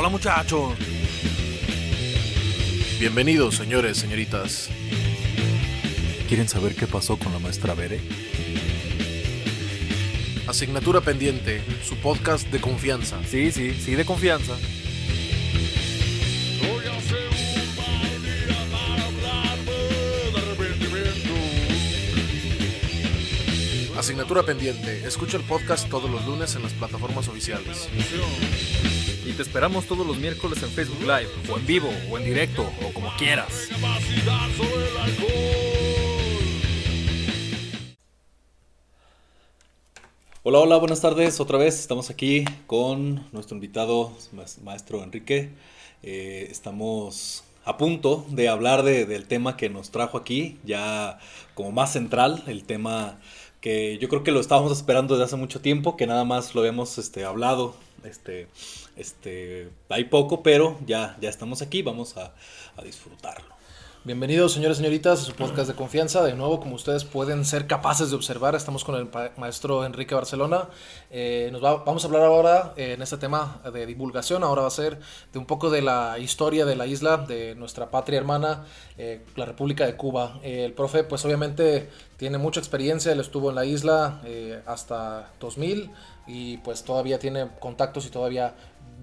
Hola 0.00 0.08
muchachos. 0.08 0.72
Bienvenidos, 2.98 3.56
señores, 3.56 3.98
señoritas. 3.98 4.70
¿Quieren 6.26 6.48
saber 6.48 6.74
qué 6.74 6.86
pasó 6.86 7.18
con 7.18 7.34
la 7.34 7.38
maestra 7.38 7.74
Bere? 7.74 8.00
Asignatura 10.46 11.02
pendiente, 11.02 11.62
su 11.84 11.96
podcast 11.96 12.48
de 12.48 12.62
confianza. 12.62 13.18
Sí, 13.26 13.52
sí, 13.52 13.74
sí, 13.74 13.94
de 13.94 14.06
confianza. 14.06 14.54
Asignatura 23.98 24.44
pendiente. 24.44 25.06
Escucha 25.06 25.36
el 25.36 25.42
podcast 25.42 25.90
todos 25.90 26.10
los 26.10 26.24
lunes 26.24 26.54
en 26.54 26.62
las 26.62 26.72
plataformas 26.72 27.28
oficiales. 27.28 27.90
Y 29.30 29.32
te 29.32 29.42
esperamos 29.42 29.86
todos 29.86 30.04
los 30.04 30.18
miércoles 30.18 30.60
en 30.64 30.70
Facebook 30.70 31.02
Live, 31.02 31.28
o 31.48 31.56
en 31.56 31.64
vivo, 31.64 31.88
o 32.10 32.18
en 32.18 32.24
directo, 32.24 32.68
o 32.84 32.92
como 32.92 33.14
quieras. 33.16 33.68
Hola, 40.42 40.58
hola, 40.58 40.76
buenas 40.78 41.00
tardes. 41.00 41.38
Otra 41.38 41.58
vez 41.58 41.78
estamos 41.78 42.10
aquí 42.10 42.44
con 42.66 43.24
nuestro 43.30 43.54
invitado, 43.54 44.12
maestro 44.64 45.04
Enrique. 45.04 45.50
Eh, 46.02 46.48
estamos 46.50 47.44
a 47.64 47.76
punto 47.76 48.26
de 48.30 48.48
hablar 48.48 48.82
del 48.82 49.26
tema 49.28 49.56
que 49.56 49.70
nos 49.70 49.92
trajo 49.92 50.18
aquí, 50.18 50.58
ya 50.64 51.20
como 51.54 51.70
más 51.70 51.92
central, 51.92 52.42
el 52.48 52.64
tema 52.64 53.20
que 53.60 53.96
yo 53.98 54.08
creo 54.08 54.24
que 54.24 54.32
lo 54.32 54.40
estábamos 54.40 54.72
esperando 54.72 55.14
desde 55.14 55.26
hace 55.26 55.36
mucho 55.36 55.60
tiempo, 55.60 55.96
que 55.96 56.08
nada 56.08 56.24
más 56.24 56.52
lo 56.56 56.62
habíamos 56.62 56.98
este, 56.98 57.24
hablado, 57.24 57.76
este, 58.02 58.48
este, 59.00 59.70
hay 59.88 60.04
poco, 60.04 60.42
pero 60.42 60.78
ya, 60.86 61.16
ya 61.20 61.30
estamos 61.30 61.62
aquí, 61.62 61.82
vamos 61.82 62.16
a, 62.16 62.34
disfrutarlo. 62.84 63.60
Bienvenidos, 64.04 64.54
señores 64.54 64.78
y 64.78 64.80
señoritas, 64.80 65.20
a 65.20 65.24
su 65.24 65.34
podcast 65.34 65.68
de 65.68 65.74
confianza. 65.74 66.22
De 66.22 66.34
nuevo, 66.34 66.58
como 66.58 66.74
ustedes 66.74 67.04
pueden 67.04 67.44
ser 67.44 67.66
capaces 67.66 68.08
de 68.08 68.16
observar, 68.16 68.54
estamos 68.54 68.82
con 68.82 68.94
el 68.94 69.08
maestro 69.36 69.84
Enrique 69.84 70.14
Barcelona. 70.14 70.68
Eh, 71.10 71.50
nos 71.52 71.60
vamos 71.60 72.02
a 72.02 72.06
hablar 72.06 72.22
ahora 72.22 72.72
eh, 72.78 72.94
en 72.94 73.02
este 73.02 73.18
tema 73.18 73.60
de 73.70 73.84
divulgación. 73.84 74.42
Ahora 74.42 74.62
va 74.62 74.68
a 74.68 74.70
ser 74.70 74.98
de 75.34 75.38
un 75.38 75.44
poco 75.44 75.68
de 75.68 75.82
la 75.82 76.18
historia 76.18 76.64
de 76.64 76.76
la 76.76 76.86
isla, 76.86 77.18
de 77.18 77.54
nuestra 77.56 77.90
patria 77.90 78.18
hermana, 78.18 78.64
eh, 78.96 79.22
la 79.36 79.44
República 79.44 79.84
de 79.84 79.96
Cuba. 79.96 80.40
el 80.42 80.72
profe, 80.72 81.04
pues 81.04 81.22
obviamente 81.26 81.90
tiene 82.16 82.38
mucha 82.38 82.60
experiencia. 82.60 83.12
Él 83.12 83.20
estuvo 83.20 83.50
en 83.50 83.56
la 83.56 83.66
isla 83.66 84.22
hasta 84.64 85.30
2000 85.40 85.90
y 86.26 86.58
pues 86.58 86.84
todavía 86.84 87.18
tiene 87.18 87.48
contactos 87.58 88.06
y 88.06 88.10
todavía 88.10 88.54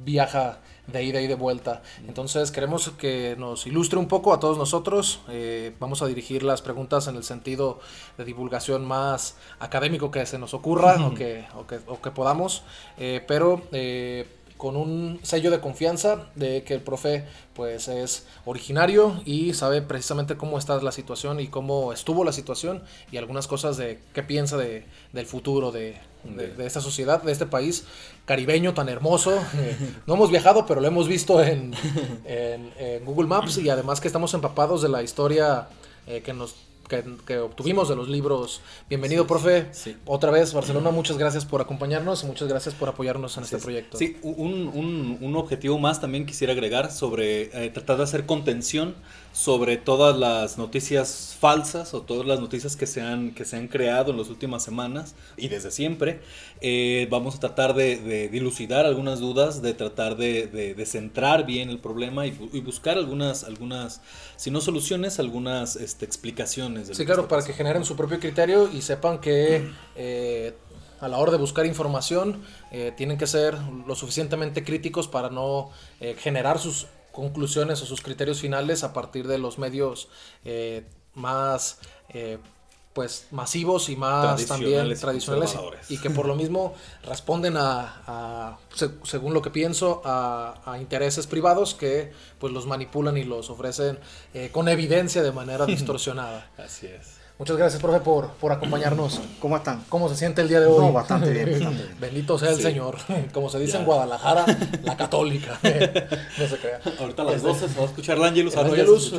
viaja 0.03 0.59
de 0.87 1.03
ida 1.03 1.21
y 1.21 1.27
de 1.27 1.35
vuelta. 1.35 1.81
Entonces 2.07 2.51
queremos 2.51 2.89
que 2.97 3.35
nos 3.37 3.67
ilustre 3.67 3.99
un 3.99 4.07
poco 4.07 4.33
a 4.33 4.39
todos 4.39 4.57
nosotros. 4.57 5.19
Eh, 5.29 5.73
vamos 5.79 6.01
a 6.01 6.07
dirigir 6.07 6.43
las 6.43 6.61
preguntas 6.61 7.07
en 7.07 7.15
el 7.15 7.23
sentido 7.23 7.79
de 8.17 8.25
divulgación 8.25 8.85
más 8.85 9.35
académico 9.59 10.11
que 10.11 10.25
se 10.25 10.37
nos 10.37 10.53
ocurra 10.53 11.05
o, 11.05 11.13
que, 11.13 11.45
o, 11.55 12.01
que, 12.01 12.11
podamos, 12.11 12.63
eh, 12.97 13.23
pero 13.27 13.61
eh, 13.73 14.27
con 14.57 14.75
un 14.75 15.19
sello 15.23 15.51
de 15.51 15.59
confianza 15.59 16.29
de 16.35 16.63
que 16.63 16.73
el 16.73 16.81
profe 16.81 17.25
pues 17.53 17.87
es 17.87 18.25
originario 18.45 19.21
y 19.25 19.53
sabe 19.53 19.81
precisamente 19.81 20.37
cómo 20.37 20.57
está 20.57 20.81
la 20.81 20.91
situación 20.91 21.39
y 21.39 21.47
cómo 21.47 21.93
estuvo 21.93 22.23
la 22.23 22.31
situación 22.31 22.81
y 23.11 23.17
algunas 23.17 23.47
cosas 23.47 23.77
de 23.77 23.99
qué 24.13 24.23
piensa 24.23 24.57
de, 24.57 24.85
del 25.13 25.25
futuro 25.25 25.71
de, 25.71 25.97
de, 26.35 26.65
esta 26.65 26.81
sociedad, 26.81 27.21
de 27.23 27.31
este 27.31 27.45
país 27.45 27.85
caribeño 28.25 28.73
tan 28.73 28.89
hermoso. 28.89 29.39
no 30.05 30.13
hemos 30.13 30.29
viajado, 30.29 30.65
pero 30.65 30.81
lo 30.81 30.87
hemos 30.87 31.07
visto 31.07 31.41
en, 31.43 31.73
en, 32.25 33.05
Google 33.05 33.27
Maps 33.27 33.57
y 33.57 33.69
además 33.69 34.01
que 34.01 34.07
estamos 34.07 34.33
empapados 34.33 34.81
de 34.81 34.89
la 34.89 35.03
historia 35.03 35.67
eh, 36.07 36.21
que 36.21 36.33
nos 36.33 36.55
que, 36.87 37.37
obtuvimos 37.37 37.89
de 37.89 37.95
los 37.95 38.07
libros. 38.07 38.61
Bienvenido, 38.89 39.27
profe. 39.27 39.67
Otra 40.05 40.31
vez, 40.31 40.53
Barcelona, 40.53 40.89
muchas 40.89 41.17
gracias 41.17 41.45
por 41.45 41.61
acompañarnos 41.61 42.23
y 42.23 42.27
muchas 42.27 42.47
gracias 42.47 42.75
por 42.75 42.89
apoyarnos 42.89 43.37
en 43.37 43.43
este 43.43 43.57
proyecto. 43.57 43.97
Sí, 43.97 44.17
un, 44.21 44.69
un, 44.73 45.17
un, 45.19 45.35
objetivo 45.35 45.77
más 45.79 45.99
también 45.99 46.25
quisiera 46.25 46.53
agregar 46.53 46.91
sobre 46.91 47.65
eh, 47.65 47.69
tratar 47.71 47.97
de 47.97 48.03
hacer 48.03 48.25
contención 48.25 48.95
sobre 49.37 49.77
todas 49.77 50.17
las 50.17 50.57
noticias 50.57 51.37
falsas 51.39 51.93
o 51.93 52.01
todas 52.01 52.25
las 52.25 52.39
noticias 52.39 52.75
que 52.75 52.87
se 52.87 53.01
han, 53.01 53.35
que 53.35 53.45
se 53.45 53.55
han 53.55 53.67
creado 53.67 54.09
en 54.09 54.17
las 54.17 54.29
últimas 54.29 54.63
semanas 54.63 55.13
y 55.37 55.47
desde 55.47 55.69
siempre. 55.69 56.21
Eh, 56.59 57.07
vamos 57.11 57.35
a 57.35 57.39
tratar 57.39 57.75
de, 57.75 58.29
dilucidar 58.29 58.87
algunas 58.87 59.19
dudas, 59.19 59.61
de 59.61 59.75
tratar 59.75 60.17
de, 60.17 60.83
centrar 60.87 61.45
bien 61.45 61.69
el 61.69 61.77
problema 61.77 62.25
y, 62.25 62.31
buscar 62.61 62.97
algunas, 62.97 63.43
algunas, 63.43 64.01
si 64.37 64.49
no 64.49 64.59
soluciones, 64.59 65.19
algunas 65.19 65.75
este, 65.75 66.03
explicaciones. 66.03 66.89
sí, 66.91 67.05
claro, 67.05 67.27
para 67.27 67.43
que 67.43 67.53
generen 67.53 67.85
su 67.85 67.95
propio 67.95 68.19
criterio 68.19 68.67
y 68.73 68.81
sepan 68.81 69.19
que... 69.19 69.69
Eh, 69.95 70.55
a 70.99 71.07
la 71.07 71.19
hora 71.19 71.31
de 71.31 71.37
buscar 71.37 71.67
información 71.67 72.41
eh, 72.71 72.91
tienen 72.97 73.19
que 73.19 73.27
ser 73.27 73.55
lo 73.85 73.93
suficientemente 73.93 74.63
críticos 74.63 75.07
para 75.07 75.29
no 75.29 75.69
generar 75.99 76.57
sus 76.57 76.87
conclusiones 77.17 77.81
o 77.81 77.87
sus 77.87 78.01
criterios 78.01 78.39
finales 78.39 78.83
a 78.83 78.93
partir 78.93 79.27
de 79.27 79.39
los 79.39 79.57
medios 79.57 80.07
eh, 80.45 80.85
más 81.15 81.79
eh, 82.09 82.37
pues 82.93 83.25
masivos 83.31 83.89
y 83.89 83.95
más 83.95 84.45
también 84.45 84.95
tradicionales 84.99 85.57
y, 85.89 85.97
que 85.97 86.11
por 86.11 86.27
lo 86.27 86.35
mismo 86.35 86.75
responden 87.03 87.55
a, 87.57 88.59
según 89.03 89.33
lo 89.33 89.41
que 89.41 89.49
pienso 89.49 90.03
a, 90.05 90.77
intereses 90.79 91.25
privados 91.25 91.73
que 91.73 92.11
pues 92.37 92.53
los 92.53 92.67
manipulan 92.67 93.17
y 93.17 93.23
los 93.23 93.49
ofrecen 93.49 93.97
eh, 94.35 94.49
con 94.51 94.69
evidencia 94.69 95.23
de 95.23 95.31
manera 95.31 95.65
distorsionada. 95.75 96.51
Así 96.55 96.85
es 96.85 97.26
Muchas 97.39 97.55
gracias, 97.55 97.79
profe, 97.79 97.99
por, 97.99 98.29
por 98.31 98.51
acompañarnos. 98.51 99.21
¿Cómo 99.39 99.57
están? 99.57 99.83
¿Cómo 99.89 100.09
se 100.09 100.15
siente 100.15 100.41
el 100.41 100.47
día 100.47 100.59
de 100.59 100.65
hoy? 100.65 100.87
No, 100.87 100.91
bastante 100.91 101.31
bien. 101.31 101.95
Bendito 101.99 102.39
sea 102.39 102.49
el 102.49 102.59
Señor. 102.59 102.97
Como 103.33 103.47
se 103.49 103.59
dice 103.59 103.77
en 103.77 103.85
Guadalajara, 103.85 104.45
la 104.81 104.97
católica. 104.97 105.59
no 105.63 106.47
se 106.47 106.57
crea. 106.57 106.81
Ahorita 106.99 107.21
a 107.21 107.25
las 107.25 107.43
12 107.43 107.65
este, 107.65 107.73
se 107.73 107.79
va 107.79 107.85
a 107.85 107.89
escuchar 107.89 108.17
la 108.17 108.27
Angelus. 108.27 108.57
Angelus 108.57 109.13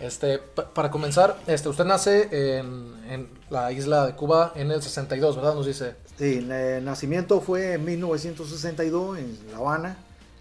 este, 0.00 0.38
para 0.38 0.90
comenzar, 0.90 1.38
este, 1.46 1.70
usted 1.70 1.86
nace 1.86 2.58
en, 2.58 2.94
en, 3.08 3.28
la 3.48 3.72
isla 3.72 4.06
de 4.06 4.14
Cuba 4.14 4.52
en 4.54 4.70
el 4.70 4.82
62, 4.82 5.36
¿verdad? 5.36 5.54
Nos 5.54 5.64
dice. 5.64 5.96
Sí, 6.18 6.46
el 6.46 6.84
nacimiento 6.84 7.40
fue 7.40 7.72
en 7.72 7.86
1962 7.86 9.18
en 9.18 9.38
La 9.50 9.58
Habana, 9.58 9.96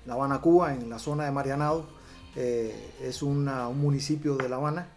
La 0.05 0.15
Habana, 0.15 0.41
Cuba, 0.41 0.73
en 0.73 0.89
la 0.89 0.99
zona 0.99 1.23
de 1.23 1.31
Marianado. 1.31 1.85
Eh, 2.35 2.75
es 3.01 3.23
una, 3.23 3.69
un 3.69 3.79
municipio 3.79 4.35
de 4.35 4.49
La 4.49 4.57
Habana. 4.57 4.89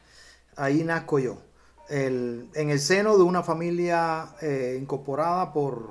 Ahí 0.57 0.83
nazco 0.83 1.19
yo 1.21 1.46
en 1.89 2.71
el 2.71 2.81
seno 2.81 3.17
de 3.17 3.23
una 3.23 3.43
familia 3.43 4.35
eh, 4.41 4.79
incorporada 4.81 5.53
por 5.53 5.91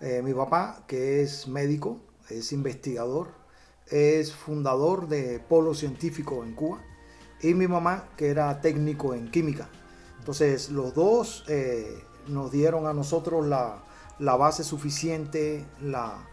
eh, 0.00 0.22
mi 0.22 0.34
papá, 0.34 0.84
que 0.86 1.22
es 1.22 1.46
médico, 1.46 2.00
es 2.28 2.52
investigador, 2.52 3.28
es 3.86 4.32
fundador 4.32 5.08
de 5.08 5.40
Polo 5.40 5.74
Científico 5.74 6.42
en 6.42 6.54
Cuba, 6.54 6.80
y 7.42 7.54
mi 7.54 7.68
mamá, 7.68 8.08
que 8.16 8.28
era 8.28 8.60
técnico 8.60 9.14
en 9.14 9.30
química. 9.30 9.68
Entonces, 10.18 10.70
los 10.70 10.94
dos 10.94 11.44
eh, 11.48 12.02
nos 12.28 12.50
dieron 12.50 12.86
a 12.86 12.92
nosotros 12.92 13.46
la, 13.46 13.82
base 14.18 14.64
suficiente, 14.64 15.64
la, 15.80 16.28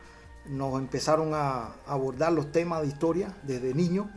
nos 0.48 0.80
empezaron 0.80 1.34
a 1.34 1.76
abordar 1.86 2.34
los 2.34 2.52
temas 2.52 2.82
de 2.82 2.88
historia 2.88 3.38
desde 3.44 3.74
niño, 3.74 4.12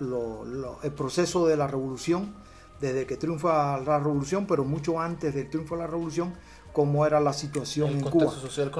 el 0.00 0.92
proceso 0.92 1.46
de 1.46 1.58
la 1.58 1.66
revolución 1.66 2.39
desde 2.80 3.06
que 3.06 3.16
triunfa 3.16 3.78
la 3.80 3.98
revolución, 3.98 4.46
pero 4.46 4.64
mucho 4.64 5.00
antes 5.00 5.34
del 5.34 5.50
triunfo 5.50 5.76
de 5.76 5.82
la 5.82 5.86
revolución, 5.86 6.34
cómo 6.72 7.06
era 7.06 7.20
la 7.20 7.32
situación 7.32 7.90
en 7.90 8.00
Cuba. 8.00 8.32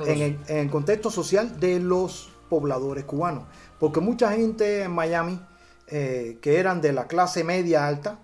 en, 0.07 0.39
el, 0.49 0.71
contexto 0.71 1.11
social 1.11 1.61
de 1.61 1.81
los 1.81 2.31
pobladores 2.49 3.05
cubanos. 3.05 3.45
Porque 3.79 4.01
mucha 4.01 4.33
gente 4.33 4.83
en 4.83 4.93
Miami, 4.93 5.41
eh, 5.89 6.39
que 6.41 6.59
eran 6.59 6.81
de 6.81 6.93
la 6.93 7.07
clase 7.07 7.45
media 7.45 7.87
alta, 7.87 8.19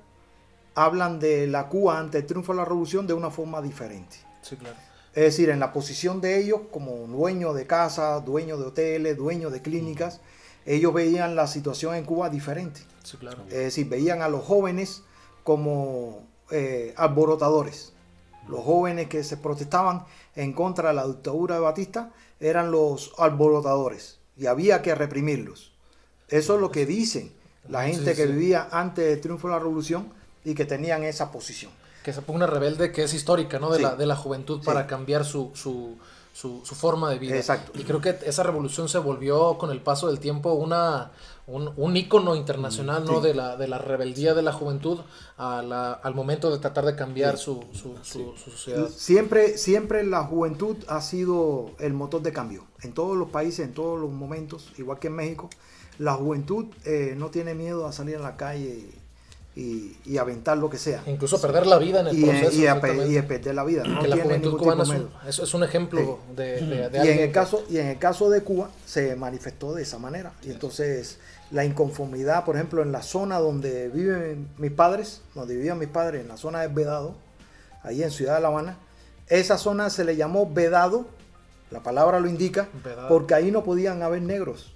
hablan 0.75 1.19
de 1.19 1.46
la 1.46 1.69
Cuba 1.69 1.99
ante 1.99 2.19
el 2.19 2.26
triunfo 2.26 2.52
de 2.52 2.58
la 2.58 2.64
revolución 2.64 3.06
de 3.06 3.14
una 3.14 3.31
forma 3.31 3.61
diferente. 3.61 4.17
Sí, 4.43 4.56
claro. 4.56 4.76
Es 5.14 5.25
decir, 5.25 5.49
en 5.49 5.61
la 5.61 5.72
posición 5.72 6.20
de 6.20 6.38
ellos 6.38 6.61
como 6.70 7.06
dueños 7.06 7.55
de 7.55 7.67
casa, 7.67 8.20
dueños 8.20 8.58
de 8.58 8.67
hoteles, 8.67 9.17
dueños 9.17 9.50
de 9.50 9.62
clínicas, 9.62 10.20
ellos 10.67 10.93
veían 10.93 11.37
la 11.37 11.46
situación 11.46 11.94
en 11.94 12.05
Cuba 12.05 12.29
diferente. 12.29 12.82
Sí, 13.02 13.17
claro. 13.17 13.44
Es 13.49 13.56
decir, 13.56 13.88
veían 13.88 14.20
a 14.20 14.29
los 14.29 14.44
jóvenes 14.44 15.02
como 15.46 16.26
eh, 16.50 16.93
alborotadores. 16.96 17.93
Los 18.48 18.64
jóvenes 18.64 19.06
que 19.06 19.22
se 19.22 19.37
protestaban 19.37 20.04
en 20.34 20.52
contra 20.52 20.88
de 20.88 20.96
la 20.96 21.06
dictadura 21.06 21.54
de 21.54 21.60
Batista 21.60 22.10
eran 22.40 22.72
los 22.72 23.12
alborotadores 23.16 24.19
y 24.37 24.46
había 24.46 24.82
que 24.82 24.96
reprimirlos. 24.96 25.70
Eso 26.28 26.56
es 26.56 26.60
lo 26.60 26.72
que 26.72 26.84
dicen 26.84 27.32
la 27.69 27.84
gente 27.84 28.16
que 28.16 28.26
vivía 28.26 28.69
antes 28.72 29.04
del 29.06 29.20
triunfo 29.20 29.46
de 29.46 29.54
la 29.54 29.60
revolución 29.60 30.12
y 30.44 30.54
que 30.56 30.64
tenían 30.64 31.04
esa 31.04 31.31
posición. 31.31 31.70
Que 32.02 32.12
se 32.12 32.22
ponga 32.22 32.38
una 32.38 32.46
rebelde 32.48 32.90
que 32.90 33.04
es 33.04 33.14
histórica, 33.14 33.60
¿no? 33.60 33.70
De, 33.70 33.81
la, 33.81 33.94
de 33.94 34.06
la 34.06 34.16
juventud 34.16 34.64
para 34.64 34.88
cambiar 34.88 35.25
su, 35.25 35.52
su, 35.54 35.96
su 36.32 36.75
forma 36.75 37.08
de 37.10 37.20
vida. 37.20 37.37
Exacto. 37.37 37.70
Y 37.78 37.84
creo 37.84 38.00
que 38.00 38.19
esa 38.25 38.43
revolución 38.43 38.88
se 38.88 38.98
volvió 38.98 39.58
con 39.58 39.70
el 39.70 39.81
paso 39.81 40.08
del 40.08 40.19
tiempo 40.19 40.54
una, 40.54 41.12
un, 41.46 41.72
un 41.76 41.96
ícono 41.96 42.34
internacional 42.34 43.04
¿no? 43.04 43.20
Sí. 43.20 43.28
de, 43.28 43.34
la, 43.34 43.56
de 43.56 43.69
la 43.69 43.78
rebeldía 43.78 44.34
de 44.34 44.43
la 44.43 44.52
juventud 44.52 44.98
a 45.38 45.62
la- 45.62 45.93
al 45.93 46.14
momento 46.14 46.50
de 46.50 46.58
tratar 46.58 46.84
de 46.84 46.96
cambiar 46.96 47.38
su, 47.38 47.64
su, 47.72 47.96
su- 48.02 48.34
su 48.37 48.50
sociedad. 48.50 48.88
Siempre, 48.88 49.56
siempre 49.56 50.02
la 50.04 50.25
juventud 50.25 50.76
ha 50.88 51.00
sido 51.00 51.70
el 51.78 51.93
motor 51.93 52.22
de 52.22 52.32
cambio. 52.32 52.64
En 52.82 52.93
todos 52.93 53.16
los 53.16 53.31
países, 53.31 53.60
en 53.66 53.75
todos 53.75 54.00
los 54.00 54.10
momentos, 54.10 54.72
igual 54.76 54.98
que 54.98 55.06
en 55.06 55.14
México, 55.14 55.48
la 55.98 56.14
juventud 56.14 56.66
eh, 56.84 57.14
no 57.16 57.31
tiene 57.31 57.54
miedo 57.54 57.87
a 57.87 57.93
salir 57.93 58.16
a 58.16 58.20
la 58.20 58.37
calle 58.37 58.84
y, 59.54 59.96
y- 60.04 60.19
aventar 60.19 60.58
lo 60.58 60.69
que 60.69 60.76
sea. 60.76 61.02
Incluso 61.06 61.40
perder 61.40 61.66
la 61.66 61.78
vida 61.78 62.00
en 62.00 62.08
el 62.08 62.19
Y, 62.19 62.25
proceso. 62.25 62.52
y 62.60 62.66
a, 62.66 63.06
y 63.08 63.16
a 63.16 63.26
perder 63.26 63.54
la 63.54 63.64
vida. 63.64 63.84
No 63.84 64.02
que 64.02 64.08
la 64.08 64.16
juventud 64.19 64.58
cubana 64.58 64.82
es 64.82 64.88
un, 64.90 65.08
es, 65.26 65.38
es 65.38 65.54
un 65.54 65.64
ejemplo 65.64 66.19
de, 66.37 66.60
de- 66.60 66.66
de 66.66 66.66
y, 66.66 66.76
en 66.76 66.84
alguien 67.00 67.19
el 67.20 67.26
que- 67.28 67.32
caso, 67.32 67.62
y 67.70 67.78
en 67.78 67.87
el 67.87 67.98
caso 67.98 68.28
de 68.28 68.43
Cuba 68.43 68.69
se 68.84 69.16
manifestó 69.16 69.72
de 69.75 69.82
esa 69.84 69.98
manera. 69.98 70.34
Y 70.43 70.50
entonces 70.50 71.19
la 71.50 71.64
inconformidad, 71.64 72.44
por 72.44 72.56
ejemplo, 72.56 72.82
en 72.82 72.93
la 72.93 73.02
zona 73.02 73.38
donde 73.38 73.88
viven 73.88 74.48
mis 74.58 74.72
padres, 74.72 75.22
donde 75.34 75.54
vivían 75.54 75.78
mis 75.78 75.88
padres, 75.88 76.22
en 76.22 76.28
la 76.28 76.37
zona 76.37 76.60
de 76.62 76.69
Vedado, 76.69 77.14
ahí 77.82 78.02
en 78.02 78.10
Ciudad 78.10 78.37
de 78.37 78.40
La 78.40 78.48
Habana, 78.48 78.78
esa 79.28 79.56
zona 79.58 79.90
se 79.90 80.04
le 80.04 80.16
llamó 80.16 80.50
Vedado, 80.52 81.06
la 81.70 81.81
palabra 81.82 82.20
lo 82.20 82.28
indica, 82.28 82.69
Vedado. 82.84 83.08
porque 83.08 83.34
ahí 83.34 83.50
no 83.50 83.62
podían 83.64 84.02
haber 84.02 84.22
negros. 84.22 84.72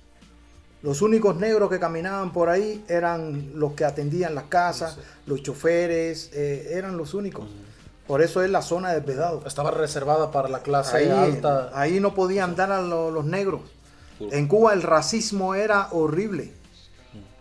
Los 0.83 1.03
únicos 1.03 1.37
negros 1.37 1.69
que 1.71 1.79
caminaban 1.79 2.33
por 2.33 2.49
ahí 2.49 2.85
eran 2.89 3.51
los 3.55 3.75
que 3.75 3.85
atendían 3.85 4.35
las 4.35 4.45
casas, 4.45 4.97
los 5.27 5.43
choferes, 5.43 6.31
eh, 6.33 6.71
eran 6.73 6.97
los 6.97 7.13
únicos. 7.15 7.49
Por 8.07 8.23
eso 8.23 8.43
es 8.43 8.51
la 8.51 8.63
zona 8.63 8.93
de 8.93 9.01
Vedado. 9.01 9.43
estaba 9.47 9.71
reservada 9.71 10.31
para 10.31 10.49
la 10.49 10.63
clase 10.63 10.97
Ahí, 10.97 11.11
alta. 11.11 11.71
ahí 11.75 12.01
no 12.01 12.15
podían 12.15 12.57
dar 12.57 12.73
a 12.73 12.81
lo- 12.81 13.11
los 13.11 13.25
negros. 13.25 13.61
En 14.21 14.49
Cuba 14.49 14.73
el 14.73 14.83
racismo 14.83 15.55
era 15.55 15.89
horrible. 15.93 16.53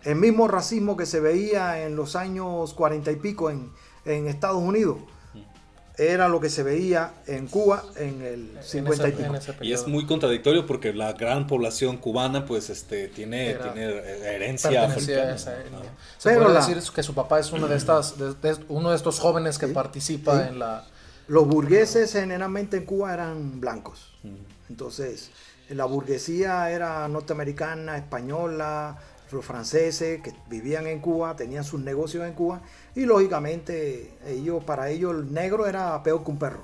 El 0.04 0.16
mismo 0.16 0.48
racismo 0.48 0.96
que 0.96 1.06
se 1.06 1.20
veía 1.20 1.82
en 1.84 1.96
los 1.96 2.16
años 2.16 2.72
cuarenta 2.74 3.10
y 3.12 3.16
pico 3.16 3.50
en, 3.50 3.70
en 4.04 4.26
Estados 4.28 4.62
Unidos 4.62 4.98
era 5.98 6.28
lo 6.28 6.40
que 6.40 6.48
se 6.48 6.62
veía 6.62 7.12
en 7.26 7.46
Cuba 7.46 7.82
en 7.96 8.22
el 8.22 8.56
en 8.56 8.62
cincuenta 8.62 9.08
y 9.08 9.12
pico. 9.12 9.34
Y 9.60 9.72
es 9.74 9.86
muy 9.86 10.06
contradictorio 10.06 10.64
porque 10.66 10.94
la 10.94 11.12
gran 11.12 11.46
población 11.46 11.98
cubana 11.98 12.46
pues 12.46 12.70
este 12.70 13.08
tiene, 13.08 13.50
Era- 13.50 13.72
tiene 13.74 13.88
herencia 14.34 14.86
africana. 14.86 15.34
esa. 15.34 15.54
Se 16.16 16.30
Pero 16.30 16.44
puede 16.44 16.54
la- 16.54 16.66
decir 16.66 16.82
que 16.94 17.02
su 17.02 17.12
papá 17.14 17.38
es 17.40 17.52
uno 17.52 17.68
de 17.68 17.76
estas, 17.76 18.16
de- 18.18 18.32
de- 18.32 18.64
uno 18.68 18.90
de 18.90 18.96
estos 18.96 19.18
jóvenes 19.18 19.58
que 19.58 19.66
Sí, 19.66 19.72
participa 19.74 20.42
sí. 20.42 20.48
en 20.48 20.58
la 20.58 20.84
Los 21.28 21.46
burgueses 21.46 22.12
generalmente 22.12 22.78
en 22.78 22.86
Cuba 22.86 23.12
eran 23.12 23.60
blancos. 23.60 24.10
Entonces, 24.70 25.30
la 25.68 25.84
burguesía 25.84 26.70
era 26.70 27.06
norteamericana, 27.08 27.96
española, 27.98 28.96
los 29.32 29.44
franceses 29.44 30.22
que 30.22 30.32
vivían 30.48 30.86
en 30.86 31.00
Cuba, 31.00 31.36
tenían 31.36 31.64
sus 31.64 31.80
negocios 31.80 32.26
en 32.26 32.32
Cuba 32.34 32.60
y 32.94 33.04
lógicamente 33.06 34.14
ellos, 34.26 34.62
para 34.64 34.88
ellos 34.90 35.14
el 35.14 35.32
negro 35.32 35.66
era 35.66 36.02
peor 36.02 36.24
que 36.24 36.30
un 36.30 36.38
perro. 36.38 36.62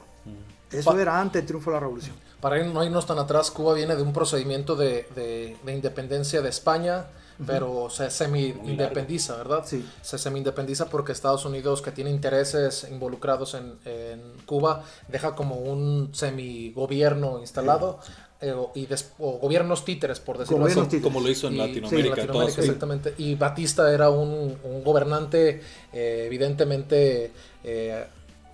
Eso 0.70 0.92
Pa- 0.92 1.00
era 1.00 1.20
antes 1.20 1.40
del 1.42 1.46
triunfo 1.46 1.70
de 1.70 1.74
la 1.76 1.80
revolución. 1.80 2.16
Para 2.40 2.62
no 2.62 2.84
irnos 2.84 3.06
tan 3.06 3.18
atrás, 3.18 3.50
Cuba 3.50 3.74
viene 3.74 3.94
de 3.96 4.02
un 4.02 4.12
procedimiento 4.12 4.74
de, 4.76 5.06
de- 5.14 5.56
de 5.64 5.72
independencia 5.72 6.42
de 6.42 6.48
España, 6.48 7.06
pero 7.46 7.88
se 7.90 8.10
semi-independiza, 8.10 9.36
¿verdad? 9.36 9.62
Sí. 9.66 9.86
Se 10.02 10.16
semi-independiza 10.18 10.86
porque 10.88 11.12
Estados 11.12 11.44
Unidos, 11.44 11.82
que 11.82 11.90
tiene 11.92 12.10
intereses 12.10 12.86
involucrados 12.90 13.54
en, 13.54 13.78
en 13.84 14.20
Cuba, 14.46 14.82
deja 15.08 15.34
como 15.34 15.56
un 15.56 16.10
semi-gobierno 16.14 17.38
instalado 17.40 18.00
eh, 18.40 18.52
o- 18.52 18.70
y 18.74 18.86
des- 18.86 19.12
o 19.18 19.38
gobiernos 19.38 19.84
títeres, 19.84 20.20
por 20.20 20.36
decirlo 20.38 20.58
Gobiernos 20.62 20.86
así. 20.88 20.96
títeres. 20.96 21.12
Como 21.14 21.24
lo 21.24 21.30
hizo 21.32 21.46
en 21.48 21.54
Y- 21.54 21.58
Latinoamérica. 21.58 21.88
sí, 21.88 22.20
en 22.20 22.26
Latinoamérica, 22.26 22.60
exactamente. 22.60 23.14
Y 23.18 23.34
Batista 23.34 23.92
era 23.92 24.10
un, 24.10 24.56
un 24.62 24.84
gobernante 24.84 25.60
eh, 25.92 26.24
evidentemente 26.26 27.32
eh, 27.64 28.04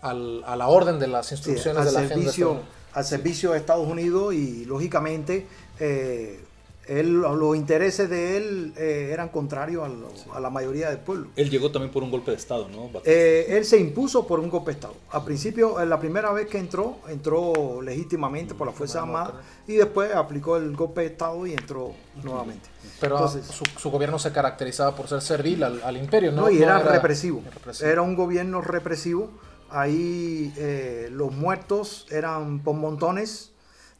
al- 0.02 0.42
a 0.46 0.56
la 0.56 0.68
orden 0.68 0.98
de 0.98 1.06
las 1.08 1.26
Sí, 1.26 1.34
instrucciones 1.34 1.80
al, 1.80 1.86
de 1.86 1.92
la 1.92 1.98
agenda 2.00 2.14
servicio, 2.16 2.46
estadounidense. 2.46 2.98
al 2.98 3.04
servicio 3.04 3.50
de 3.52 3.58
Estados 3.58 3.88
Unidos 3.88 4.34
y 4.34 4.64
lógicamente 4.66 5.46
eh, 5.80 6.40
él- 6.86 7.12
los 7.20 7.56
intereses 7.56 8.10
de 8.10 8.36
él 8.36 8.74
eh, 8.76 9.10
eran 9.12 9.28
contrarios 9.28 9.84
a, 9.84 9.88
lo- 9.88 10.34
a 10.34 10.40
la 10.40 10.50
mayoría 10.50 10.88
del 10.90 10.98
pueblo. 10.98 11.28
Él 11.36 11.48
llegó 11.50 11.70
también 11.70 11.92
por 11.92 12.02
un 12.02 12.10
golpe 12.10 12.30
de 12.32 12.36
estado, 12.36 12.68
¿no? 12.68 12.90
Eh, 13.04 13.46
él 13.50 13.64
se 13.64 13.78
impuso 13.78 14.26
por 14.26 14.40
un 14.40 14.50
golpe 14.50 14.72
de 14.72 14.74
Estado. 14.76 14.94
Al 15.10 15.24
principio, 15.24 15.82
la 15.84 15.98
primera 16.00 16.32
vez 16.32 16.46
que 16.48 16.58
entró, 16.58 16.98
entró 17.08 17.80
legítimamente 17.82 18.54
por 18.54 18.66
la 18.66 18.72
Fuerza 18.72 19.00
Armada 19.02 19.40
y 19.66 19.74
después 19.74 20.12
aplicó 20.14 20.56
el 20.56 20.74
golpe 20.76 21.02
de 21.02 21.06
Estado 21.08 21.46
y 21.46 21.52
entró 21.52 21.92
nuevamente. 22.22 22.68
Pero 23.00 23.16
Entonces- 23.16 23.46
su, 23.46 23.64
su 23.78 23.90
gobierno 23.90 24.18
se 24.18 24.32
caracterizaba 24.32 24.94
por 24.96 25.06
ser 25.08 25.20
servil 25.22 25.62
al, 25.62 25.82
al 25.82 25.96
imperio, 25.96 26.32
¿no? 26.32 26.42
No, 26.42 26.50
y 26.50 26.56
No 26.58 26.64
era, 26.64 26.78
represivo. 26.80 27.42
represivo. 27.54 27.88
Era 27.90 28.02
un 28.02 28.16
gobierno 28.16 28.60
represivo. 28.60 29.30
Ahí 29.74 30.52
eh, 30.58 31.08
los 31.10 31.32
muertos 31.32 32.06
eran 32.10 32.58
por 32.60 32.74
montones. 32.74 33.51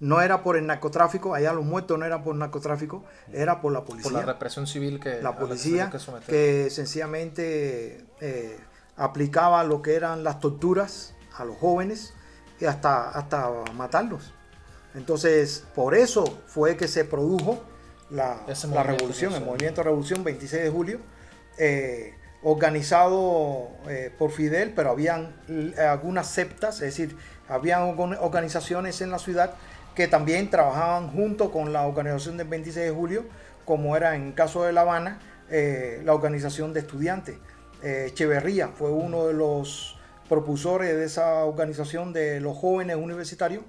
No 0.03 0.21
era 0.21 0.43
por 0.43 0.57
el 0.57 0.67
narcotráfico. 0.67 1.33
Allá 1.35 1.53
los 1.53 1.65
muertos 1.65 1.97
no 1.99 2.05
eran 2.05 2.25
por 2.25 2.35
narcotráfico. 2.35 3.05
Era 3.33 3.61
por 3.61 3.73
la 3.73 3.85
policía. 3.85 4.11
por 4.11 4.21
la 4.21 4.27
represión 4.33 4.67
civil 4.67 4.99
que 4.99 5.23
la 5.23 5.37
policía 5.39 5.91
que 5.91 5.99
que 6.65 6.71
sencillamente 6.71 8.05
eh, 8.21 8.59
aplicaba 8.97 9.63
lo 9.65 9.81
que 9.81 9.95
eran 9.95 10.25
las 10.25 10.41
torturas 10.41 11.15
a 11.37 11.45
los 11.45 11.57
jóvenes 11.57 12.15
y 12.61 12.65
hasta, 12.65 13.11
hasta 13.11 13.49
matarlos. 13.75 14.33
Entonces, 14.95 15.65
por 15.75 15.95
eso 15.95 16.25
fue 16.47 16.77
que 16.77 16.89
se 16.89 17.05
produjo 17.05 17.63
la, 18.11 18.41
la 18.75 18.83
revolución, 18.83 19.33
el 19.35 19.45
movimiento 19.45 19.81
de 19.81 19.85
revolución 19.85 20.25
26 20.25 20.63
de 20.65 20.71
julio, 20.71 20.99
eh, 21.59 22.15
organizado 22.43 23.69
eh, 23.89 24.13
por 24.19 24.31
Fidel, 24.33 24.73
pero 24.75 24.91
habían 24.91 25.35
algunas 25.79 26.27
septas, 26.27 26.77
es 26.77 26.81
decir, 26.97 27.17
habían 27.49 27.83
organ- 27.97 28.19
organizaciones 28.21 29.01
en 29.01 29.11
la 29.11 29.19
ciudad 29.19 29.55
que 29.95 30.09
también 30.09 30.51
trabajaban 30.51 31.11
junto 31.11 31.51
con 31.51 31.73
la 31.73 31.87
organización 31.87 32.37
del 32.37 32.49
26 32.49 32.87
de 32.87 32.93
julio, 32.93 33.25
como 33.65 33.97
era 33.97 34.17
en 34.17 34.29
el 34.29 34.35
caso 34.35 34.65
de 34.65 34.73
La 34.73 34.83
Habana, 34.83 35.21
eh, 35.51 36.01
la 36.05 36.15
organización 36.15 36.73
de 36.73 36.81
estudiantes. 36.81 37.37
Eh, 37.83 38.07
Echeverría 38.09 38.69
fue 38.69 38.91
uno 38.91 39.27
de 39.27 39.35
los 39.35 39.99
propulsores 40.29 40.95
de 40.95 41.05
esa 41.05 41.45
organización 41.45 42.13
de 42.13 42.41
los 42.41 42.57
jóvenes 42.57 42.97
universitarios 42.97 43.65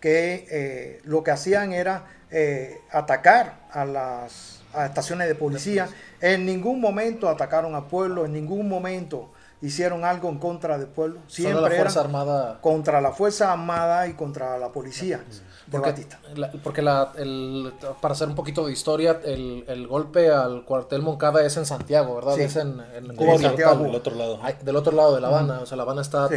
que 0.00 0.46
eh, 0.50 1.00
lo 1.04 1.22
que 1.22 1.30
hacían 1.30 1.72
era 1.72 2.06
eh, 2.30 2.78
atacar 2.90 3.60
a 3.70 3.84
las 3.84 4.60
a 4.72 4.86
estaciones 4.86 5.28
de 5.28 5.34
policía. 5.34 5.88
En 6.20 6.46
ningún 6.46 6.80
momento 6.80 7.28
atacaron 7.28 7.74
al 7.74 7.86
pueblo, 7.88 8.24
en 8.24 8.32
ningún 8.32 8.68
momento 8.68 9.32
hicieron 9.62 10.04
algo 10.04 10.28
en 10.30 10.38
contra 10.38 10.78
del 10.78 10.88
pueblo. 10.88 11.16
Solo 11.26 11.30
Siempre 11.34 11.60
la 11.60 11.66
eran 11.68 11.78
Fuerza 11.78 12.00
Armada. 12.00 12.58
contra 12.60 13.00
la 13.00 13.12
Fuerza 13.12 13.52
Armada 13.52 14.06
y 14.08 14.14
contra 14.14 14.56
la 14.58 14.70
policía 14.72 15.18
de 15.18 15.70
Porque, 15.70 15.90
Batista. 15.90 16.18
la- 16.34 16.50
porque 16.64 16.82
la- 16.82 17.12
el- 17.16 17.72
para 18.00 18.12
hacer 18.14 18.28
un 18.28 18.34
poquito 18.34 18.66
de 18.66 18.72
historia, 18.72 19.20
el, 19.24 19.64
el 19.68 19.86
golpe 19.86 20.30
al 20.30 20.64
cuartel 20.64 21.02
Moncada 21.02 21.44
es 21.44 21.56
en 21.58 21.66
Santiago, 21.66 22.14
¿verdad? 22.16 22.34
Sí. 22.36 22.42
Es 22.42 22.56
en, 22.56 22.80
en 22.94 23.10
Sí, 23.10 23.16
Cuba 23.16 23.38
Santiago, 23.38 23.84
del 23.84 23.94
otro 23.94 24.14
lado. 24.16 24.38
Ay, 24.42 24.56
del 24.62 24.76
otro 24.76 24.92
lado 24.92 25.14
de 25.14 25.20
La 25.20 25.28
Habana. 25.28 25.60
O 25.60 25.66
sea, 25.66 25.76
La 25.76 25.82
Habana 25.82 26.00
está. 26.02 26.28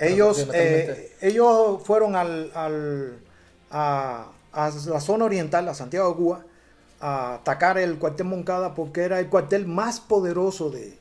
Ellos, 0.00 0.46
eh, 0.52 1.16
ellos 1.22 1.80
fueron 1.84 2.16
al, 2.16 2.50
al- 2.54 3.18
a, 3.70 4.26
a 4.52 4.70
la 4.86 5.00
zona 5.00 5.24
oriental, 5.24 5.68
a 5.68 5.74
Santiago 5.74 6.10
de 6.10 6.14
Cuba, 6.16 6.40
a 7.00 7.34
atacar 7.34 7.78
el 7.78 7.98
cuartel 7.98 8.26
Moncada 8.26 8.74
porque 8.74 9.02
era 9.04 9.18
el 9.20 9.28
cuartel 9.28 9.66
más 9.66 10.00
poderoso 10.00 10.68
de, 10.70 10.97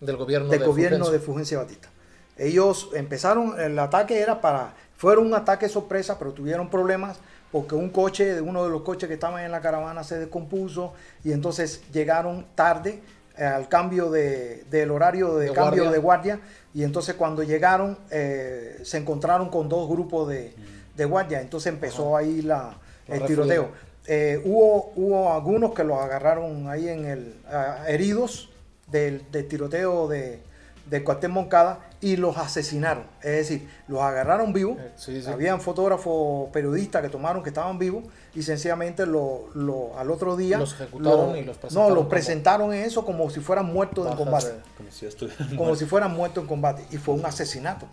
del 0.00 0.16
gobierno 0.16 0.48
del 0.48 0.60
de 0.60 0.66
gobierno 0.66 0.96
Fulgencio. 0.98 1.12
de 1.12 1.24
Fulgencio 1.24 1.58
Batista. 1.58 1.88
Ellos 2.36 2.90
empezaron, 2.94 3.58
el 3.58 3.78
ataque 3.78 4.20
era 4.20 4.40
para, 4.40 4.74
fueron 4.96 5.26
un 5.26 5.34
ataque 5.34 5.68
sorpresa, 5.68 6.18
pero 6.18 6.32
tuvieron 6.32 6.68
problemas 6.68 7.18
porque 7.50 7.74
un 7.74 7.88
coche, 7.90 8.40
uno 8.40 8.64
de 8.64 8.70
los 8.70 8.82
coches 8.82 9.08
que 9.08 9.14
estaban 9.14 9.42
en 9.44 9.50
la 9.52 9.60
caravana 9.60 10.04
se 10.04 10.18
descompuso 10.18 10.92
y 11.24 11.32
entonces 11.32 11.80
llegaron 11.92 12.44
tarde 12.54 13.00
eh, 13.38 13.44
al 13.44 13.68
cambio 13.68 14.10
de, 14.10 14.64
del 14.70 14.90
horario 14.90 15.36
de, 15.36 15.46
De 15.46 15.52
cambio 15.52 15.84
guardia. 15.84 15.90
de 15.90 15.98
guardia 15.98 16.40
y 16.74 16.82
entonces 16.82 17.14
cuando 17.14 17.42
llegaron 17.42 17.98
eh, 18.10 18.80
se 18.82 18.98
encontraron 18.98 19.48
con 19.48 19.68
dos 19.68 19.88
grupos 19.88 20.28
de, 20.28 20.54
de 20.94 21.04
guardia, 21.06 21.40
entonces 21.40 21.72
empezó 21.72 22.16
ahí 22.16 22.42
la, 22.42 22.76
el 23.08 23.24
tiroteo. 23.24 23.70
Eh, 24.08 24.40
hubo, 24.44 24.92
hubo 24.94 25.32
algunos 25.32 25.72
que 25.72 25.82
los 25.84 25.98
agarraron 25.98 26.68
ahí 26.68 26.88
en 26.88 27.06
el 27.06 27.34
ah, 27.48 27.84
heridos 27.88 28.50
del, 28.86 29.24
del 29.32 29.48
tiroteo 29.48 30.08
de, 30.08 30.40
del 30.88 31.02
cuartel 31.04 31.30
Moncada 31.30 31.80
y 32.00 32.16
los 32.16 32.36
asesinaron. 32.36 33.04
Es 33.22 33.32
decir, 33.32 33.68
los 33.88 34.00
agarraron 34.02 34.52
vivos. 34.52 34.78
Eh, 34.78 34.92
sí, 34.96 35.22
sí. 35.22 35.28
Habían 35.30 35.60
fotógrafos, 35.60 36.50
periodistas 36.50 37.02
que 37.02 37.08
tomaron 37.08 37.42
que 37.42 37.48
estaban 37.48 37.78
vivos 37.78 38.04
y 38.34 38.42
sencillamente 38.42 39.06
lo, 39.06 39.48
lo- 39.54 39.98
al 39.98 40.10
otro 40.10 40.36
día 40.36 40.58
Los 40.58 40.74
ejecutaron 40.74 41.30
lo- 41.32 41.36
y 41.36 41.44
los 41.44 41.56
no, 41.56 41.60
presentaron 41.60 41.88
los 41.88 41.96
como 41.98 42.08
presentaron 42.08 42.74
en 42.74 42.82
eso 42.84 43.04
como 43.04 43.30
si 43.30 43.40
fueran 43.40 43.66
muertos 43.66 44.06
en 44.10 44.16
combate. 44.16 44.52
Como 44.76 44.90
si 44.92 45.02
ya 45.02 45.08
estuvieran 45.08 45.56
Como 45.56 45.74
si 45.74 45.86
fueran 45.86 46.12
muertos 46.14 46.42
en 46.42 46.48
combate. 46.48 46.84
Y 46.90 46.98
fue 46.98 47.14
un 47.14 47.24
asesinato. 47.26 47.86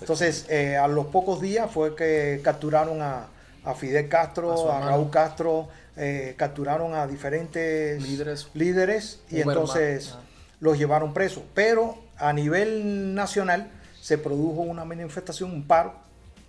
Entonces, 0.00 0.44
eh, 0.50 0.76
a 0.76 0.88
los 0.88 1.06
pocos 1.06 1.40
días 1.40 1.70
fue 1.70 1.94
que 1.96 2.40
capturaron 2.44 3.00
a, 3.00 3.28
a 3.64 3.74
Fidel 3.74 4.08
Castro, 4.10 4.70
A. 4.70 4.80
Raúl 4.80 5.08
Castro, 5.10 5.68
eh, 5.96 6.34
capturaron 6.36 6.94
a 6.94 7.06
diferentes 7.06 8.02
Líderes. 8.02 8.48
líderes 8.52 9.20
y 9.30 9.40
entonces 9.40 10.12
ah. 10.14 10.20
Los 10.60 10.78
llevaron 10.78 11.12
presos. 11.14 11.42
Pero 11.54 11.96
a 12.18 12.32
nivel 12.32 13.14
nacional 13.14 13.70
se 14.00 14.18
produjo 14.18 14.62
una 14.62 14.84
manifestación, 14.84 15.50
un 15.52 15.64
paro, 15.66 15.94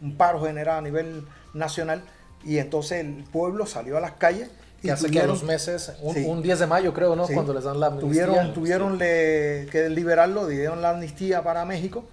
un 0.02 0.16
paro 0.16 0.42
general 0.44 0.78
a 0.78 0.82
nivel 0.82 1.26
nacional 1.54 2.02
y 2.46 2.60
entonces 2.60 3.00
el 3.04 3.24
pueblo 3.32 3.66
salió 3.66 3.98
a 3.98 4.00
las 4.00 4.12
calles 4.14 4.50
y 4.80 4.84
Que 4.88 4.92
hace 4.92 5.06
que 5.06 5.10
tuvieron- 5.14 5.30
los 5.30 5.44
meses, 5.44 5.92
un, 6.02 6.14
Sí. 6.14 6.24
un 6.28 6.42
10 6.44 6.60
de 6.60 6.68
mayo 6.68 6.94
creo, 6.94 7.16
¿no? 7.16 7.26
Sí. 7.26 7.34
Cuando 7.34 7.54
les 7.54 7.64
dan 7.64 7.80
la 7.80 7.88
amnistía. 7.88 8.26
tuvieron, 8.28 8.54
tuvieron 8.54 8.98
le- 9.00 9.68
que 9.72 9.90
liberarlo, 9.90 10.46
dieron 10.48 10.82
la 10.84 10.92
amnistía 10.92 11.42
para 11.44 11.66
México 11.66 12.06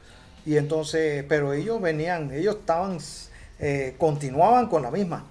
y 0.47 0.57
entonces, 0.57 1.25
pero 1.29 1.53
ellos 1.53 1.81
venían, 1.83 2.33
ellos 2.33 2.57
estaban, 2.57 2.97
eh, 3.59 3.95
continuaban 3.99 4.67
con 4.69 4.81
la 4.83 4.91
misma, 4.91 5.25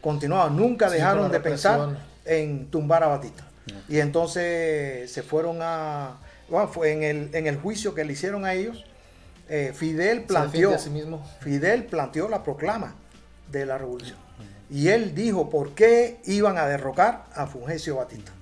continuaban, 0.00 0.56
nunca 0.56 0.88
Sí, 0.88 0.94
dejaron 0.94 1.30
de 1.32 1.40
pensar 1.40 1.98
en 2.24 2.70
tumbar 2.70 3.02
a 3.02 3.08
Batista. 3.08 3.45
Y 3.88 3.98
entonces 3.98 5.10
se 5.10 5.22
fueron 5.22 5.58
a, 5.60 6.18
bueno, 6.48 6.68
fue 6.68 6.92
en 6.92 7.02
el, 7.02 7.34
en 7.34 7.46
el 7.46 7.56
juicio 7.56 7.94
que 7.94 8.04
le 8.04 8.12
hicieron 8.12 8.44
a 8.44 8.54
ellos, 8.54 8.84
eh, 9.48 9.72
Fidel 9.74 10.22
planteó, 10.22 10.74
a 10.74 10.78
sí 10.78 10.90
mismo. 10.90 11.24
Fidel 11.40 11.84
planteó 11.84 12.28
la 12.28 12.42
proclama 12.42 12.94
de 13.50 13.66
la 13.66 13.78
revolución. 13.78 14.18
Y 14.68 14.88
él 14.88 15.14
dijo 15.14 15.48
por 15.48 15.74
qué 15.74 16.20
iban 16.24 16.58
a 16.58 16.66
derrocar 16.66 17.24
a 17.34 17.46
Fulgencio 17.46 17.96
Batista. 17.96 18.32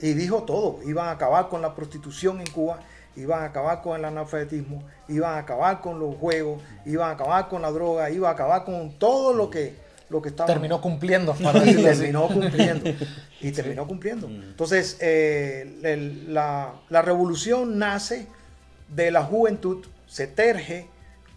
Y 0.00 0.12
dijo 0.12 0.42
todo, 0.42 0.80
iban 0.84 1.08
a 1.08 1.12
acabar 1.12 1.48
con 1.48 1.62
la 1.62 1.74
prostitución 1.74 2.40
en 2.40 2.46
Cuba, 2.48 2.80
iban 3.16 3.42
a 3.42 3.46
acabar 3.46 3.80
con 3.82 3.98
el 3.98 4.04
analfabetismo, 4.04 4.82
iban 5.08 5.34
a 5.34 5.38
acabar 5.38 5.80
con 5.80 5.98
los 5.98 6.14
juegos, 6.16 6.62
iban 6.84 7.08
a 7.08 7.12
acabar 7.14 7.48
con 7.48 7.62
la 7.62 7.70
droga, 7.70 8.10
iban 8.10 8.30
a 8.30 8.34
acabar 8.34 8.64
con 8.64 8.92
todo 8.98 9.32
lo 9.32 9.50
que, 9.50 9.74
lo 10.10 10.22
que 10.22 10.30
estaba... 10.30 10.46
Terminó 10.46 10.80
cumpliendo. 10.80 11.34
para 11.34 11.58
y 11.70 11.74
terminó 11.74 12.28
cumpliendo. 12.28 12.90
Y 13.40 13.52
terminó 13.52 13.86
cumpliendo. 13.86 14.26
Entonces, 14.26 14.96
eh, 15.00 15.78
el- 15.82 16.32
la, 16.34 16.72
la 16.88 17.02
revolución 17.02 17.78
nace 17.78 18.26
de 18.94 19.10
la 19.10 19.22
juventud, 19.24 19.84
se 20.06 20.26
terge 20.26 20.86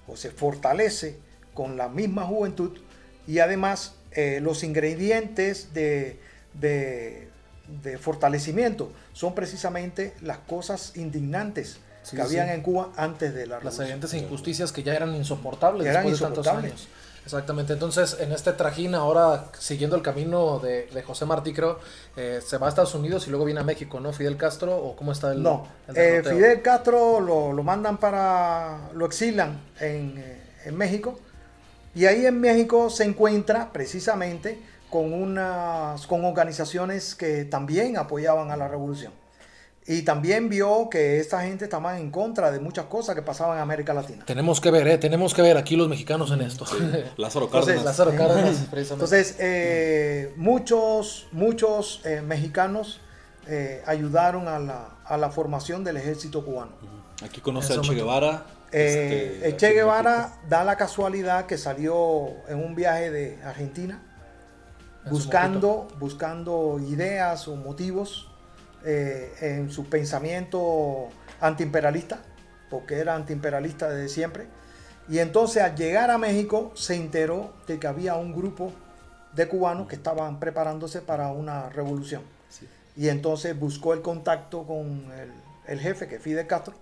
o 0.08 0.16
se 0.16 0.32
fortalece 0.32 1.18
con 1.54 1.76
la 1.78 1.90
misma 1.90 2.24
juventud 2.24 2.78
y 3.28 3.40
además 3.40 3.96
eh, 4.14 4.40
los 4.42 4.64
ingredientes 4.64 5.74
de, 5.74 6.20
de- 6.54 7.28
de 7.84 7.98
fortalecimiento 7.98 8.92
son 9.14 9.34
precisamente 9.36 10.14
las 10.22 10.38
cosas 10.40 10.94
indignantes 10.96 11.78
Sí, 12.04 12.16
que 12.16 12.22
habían 12.24 12.48
sí. 12.48 12.54
en 12.56 12.62
Cuba 12.62 12.90
antes 12.98 13.32
de 13.36 13.46
la 13.46 13.56
Las 13.56 13.64
revolución. 13.76 13.86
evidentes 13.86 14.14
injusticias 14.16 14.72
que 14.72 14.82
ya 14.82 14.96
eran 14.96 15.14
insoportables 15.16 15.86
Eran 15.86 16.04
después 16.04 16.20
de 16.20 16.26
tantos 16.26 16.48
años. 16.48 16.88
Exactamente. 17.24 17.74
Entonces, 17.74 18.18
en 18.20 18.32
este 18.32 18.52
trajín, 18.54 18.96
ahora 18.96 19.46
siguiendo 19.58 19.96
el 19.96 20.02
camino 20.02 20.60
de, 20.60 20.88
de 20.88 21.04
José 21.04 21.26
Martí, 21.26 21.54
creo, 21.54 21.80
eh, 22.16 22.42
se 22.46 22.58
va 22.58 22.66
a 22.66 22.70
Estados 22.70 22.96
Unidos 22.96 23.28
y 23.28 23.30
luego 23.30 23.46
viene 23.46 23.62
a 23.62 23.64
México, 23.64 24.00
¿no? 24.00 24.12
Fidel 24.12 24.38
Castro, 24.38 24.76
o 24.76 24.96
cómo 24.96 25.12
está 25.12 25.32
el. 25.32 25.44
No, 25.44 25.68
el 25.88 25.98
eh? 25.98 26.24
Fidel 26.24 26.62
Castro 26.62 27.20
lo, 27.20 27.54
lo 27.54 27.64
mandan 27.64 27.98
para, 27.98 28.90
lo 28.94 29.06
exilan 29.06 29.60
en, 29.80 30.18
eh, 30.18 30.42
en 30.66 30.76
México 30.76 31.20
y 31.94 32.06
ahí 32.06 32.26
en 32.26 32.40
México 32.40 32.90
se 32.90 33.04
encuentra 33.04 33.72
precisamente 33.72 34.60
con 34.90 35.14
unas 35.14 36.08
con 36.08 36.26
organizaciones 36.26 37.16
que 37.16 37.46
también 37.46 37.98
apoyaban 37.98 38.52
a 38.52 38.58
la 38.58 38.68
revolución 38.68 39.14
y 39.88 40.04
también 40.04 40.48
vio 40.48 40.90
que 40.90 41.20
esta 41.20 41.42
gente 41.42 41.66
estaba 41.66 42.00
en 42.00 42.12
contra 42.12 42.52
de 42.52 42.60
muchas 42.60 42.86
cosas 42.86 43.16
que 43.16 43.24
pasaban 43.24 43.58
en 43.58 43.64
América 43.64 43.94
Latina. 43.94 44.24
Tenemos 44.26 44.62
que 44.62 44.70
ver, 44.70 44.88
¿eh? 44.88 44.98
Tenemos 45.00 45.34
que 45.34 45.42
ver 45.42 45.58
aquí 45.58 45.76
los 45.76 45.90
mexicanos 45.90 46.32
en 46.32 46.42
esto. 46.42 46.66
Lázaro 47.18 47.46
Entonces, 47.46 47.50
Cárdenas. 47.52 47.84
Lázaro 47.84 48.16
Cárdenas, 48.16 48.58
precisamente. 48.70 48.94
Entonces, 48.94 49.36
eh, 49.40 50.34
muchos, 50.38 51.28
muchos 51.32 52.02
eh, 52.06 52.22
mexicanos 52.22 53.02
eh, 53.48 53.82
ayudaron 53.88 54.48
a 54.48 54.60
la, 54.60 54.90
a 55.04 55.18
la 55.18 55.32
formación 55.32 55.84
del 55.84 55.98
ejército 55.98 56.46
cubano. 56.46 56.74
Aquí 57.24 57.42
conoce 57.42 57.74
a 57.74 57.82
Che 57.82 57.96
Guevara. 57.96 58.46
Eh, 58.72 59.42
este, 59.44 59.58
Che 59.58 59.74
Guevara 59.74 60.40
da 60.48 60.64
la 60.64 60.78
casualidad 60.78 61.48
que 61.48 61.58
salió 61.58 62.30
en 62.48 62.64
un 62.64 62.76
viaje 62.76 63.10
de 63.10 63.44
Argentina 63.44 64.02
buscando, 65.10 65.88
buscando 66.00 66.80
ideas 66.80 67.48
o 67.48 67.56
motivos 67.56 68.31
eh, 68.86 69.34
en 69.42 69.72
su 69.72 69.86
pensamiento 69.90 71.10
antiimperialista, 71.40 72.20
porque 72.70 73.00
era 73.00 73.16
antiimperialista 73.16 73.90
desde 73.90 74.10
siempre. 74.10 74.46
Y 75.10 75.20
entonces 75.20 75.62
al 75.64 75.76
llegar 75.76 76.12
a 76.12 76.18
México 76.18 76.72
se 76.76 76.96
enteró 76.96 77.54
de 77.68 77.80
que 77.80 77.88
había 77.88 78.16
un 78.16 78.34
grupo 78.34 78.72
de 79.34 79.48
cubanos 79.48 79.88
que 79.88 79.96
estaban 79.96 80.40
preparándose 80.40 81.02
para 81.02 81.30
una 81.32 81.70
revolución. 81.70 82.22
Sí. 82.50 82.68
Y 82.96 83.10
entonces 83.10 83.58
buscó 83.58 83.94
el 83.94 84.02
contacto 84.02 84.64
con 84.64 85.06
el, 85.18 85.32
el 85.68 85.80
jefe, 85.80 86.08
que 86.08 86.16
es 86.16 86.22
Fidel 86.22 86.48
Castro. 86.48 86.74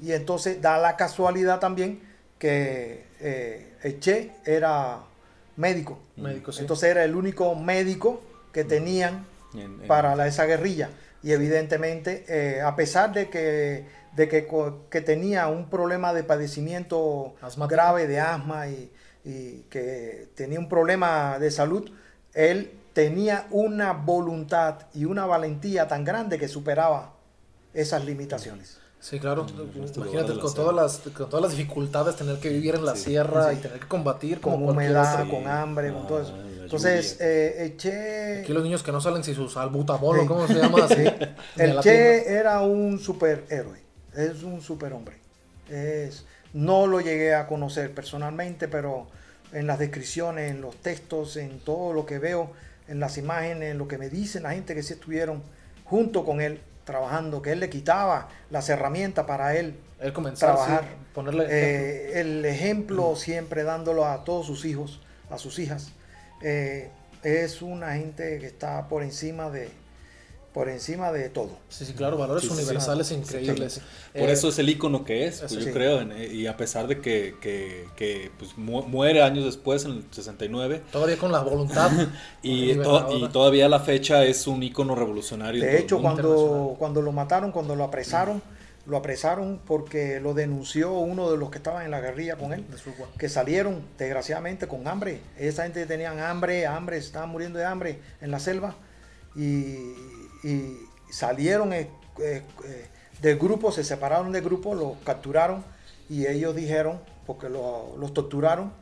Y 0.00 0.12
entonces 0.12 0.60
da 0.60 0.78
la 0.78 0.96
casualidad 0.96 1.58
también 1.58 2.00
que 2.38 3.06
eh, 3.20 3.96
Che 3.98 4.32
era 4.44 4.98
médico. 5.56 5.98
Médico, 6.16 6.52
sí. 6.52 6.60
Entonces 6.60 6.90
era 6.90 7.02
el 7.04 7.16
único 7.16 7.54
médico 7.54 8.20
que 8.52 8.64
tenían 8.64 9.24
En- 9.54 9.60
en- 9.60 9.80
para 9.88 10.14
la- 10.16 10.26
esa 10.26 10.44
guerrilla. 10.44 10.90
Y 11.26 11.32
evidentemente, 11.32 12.24
eh, 12.28 12.60
a 12.62 12.76
pesar 12.76 13.12
de 13.12 13.28
que, 13.28 13.84
de 14.14 14.28
que, 14.28 14.46
co- 14.46 14.88
que 14.88 15.00
tenía 15.00 15.48
un 15.48 15.68
problema 15.68 16.14
de 16.14 16.22
padecimiento 16.22 17.34
Asmático. 17.42 17.74
grave 17.74 18.06
de 18.06 18.20
asma 18.20 18.68
y, 18.68 18.92
y 19.24 19.64
que 19.68 20.28
tenía 20.36 20.60
un 20.60 20.68
problema 20.68 21.40
de 21.40 21.50
salud, 21.50 21.90
él 22.32 22.70
tenía 22.92 23.48
una 23.50 23.92
voluntad 23.92 24.86
y 24.94 25.04
una 25.04 25.26
valentía 25.26 25.88
tan 25.88 26.04
grande 26.04 26.38
que 26.38 26.46
superaba 26.46 27.14
esas 27.74 28.04
limitaciones. 28.04 28.78
Sí, 29.00 29.18
claro. 29.18 29.46
este 29.84 29.98
Imagínate 29.98 30.32
la 30.34 30.40
con 30.40 30.54
todas, 30.54 30.74
las, 30.76 30.98
con 31.12 31.28
todas 31.28 31.42
las 31.42 31.56
dificultades, 31.56 32.14
tener 32.14 32.38
que 32.38 32.50
vivir 32.50 32.76
en 32.76 32.84
la 32.84 32.94
Sí, 32.94 33.02
sierra 33.06 33.50
sí. 33.50 33.58
y 33.58 33.62
tener 33.62 33.80
que 33.80 33.88
combatir 33.88 34.40
Con 34.40 34.62
cualquier 34.62 34.90
humedad, 34.92 35.22
otro. 35.22 35.34
con 35.34 35.48
hambre, 35.48 35.92
con 35.92 36.06
todo 36.06 36.22
eso. 36.22 36.34
Ah, 36.36 36.55
Entonces, 36.66 37.16
eh, 37.20 37.56
el 37.64 37.76
Che... 37.76 38.40
Aquí 38.42 38.52
los 38.52 38.62
niños 38.62 38.82
que 38.82 38.92
no 38.92 39.00
salen 39.00 39.24
sin 39.24 39.34
sus 39.34 39.56
albutamol, 39.56 40.20
Sí. 40.20 40.26
¿cómo 40.26 40.46
se 40.46 40.54
llama? 40.54 40.84
Así, 40.84 40.96
ni 40.96 41.08
a 41.08 41.64
El 41.64 41.76
la 41.76 41.80
tienda. 41.82 41.82
Che 41.82 42.32
era 42.32 42.60
un 42.62 42.98
superhéroe, 42.98 43.78
es 44.14 44.42
un 44.42 44.60
superhombre. 44.60 45.16
Es, 45.70 46.24
no 46.52 46.86
lo 46.86 47.00
llegué 47.00 47.34
a 47.34 47.46
conocer 47.46 47.92
personalmente, 47.92 48.68
pero 48.68 49.06
en 49.52 49.66
las 49.66 49.78
descripciones, 49.78 50.50
en 50.50 50.60
los 50.60 50.76
textos, 50.76 51.36
en 51.36 51.58
todo 51.60 51.92
lo 51.92 52.06
que 52.06 52.18
veo, 52.18 52.52
en 52.88 53.00
las 53.00 53.18
imágenes, 53.18 53.72
en 53.72 53.78
lo 53.78 53.88
que 53.88 53.98
me 53.98 54.08
dicen 54.08 54.42
la 54.44 54.50
gente 54.52 54.74
que 54.74 54.82
sí 54.82 54.92
estuvieron 54.92 55.42
junto 55.84 56.24
con 56.24 56.40
él 56.40 56.60
trabajando, 56.84 57.42
que 57.42 57.52
él 57.52 57.60
le 57.60 57.68
quitaba 57.68 58.28
las 58.50 58.68
herramientas 58.68 59.24
para 59.26 59.56
él 59.56 59.74
Él 60.00 60.12
comenzar, 60.12 60.54
trabajar. 60.54 60.82
sí, 60.84 60.88
ponerle 61.14 61.46
Eh, 61.48 62.20
el 62.20 62.44
ejemplo 62.44 63.16
siempre 63.16 63.64
dándolo 63.64 64.06
a 64.06 64.22
todos 64.24 64.46
sus 64.46 64.64
hijos, 64.64 65.00
a 65.30 65.38
sus 65.38 65.58
hijas. 65.58 65.90
Eh, 66.42 66.90
es 67.22 67.62
una 67.62 67.94
gente 67.94 68.38
que 68.38 68.46
está 68.46 68.88
por 68.88 69.02
encima 69.02 69.50
de, 69.50 69.70
por 70.52 70.68
encima 70.70 71.12
de 71.12 71.28
todo. 71.28 71.50
Sí, 71.68 71.84
sí, 71.84 71.92
claro, 71.92 72.16
valores 72.16 72.42
Sí, 72.42 72.48
sí, 72.48 72.54
sí. 72.54 72.60
universales 72.60 73.10
increíbles. 73.10 73.80
Por 74.12 74.28
Eh, 74.28 74.32
eso 74.32 74.48
es 74.48 74.58
el 74.58 74.68
icono 74.70 75.04
que 75.04 75.26
es, 75.26 75.40
pues, 75.40 75.52
yo 75.52 75.60
sí. 75.62 75.70
creo, 75.70 76.00
en- 76.00 76.12
y 76.34 76.46
a 76.46 76.56
pesar 76.56 76.86
de 76.86 77.00
que, 77.00 77.34
que, 77.40 77.86
que, 77.96 78.30
pues, 78.38 78.56
mu- 78.56 78.82
muere 78.84 79.22
años 79.22 79.44
después, 79.44 79.84
en 79.84 79.90
el 79.92 80.04
69, 80.10 80.82
Todavía 80.92 81.18
con 81.18 81.32
la 81.32 81.40
voluntad. 81.40 81.90
y, 82.42 82.74
to- 82.76 83.08
y 83.18 83.28
todavía 83.28 83.66
a 83.66 83.68
la 83.68 83.80
fecha 83.80 84.24
es 84.24 84.46
un 84.46 84.62
icono 84.62 84.94
revolucionario. 84.94 85.62
De 85.62 85.78
hecho, 85.78 86.00
cuando, 86.00 86.74
cuando 86.78 87.02
lo 87.02 87.12
mataron, 87.12 87.52
cuando 87.52 87.74
lo 87.76 87.84
apresaron, 87.84 88.40
lo 88.86 88.96
apresaron 88.96 89.60
porque 89.66 90.20
lo 90.20 90.32
denunció 90.34 90.92
uno 90.92 91.30
de 91.30 91.36
los 91.36 91.50
que 91.50 91.58
estaban 91.58 91.84
en 91.84 91.90
la 91.90 92.00
guerrilla 92.00 92.36
con 92.36 92.52
él, 92.52 92.64
que 93.18 93.28
salieron 93.28 93.82
desgraciadamente 93.98 94.68
con 94.68 94.86
hambre. 94.86 95.20
Esa 95.38 95.64
gente 95.64 95.86
tenían 95.86 96.20
hambre, 96.20 96.66
hambre, 96.66 96.96
estaban 96.98 97.30
muriendo 97.30 97.58
de 97.58 97.64
hambre 97.64 98.00
en 98.20 98.30
la 98.30 98.38
selva 98.38 98.74
y, 99.34 99.74
y 100.44 100.78
salieron 101.10 101.72
eh, 101.72 101.90
eh, 102.20 102.42
eh, 102.64 102.86
del 103.20 103.38
grupo, 103.38 103.72
se 103.72 103.82
separaron 103.84 104.30
del 104.32 104.44
grupo, 104.44 104.74
los 104.74 104.96
capturaron 105.04 105.64
y 106.08 106.26
ellos 106.26 106.54
dijeron, 106.54 107.00
porque 107.26 107.48
lo- 107.48 107.96
los 107.98 108.14
torturaron, 108.14 108.72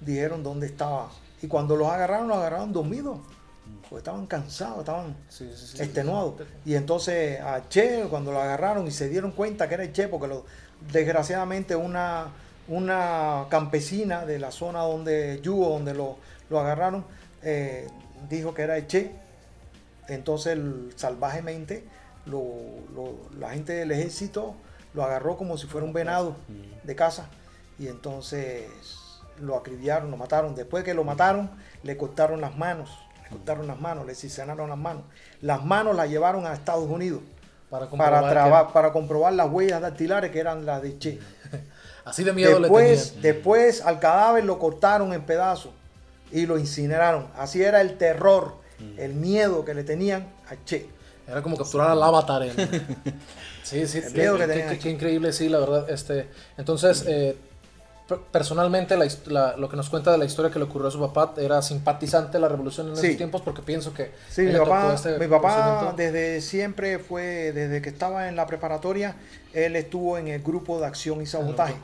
dijeron 0.00 0.42
dónde 0.42 0.66
estaba. 0.66 1.10
Y 1.42 1.48
cuando 1.48 1.74
los 1.76 1.88
agarraron, 1.88 2.28
los 2.28 2.36
agarraron 2.36 2.72
dormidos, 2.72 3.18
porque 3.82 3.96
estaban 3.98 4.26
cansados, 4.26 4.80
estaban 4.80 5.16
Sí, 5.28 5.50
sí, 5.56 5.66
sí. 5.76 5.82
extenuado. 5.82 6.36
Y 6.64 6.74
entonces 6.74 7.40
a 7.40 7.68
Che, 7.68 8.04
cuando 8.10 8.32
lo 8.32 8.40
agarraron 8.40 8.86
y 8.86 8.90
se 8.90 9.08
dieron 9.08 9.32
cuenta 9.32 9.68
que 9.68 9.74
era 9.74 9.82
el 9.84 9.92
Che, 9.92 10.08
porque 10.08 10.26
lo, 10.28 10.44
desgraciadamente 10.92 11.74
una, 11.76 12.28
una 12.68 13.46
campesina 13.48 14.26
de 14.26 14.38
la 14.38 14.50
zona 14.50 14.80
donde 14.82 15.40
Yugo, 15.42 15.70
donde 15.70 15.94
lo, 15.94 16.16
lo 16.50 16.60
agarraron, 16.60 17.04
eh, 17.42 17.88
dijo 18.28 18.52
que 18.54 18.62
era 18.62 18.76
el 18.76 18.86
Che. 18.86 19.12
Entonces 20.08 20.58
salvajemente 20.96 21.84
lo- 22.26 22.44
lo- 22.94 23.16
la 23.38 23.50
gente 23.50 23.72
del 23.74 23.90
ejército 23.92 24.54
lo 24.94 25.04
agarró 25.04 25.36
como 25.36 25.58
si 25.58 25.66
fuera 25.66 25.86
un 25.86 25.92
venado 25.92 26.36
de 26.82 26.94
casa. 26.96 27.28
Y 27.78 27.88
entonces 27.88 28.66
lo 29.38 29.56
acribillaron, 29.56 30.10
lo 30.10 30.16
mataron. 30.16 30.54
Después 30.54 30.82
que 30.84 30.94
lo 30.94 31.04
mataron, 31.04 31.50
le 31.82 31.96
cortaron 31.96 32.40
las 32.40 32.56
manos, 32.56 32.90
cortaron 33.28 33.66
las 33.66 33.80
manos, 33.80 34.06
le 34.06 34.14
cisenaron 34.14 34.68
las 34.70 34.78
manos. 34.78 35.02
Las 35.40 35.64
manos 35.64 35.94
las 35.96 36.08
llevaron 36.08 36.46
a 36.46 36.52
Estados 36.54 36.88
Unidos 36.88 37.20
Para 37.70 37.86
para, 37.86 37.90
comprobar 37.90 38.30
traba- 38.30 38.66
que- 38.68 38.72
para 38.72 38.92
comprobar 38.92 39.32
las 39.34 39.50
huellas 39.50 39.80
dactilares 39.80 40.30
que 40.30 40.38
eran 40.40 40.64
las 40.66 40.82
de 40.82 40.98
Che. 40.98 41.18
Así 42.04 42.24
de 42.24 42.32
miedo 42.32 42.54
le 42.58 42.60
Después, 42.68 43.08
tenían. 43.14 43.22
después 43.22 43.82
al 43.82 43.98
cadáver 44.00 44.44
lo 44.44 44.58
cortaron 44.58 45.12
en 45.12 45.22
pedazos 45.22 45.72
y 46.32 46.46
lo 46.46 46.58
incineraron. 46.58 47.26
Así 47.36 47.62
era 47.62 47.80
el 47.80 47.98
terror, 47.98 48.54
Mm. 48.78 48.98
el 49.00 49.14
miedo 49.14 49.64
que 49.64 49.74
le 49.74 49.82
tenían 49.84 50.28
a 50.48 50.54
Che. 50.64 50.86
Era 51.26 51.42
como 51.42 51.56
capturar 51.56 51.90
al 51.90 52.02
avatar. 52.02 52.42
en- 52.44 52.54
Sí, 53.62 53.86
sí, 53.86 53.98
El 53.98 54.14
miedo 54.14 54.36
qué, 54.36 54.42
que 54.42 54.48
tenían. 54.48 54.68
qué- 54.70 54.78
qué 54.78 54.90
increíble, 54.90 55.32
sí, 55.34 55.48
la 55.50 55.58
verdad. 55.58 55.90
Este, 55.90 56.28
entonces, 56.56 57.04
eh, 57.06 57.36
personalmente, 58.16 58.96
la 58.96 59.06
la- 59.26 59.56
lo 59.56 59.68
que 59.68 59.76
nos 59.76 59.90
cuenta 59.90 60.10
de 60.10 60.18
la 60.18 60.24
historia 60.24 60.50
que 60.50 60.58
le 60.58 60.64
ocurrió 60.64 60.88
a 60.88 60.90
su 60.90 61.00
papá 61.00 61.34
era 61.40 61.60
simpatizante 61.62 62.38
a 62.38 62.40
la 62.40 62.48
revolución 62.48 62.88
en 62.88 62.96
Sí. 62.96 63.06
esos 63.08 63.16
tiempos 63.18 63.42
porque 63.42 63.62
pienso 63.62 63.92
que 63.92 64.12
Sí, 64.30 64.42
él 64.42 64.52
mi 64.54 64.58
papá, 64.58 64.94
este 64.94 65.18
mi 65.18 65.26
papá 65.26 65.92
desde 65.96 66.40
siempre 66.40 66.98
fue, 66.98 67.52
desde 67.52 67.82
que 67.82 67.90
estaba 67.90 68.28
en 68.28 68.36
la 68.36 68.46
preparatoria, 68.46 69.16
él 69.52 69.76
estuvo 69.76 70.16
en 70.18 70.28
el 70.28 70.42
grupo 70.42 70.80
de 70.80 70.86
acción 70.86 71.20
y 71.20 71.26
sabotaje. 71.26 71.74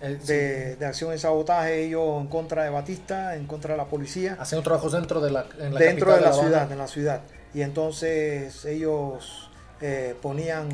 Eh, 0.00 0.16
sí, 0.20 0.32
De, 0.32 0.76
de 0.76 0.86
acción 0.86 1.12
y 1.12 1.18
sabotaje, 1.18 1.82
ellos 1.84 2.20
en 2.20 2.28
contra 2.28 2.62
de 2.62 2.70
Batista, 2.70 3.34
en 3.34 3.46
contra 3.46 3.72
de 3.72 3.78
la 3.78 3.86
policía, 3.86 4.36
Haciendo 4.38 4.62
trabajos 4.62 4.92
dentro 4.92 5.20
de 5.20 5.32
la, 5.32 5.44
en 5.58 5.74
la 5.74 5.80
dentro 5.80 6.14
de 6.14 6.20
la 6.20 6.32
ciudad, 6.32 6.70
en 6.70 6.78
la 6.78 6.86
ciudad. 6.86 7.20
Y 7.52 7.62
entonces 7.62 8.64
ellos 8.64 9.50
eh, 9.80 10.14
ponían 10.22 10.68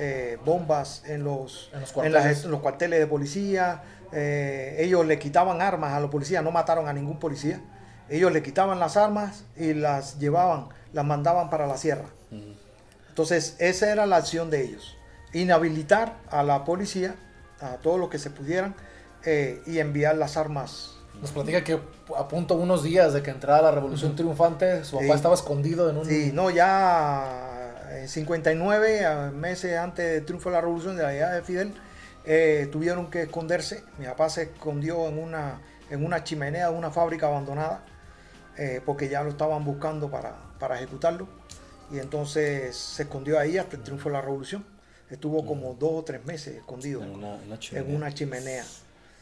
eh, 0.00 0.38
bombas 0.44 1.02
en 1.06 1.24
los, 1.24 1.70
En 1.72 1.80
los 1.80 1.88
en 1.90 1.94
cuarteles. 1.94 2.24
las- 2.24 2.44
en 2.44 2.50
los 2.52 2.60
cuarteles 2.60 2.98
de 3.00 3.06
policía. 3.08 3.82
Eh, 4.12 4.76
ellos 4.78 5.06
le 5.06 5.18
quitaban 5.18 5.60
armas 5.62 5.92
a 5.94 6.00
los 6.00 6.10
policías, 6.10 6.42
no 6.42 6.50
mataron 6.50 6.88
a 6.88 6.92
ningún 6.92 7.18
policía. 7.18 7.60
Ellos 8.08 8.32
le 8.32 8.42
quitaban 8.42 8.78
las 8.80 8.96
armas 8.96 9.44
y 9.56 9.74
las 9.74 10.18
llevaban, 10.18 10.68
las 10.92 11.04
mandaban 11.04 11.50
para 11.50 11.66
la 11.66 11.76
sierra. 11.76 12.06
Entonces, 13.08 13.56
esa 13.58 13.90
era 13.92 14.06
la 14.06 14.16
acción 14.16 14.48
de 14.50 14.62
ellos. 14.64 14.96
Inhabilitar 15.32 16.14
a 16.30 16.42
la 16.42 16.64
policía, 16.64 17.16
a 17.60 17.76
todos 17.76 17.98
los 17.98 18.08
que 18.08 18.18
se 18.18 18.30
pudieran, 18.30 18.74
eh, 19.24 19.60
y 19.66 19.78
enviar 19.78 20.16
las 20.16 20.36
armas. 20.36 20.94
Nos 21.20 21.32
platica 21.32 21.64
que 21.64 21.80
a 22.16 22.28
punto 22.28 22.54
unos 22.54 22.82
días 22.84 23.12
de 23.12 23.22
que 23.22 23.30
entrara 23.30 23.60
la 23.60 23.70
revolución 23.72 24.14
triunfante, 24.14 24.84
su 24.84 24.92
papá 24.96 25.06
Sí. 25.06 25.12
estaba 25.12 25.34
escondido 25.34 25.90
en 25.90 25.96
un... 25.98 26.04
Sí, 26.06 26.30
no, 26.32 26.48
ya 26.50 27.74
en 27.90 28.08
59, 28.08 29.04
a 29.04 29.30
meses 29.32 29.76
antes 29.76 30.12
del 30.12 30.24
triunfo 30.24 30.48
de 30.50 30.54
la 30.54 30.60
revolución, 30.60 30.96
de 30.96 31.02
la 31.02 31.12
llegada 31.12 31.34
de 31.34 31.42
Fidel, 31.42 31.74
eh, 32.28 32.68
tuvieron 32.70 33.10
que 33.10 33.22
esconderse. 33.22 33.82
Mi 33.98 34.04
papá 34.06 34.28
se 34.28 34.42
escondió 34.44 35.08
en 35.08 35.18
una, 35.18 35.60
en 35.90 36.04
una 36.04 36.22
chimenea 36.22 36.70
de 36.70 36.76
una 36.76 36.90
fábrica 36.90 37.26
abandonada, 37.26 37.84
eh, 38.58 38.80
porque 38.84 39.08
ya 39.08 39.22
lo 39.24 39.30
estaban 39.30 39.64
buscando 39.64 40.10
para, 40.10 40.36
para 40.60 40.76
ejecutarlo. 40.76 41.26
Y 41.90 41.98
entonces 41.98 42.76
se 42.76 43.04
escondió 43.04 43.38
ahí 43.38 43.56
hasta 43.58 43.76
el 43.76 43.82
triunfo 43.82 44.10
de 44.10 44.12
la 44.12 44.20
revolución. 44.20 44.64
Estuvo 45.10 45.46
como 45.46 45.72
dos 45.74 45.90
o 45.94 46.04
tres 46.04 46.22
meses 46.26 46.56
escondido 46.56 47.02
En 47.02 47.10
una, 47.14 47.28
una 47.46 47.54
en 47.54 47.58
chimenea. 47.60 47.96
una 47.96 48.12
chimenea. 48.12 48.64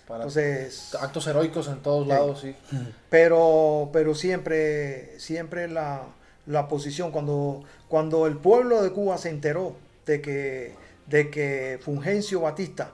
para 0.08 0.24
Entonces, 0.24 0.96
actos 1.00 1.26
heroicos 1.28 1.68
en 1.68 1.78
todos 1.78 2.02
Sí. 2.04 2.08
lados, 2.08 2.40
sí. 2.40 2.56
pero, 3.08 3.88
pero 3.92 4.14
siempre, 4.16 5.18
siempre 5.20 5.68
la, 5.68 6.02
la 6.46 6.66
posición, 6.66 7.12
cuando, 7.12 7.62
cuando 7.88 8.26
el 8.26 8.36
pueblo 8.36 8.82
de 8.82 8.90
Cuba 8.90 9.16
se 9.16 9.28
enteró 9.28 9.76
de 10.06 10.20
que, 10.20 10.74
de 11.06 11.30
que 11.30 11.78
Fulgencio 11.82 12.40
Batista 12.40 12.90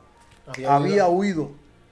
Había 0.46 0.76
había, 0.76 1.08
huido. 1.08 1.46
huido, 1.48 1.50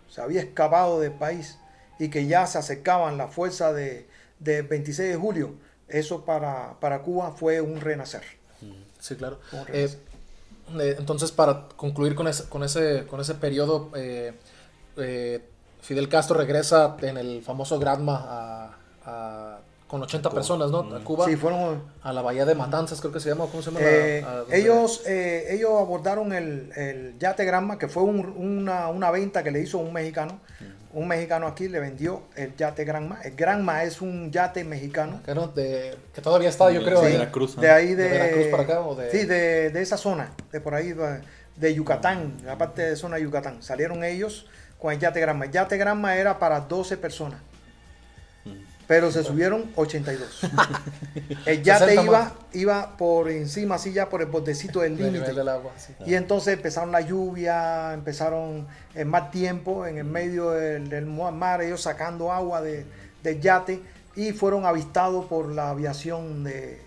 se 0.08 0.20
había 0.20 0.40
escapado 0.40 1.00
del 1.00 1.12
país 1.12 1.58
y 1.98 2.08
que 2.08 2.26
ya 2.26 2.46
se 2.46 2.58
acercaban 2.58 3.16
las 3.18 3.32
fuerzas 3.34 3.74
de, 3.74 4.08
de 4.38 4.62
26 4.62 5.10
de 5.10 5.16
julio, 5.16 5.54
eso 5.88 6.24
para, 6.24 6.78
para 6.80 7.02
Cuba 7.02 7.32
fue 7.32 7.60
un 7.60 7.80
renacer. 7.80 8.22
Sí, 8.98 9.16
claro. 9.16 9.38
Eh, 9.52 9.64
renacer. 9.66 9.98
eh, 10.80 10.96
entonces, 10.98 11.32
para 11.32 11.68
concluir 11.76 12.14
con 12.14 12.28
ese, 12.28 12.44
con 12.48 12.62
ese, 12.62 13.06
con 13.06 13.20
ese 13.20 13.34
periodo, 13.34 13.90
eh, 13.94 14.32
eh, 14.96 15.42
Fidel 15.80 16.08
Castro 16.08 16.36
regresa 16.36 16.96
en 17.00 17.16
el 17.16 17.42
famoso 17.42 17.78
Granma 17.78 18.16
a, 18.28 18.76
a- 19.04 19.59
con 19.90 20.00
80 20.02 20.30
personas, 20.30 20.70
¿no? 20.70 20.78
A 20.94 21.00
Cuba, 21.02 21.26
Sí, 21.26 21.34
fueron, 21.34 21.82
a 22.04 22.12
la 22.12 22.22
bahía 22.22 22.44
de 22.44 22.54
Matanzas, 22.54 23.00
creo 23.00 23.12
que 23.12 23.18
se 23.18 23.28
llama. 23.28 23.46
¿Cómo 23.50 23.60
se 23.60 23.72
llama? 23.72 23.80
Eh, 23.82 24.20
la- 24.22 24.30
a 24.30 24.36
donde- 24.36 24.56
ellos, 24.58 25.02
eh, 25.06 25.48
ellos 25.50 25.70
abordaron 25.80 26.32
el, 26.32 26.70
el 26.76 27.18
yate 27.18 27.44
Granma, 27.44 27.76
que 27.76 27.88
fue 27.88 28.04
un- 28.04 28.26
una, 28.36 28.86
una 28.88 29.10
venta 29.10 29.42
que 29.42 29.50
le 29.50 29.60
hizo 29.60 29.78
un 29.78 29.92
mexicano. 29.92 30.38
Un 30.92 31.08
mexicano 31.08 31.46
aquí 31.48 31.68
le 31.68 31.80
vendió 31.80 32.22
el 32.36 32.54
yate 32.56 32.84
Granma. 32.84 33.20
El 33.24 33.34
Granma 33.34 33.82
es 33.82 34.00
un 34.00 34.30
yate 34.30 34.62
mexicano. 34.62 35.20
que, 35.24 35.30
era 35.32 35.46
de- 35.48 35.96
que 36.14 36.20
todavía 36.22 36.48
está, 36.50 36.70
yo 36.70 36.84
creo. 36.84 37.00
de 37.00 37.06
ahí. 37.08 37.12
Veracruz, 37.14 37.56
¿no? 37.56 37.62
De 37.62 37.70
ahí 37.70 37.94
de, 37.94 38.04
¿De 38.04 38.10
Veracruz 38.10 38.46
para 38.46 38.62
acá 38.62 38.80
o 38.82 38.94
de- 38.94 39.10
Sí, 39.10 39.24
de, 39.24 39.70
de 39.70 39.82
esa 39.82 39.96
zona, 39.96 40.30
de 40.52 40.60
por 40.60 40.74
ahí, 40.74 40.92
de, 40.92 41.20
de 41.56 41.74
Yucatán, 41.74 42.36
la 42.44 42.56
parte 42.56 42.82
de 42.82 42.94
zona 42.96 43.16
de 43.16 43.22
Yucatán. 43.22 43.60
Salieron 43.62 44.04
ellos 44.04 44.46
con 44.78 44.92
el 44.92 45.00
yate 45.00 45.18
Granma. 45.20 45.46
El 45.46 45.50
yate 45.50 45.76
Granma 45.76 46.16
era 46.16 46.38
para 46.38 46.60
12 46.60 46.96
personas. 46.96 47.40
Pero 48.90 49.12
se 49.12 49.22
subieron 49.22 49.70
82. 49.76 50.40
El 51.46 51.62
yate 51.62 51.84
60 51.84 52.02
iba, 52.02 52.32
iba 52.54 52.96
por 52.96 53.30
encima, 53.30 53.76
así 53.76 53.92
ya 53.92 54.08
por 54.08 54.20
el 54.20 54.26
bordecito 54.26 54.80
del 54.80 54.96
límite. 54.96 55.32
sí. 55.76 55.94
Y 56.06 56.14
entonces 56.14 56.54
empezaron 56.54 56.90
la 56.90 57.00
lluvia, 57.00 57.94
empezaron 57.94 58.66
en 58.96 59.06
más 59.06 59.30
tiempo 59.30 59.86
en 59.86 59.98
el 59.98 60.04
medio 60.04 60.50
del, 60.50 60.88
del 60.88 61.06
mar, 61.06 61.62
ellos 61.62 61.80
sacando 61.82 62.32
agua 62.32 62.62
de- 62.62 62.84
del 63.22 63.40
yate 63.40 63.80
y 64.16 64.32
fueron 64.32 64.66
avistados 64.66 65.26
por 65.26 65.52
la 65.52 65.70
aviación 65.70 66.42
de, 66.42 66.82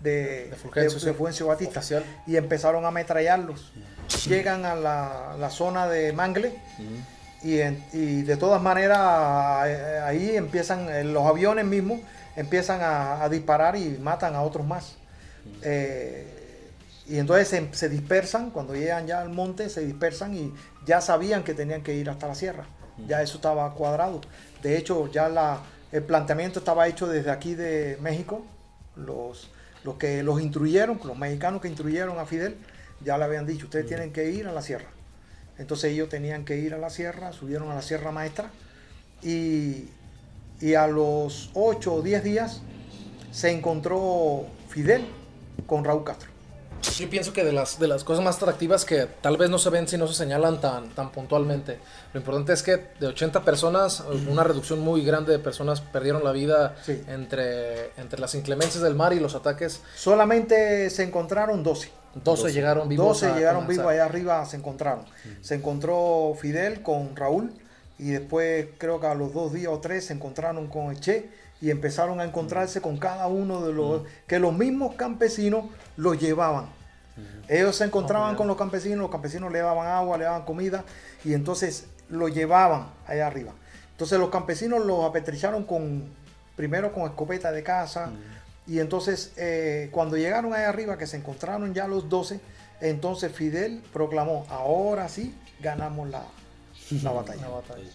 de, 0.00 0.48
De 0.48 0.56
Fulgencio, 0.56 0.98
de- 0.98 1.04
de 1.06 1.12
sí. 1.12 1.16
Fulgencio 1.16 1.46
Batista 1.46 1.78
Oficial. 1.78 2.04
y 2.26 2.36
empezaron 2.36 2.84
a 2.84 2.88
ametrallarlos. 2.88 3.72
Llegan 4.26 4.64
a 4.64 4.74
la, 4.74 5.36
la 5.38 5.50
zona 5.50 5.86
de 5.86 6.12
Mangle 6.12 6.52
y, 7.44 7.60
en- 7.60 7.84
y 7.92 8.22
de 8.22 8.36
todas 8.36 8.60
maneras 8.62 8.98
eh, 9.66 10.00
ahí 10.04 10.36
empiezan 10.36 10.88
eh, 10.88 11.04
los 11.04 11.24
aviones 11.26 11.64
mismos 11.64 12.00
empiezan 12.36 12.80
a, 12.82 13.22
a 13.22 13.28
disparar 13.28 13.76
y 13.76 13.98
matan 14.00 14.34
a 14.34 14.42
otros 14.42 14.66
más. 14.66 14.96
Eh, 15.62 16.26
y 17.06 17.18
entonces 17.18 17.48
se, 17.48 17.68
se 17.74 17.88
dispersan, 17.88 18.50
cuando 18.50 18.74
llegan 18.74 19.06
ya 19.06 19.20
al 19.20 19.28
monte, 19.28 19.68
se 19.68 19.82
dispersan 19.84 20.34
y 20.34 20.52
ya 20.86 21.00
sabían 21.00 21.44
que 21.44 21.54
tenían 21.54 21.82
que 21.82 21.94
ir 21.94 22.08
hasta 22.10 22.26
la 22.26 22.34
sierra. 22.34 22.64
Ya 23.06 23.22
eso 23.22 23.36
estaba 23.36 23.72
cuadrado. 23.74 24.20
De 24.62 24.76
hecho, 24.78 25.10
ya 25.12 25.28
la, 25.28 25.60
el 25.92 26.02
planteamiento 26.02 26.58
estaba 26.60 26.88
hecho 26.88 27.06
desde 27.06 27.30
aquí 27.30 27.54
de 27.54 27.98
México. 28.00 28.44
Los, 28.96 29.50
los 29.84 29.96
que 29.96 30.22
los 30.22 30.40
instruyeron, 30.40 31.00
los 31.04 31.16
mexicanos 31.18 31.60
que 31.60 31.68
instruyeron 31.68 32.18
a 32.18 32.26
Fidel, 32.26 32.56
ya 33.04 33.18
le 33.18 33.24
habían 33.24 33.46
dicho, 33.46 33.66
ustedes 33.66 33.86
tienen 33.86 34.12
que 34.12 34.30
ir 34.30 34.46
a 34.48 34.52
la 34.52 34.62
sierra. 34.62 34.86
Entonces 35.58 35.92
ellos 35.92 36.08
tenían 36.08 36.44
que 36.44 36.56
ir 36.56 36.74
a 36.74 36.78
la 36.78 36.90
sierra, 36.90 37.32
subieron 37.32 37.70
a 37.70 37.74
la 37.76 37.82
Sierra 37.82 38.10
Maestra 38.10 38.50
y, 39.22 39.88
y 40.60 40.74
a 40.74 40.86
los 40.86 41.50
8 41.54 41.94
o 41.94 42.02
10 42.02 42.24
días 42.24 42.60
se 43.32 43.50
encontró 43.50 44.46
Fidel 44.68 45.06
con 45.66 45.84
Raúl 45.84 46.04
Castro. 46.04 46.30
Yo 46.98 47.08
pienso 47.08 47.32
que 47.32 47.44
de 47.44 47.52
las, 47.52 47.78
de 47.78 47.88
las 47.88 48.04
cosas 48.04 48.22
más 48.22 48.36
atractivas 48.36 48.84
que 48.84 49.06
tal 49.22 49.38
vez 49.38 49.48
no 49.48 49.58
se 49.58 49.70
ven 49.70 49.88
si 49.88 49.96
no 49.96 50.06
se 50.06 50.12
señalan 50.14 50.60
tan, 50.60 50.90
tan 50.90 51.10
puntualmente. 51.12 51.78
Lo 52.12 52.20
importante 52.20 52.52
es 52.52 52.62
que 52.62 52.76
de 53.00 53.06
80 53.06 53.42
personas, 53.42 54.04
una 54.28 54.44
reducción 54.44 54.80
muy 54.80 55.02
grande 55.02 55.32
de 55.32 55.38
personas 55.38 55.80
perdieron 55.80 56.22
la 56.22 56.32
vida 56.32 56.76
Sí. 56.84 57.02
entre, 57.08 57.86
entre 57.98 58.20
las 58.20 58.34
inclemencias 58.34 58.82
del 58.82 58.94
mar 58.94 59.14
y 59.14 59.20
los 59.20 59.34
ataques. 59.34 59.80
Solamente 59.96 60.90
se 60.90 61.04
encontraron 61.04 61.62
12. 61.62 61.90
12, 62.22 62.52
llegaron 62.52 62.88
vivos. 62.88 63.20
12 63.20 63.26
a 63.26 63.36
llegaron 63.36 63.66
vivos 63.66 63.86
allá 63.86 64.04
arriba, 64.04 64.44
se 64.46 64.56
encontraron. 64.56 65.04
Se 65.40 65.56
encontró 65.56 66.34
Fidel 66.38 66.82
con 66.82 67.16
Raúl 67.16 67.52
y 67.98 68.10
después 68.10 68.66
creo 68.78 69.00
que 69.00 69.06
a 69.06 69.14
los 69.14 69.32
dos 69.32 69.52
días 69.52 69.72
o 69.72 69.78
tres 69.78 70.06
se 70.06 70.12
encontraron 70.12 70.68
con 70.68 70.90
el 70.90 71.00
Che 71.00 71.30
y 71.60 71.70
empezaron 71.70 72.20
a 72.20 72.24
encontrarse 72.24 72.80
con 72.80 72.98
cada 72.98 73.26
uno 73.26 73.64
de 73.66 73.72
los 73.72 74.02
que 74.26 74.38
los 74.38 74.52
mismos 74.52 74.94
campesinos 74.96 75.66
los 75.96 76.20
llevaban. 76.20 76.66
Ellos 77.48 77.76
se 77.76 77.84
encontraban 77.84 78.34
Oh, 78.34 78.38
con 78.38 78.48
los 78.48 78.56
campesinos, 78.56 78.98
los 78.98 79.10
campesinos 79.10 79.52
le 79.52 79.60
daban 79.60 79.86
agua, 79.86 80.18
le 80.18 80.24
daban 80.24 80.44
comida 80.44 80.84
y 81.24 81.34
entonces 81.34 81.86
lo 82.08 82.28
llevaban 82.28 82.88
allá 83.06 83.26
arriba. 83.26 83.52
Entonces 83.92 84.18
los 84.18 84.30
campesinos 84.30 84.84
los 84.84 85.04
apetrecharon 85.04 85.64
con 85.64 86.04
primero 86.56 86.92
con 86.92 87.04
escopeta 87.04 87.52
de 87.52 87.62
caza 87.62 88.10
y 88.66 88.78
entonces 88.80 89.32
eh, 89.36 89.88
cuando 89.92 90.16
llegaron 90.16 90.54
allá 90.54 90.68
arriba 90.68 90.96
que 90.98 91.06
se 91.06 91.16
encontraron 91.16 91.74
ya 91.74 91.86
los 91.86 92.08
12, 92.08 92.40
entonces 92.80 93.32
Fidel 93.32 93.82
proclamó, 93.92 94.46
ahora 94.48 95.08
sí 95.08 95.34
ganamos 95.60 96.08
la, 96.08 96.24
la 97.02 97.10
batalla. 97.12 97.42
La 97.42 97.48
batalla. 97.48 97.90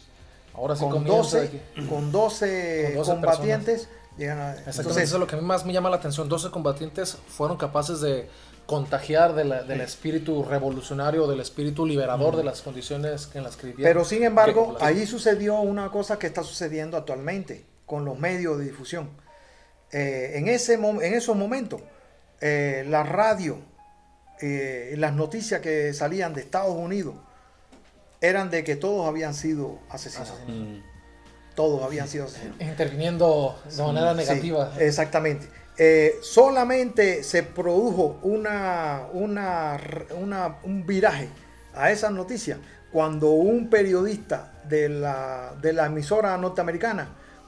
Ahora 0.54 0.76
sí 0.76 0.82
Con 0.84 0.92
comienza 0.92 1.38
12, 1.42 1.48
aquí. 1.48 1.88
con 1.88 2.12
12 2.12 2.84
Con 2.88 2.96
12 2.96 3.12
combatientes 3.12 3.90
llegan 4.18 4.40
a- 4.40 4.50
Exactamente, 4.52 4.80
entonces, 4.82 5.04
eso 5.04 5.16
es 5.16 5.20
lo 5.20 5.28
que 5.28 5.36
a 5.36 5.40
mí 5.40 5.46
más 5.46 5.66
me 5.66 5.74
llama 5.74 5.90
la 5.90 5.98
atención. 5.98 6.28
12 6.28 6.50
combatientes 6.52 7.18
fueron 7.28 7.56
capaces 7.58 8.02
de 8.02 8.28
contagiar 8.66 9.34
de 9.36 9.46
la- 9.46 9.64
del 9.64 9.82
espíritu 9.82 10.44
revolucionario, 10.44 11.28
del 11.28 11.40
espíritu 11.40 11.86
liberador 11.86 12.36
de 12.36 12.44
las 12.44 12.62
condiciones 12.62 13.30
en 13.34 13.44
las 13.44 13.56
que 13.56 13.68
vivían. 13.68 13.88
Pero 13.90 14.04
sin 14.06 14.24
embargo, 14.24 14.78
ahí 14.82 15.06
sucedió 15.08 15.60
una 15.62 15.90
cosa 15.92 16.20
que 16.20 16.28
está 16.28 16.44
sucediendo 16.44 16.98
actualmente 16.98 17.66
con 17.86 18.06
los 18.06 18.20
medios 18.20 18.58
de 18.60 18.66
difusión. 18.66 19.10
Eh, 19.92 20.34
en, 20.36 20.48
ese, 20.48 20.78
mom- 20.80 21.02
en 21.02 21.14
esos 21.14 21.36
momentos, 21.36 21.82
eh, 22.42 22.86
la 22.88 23.04
radio, 23.04 23.58
eh, 24.42 24.94
las 24.98 25.14
noticias 25.14 25.62
que 25.62 25.94
salían 25.94 26.34
de 26.34 26.42
Estados 26.42 26.76
Unidos 26.76 27.16
eran 28.22 28.50
de 28.50 28.64
que 28.64 28.76
todos 28.76 29.08
habían 29.08 29.34
sido 29.34 29.80
asesinados. 29.90 30.40
Mm. 30.48 30.80
Todos 31.56 31.84
habían 31.84 32.08
sido 32.08 32.26
asesinados. 32.26 32.62
interviniendo 32.62 33.60
de 33.76 33.84
manera 33.84 34.12
Sí, 34.14 34.18
negativa. 34.18 34.74
exactamente. 34.80 35.48
Eh, 35.78 36.16
solamente 36.22 37.24
se 37.24 37.44
produjo 37.44 38.20
una, 38.22 39.04
una, 39.14 39.80
una- 40.18 40.58
un 40.64 40.86
viraje 40.86 41.30
a 41.74 41.92
esa 41.92 42.10
noticia 42.10 42.58
cuando 42.92 43.30
un 43.32 43.70
periodista 43.70 44.52
de 44.66 44.90
la, 44.90 45.54
de 45.62 45.74
la 45.74 45.86
emisora 45.86 46.38
norteamericana 46.38 47.08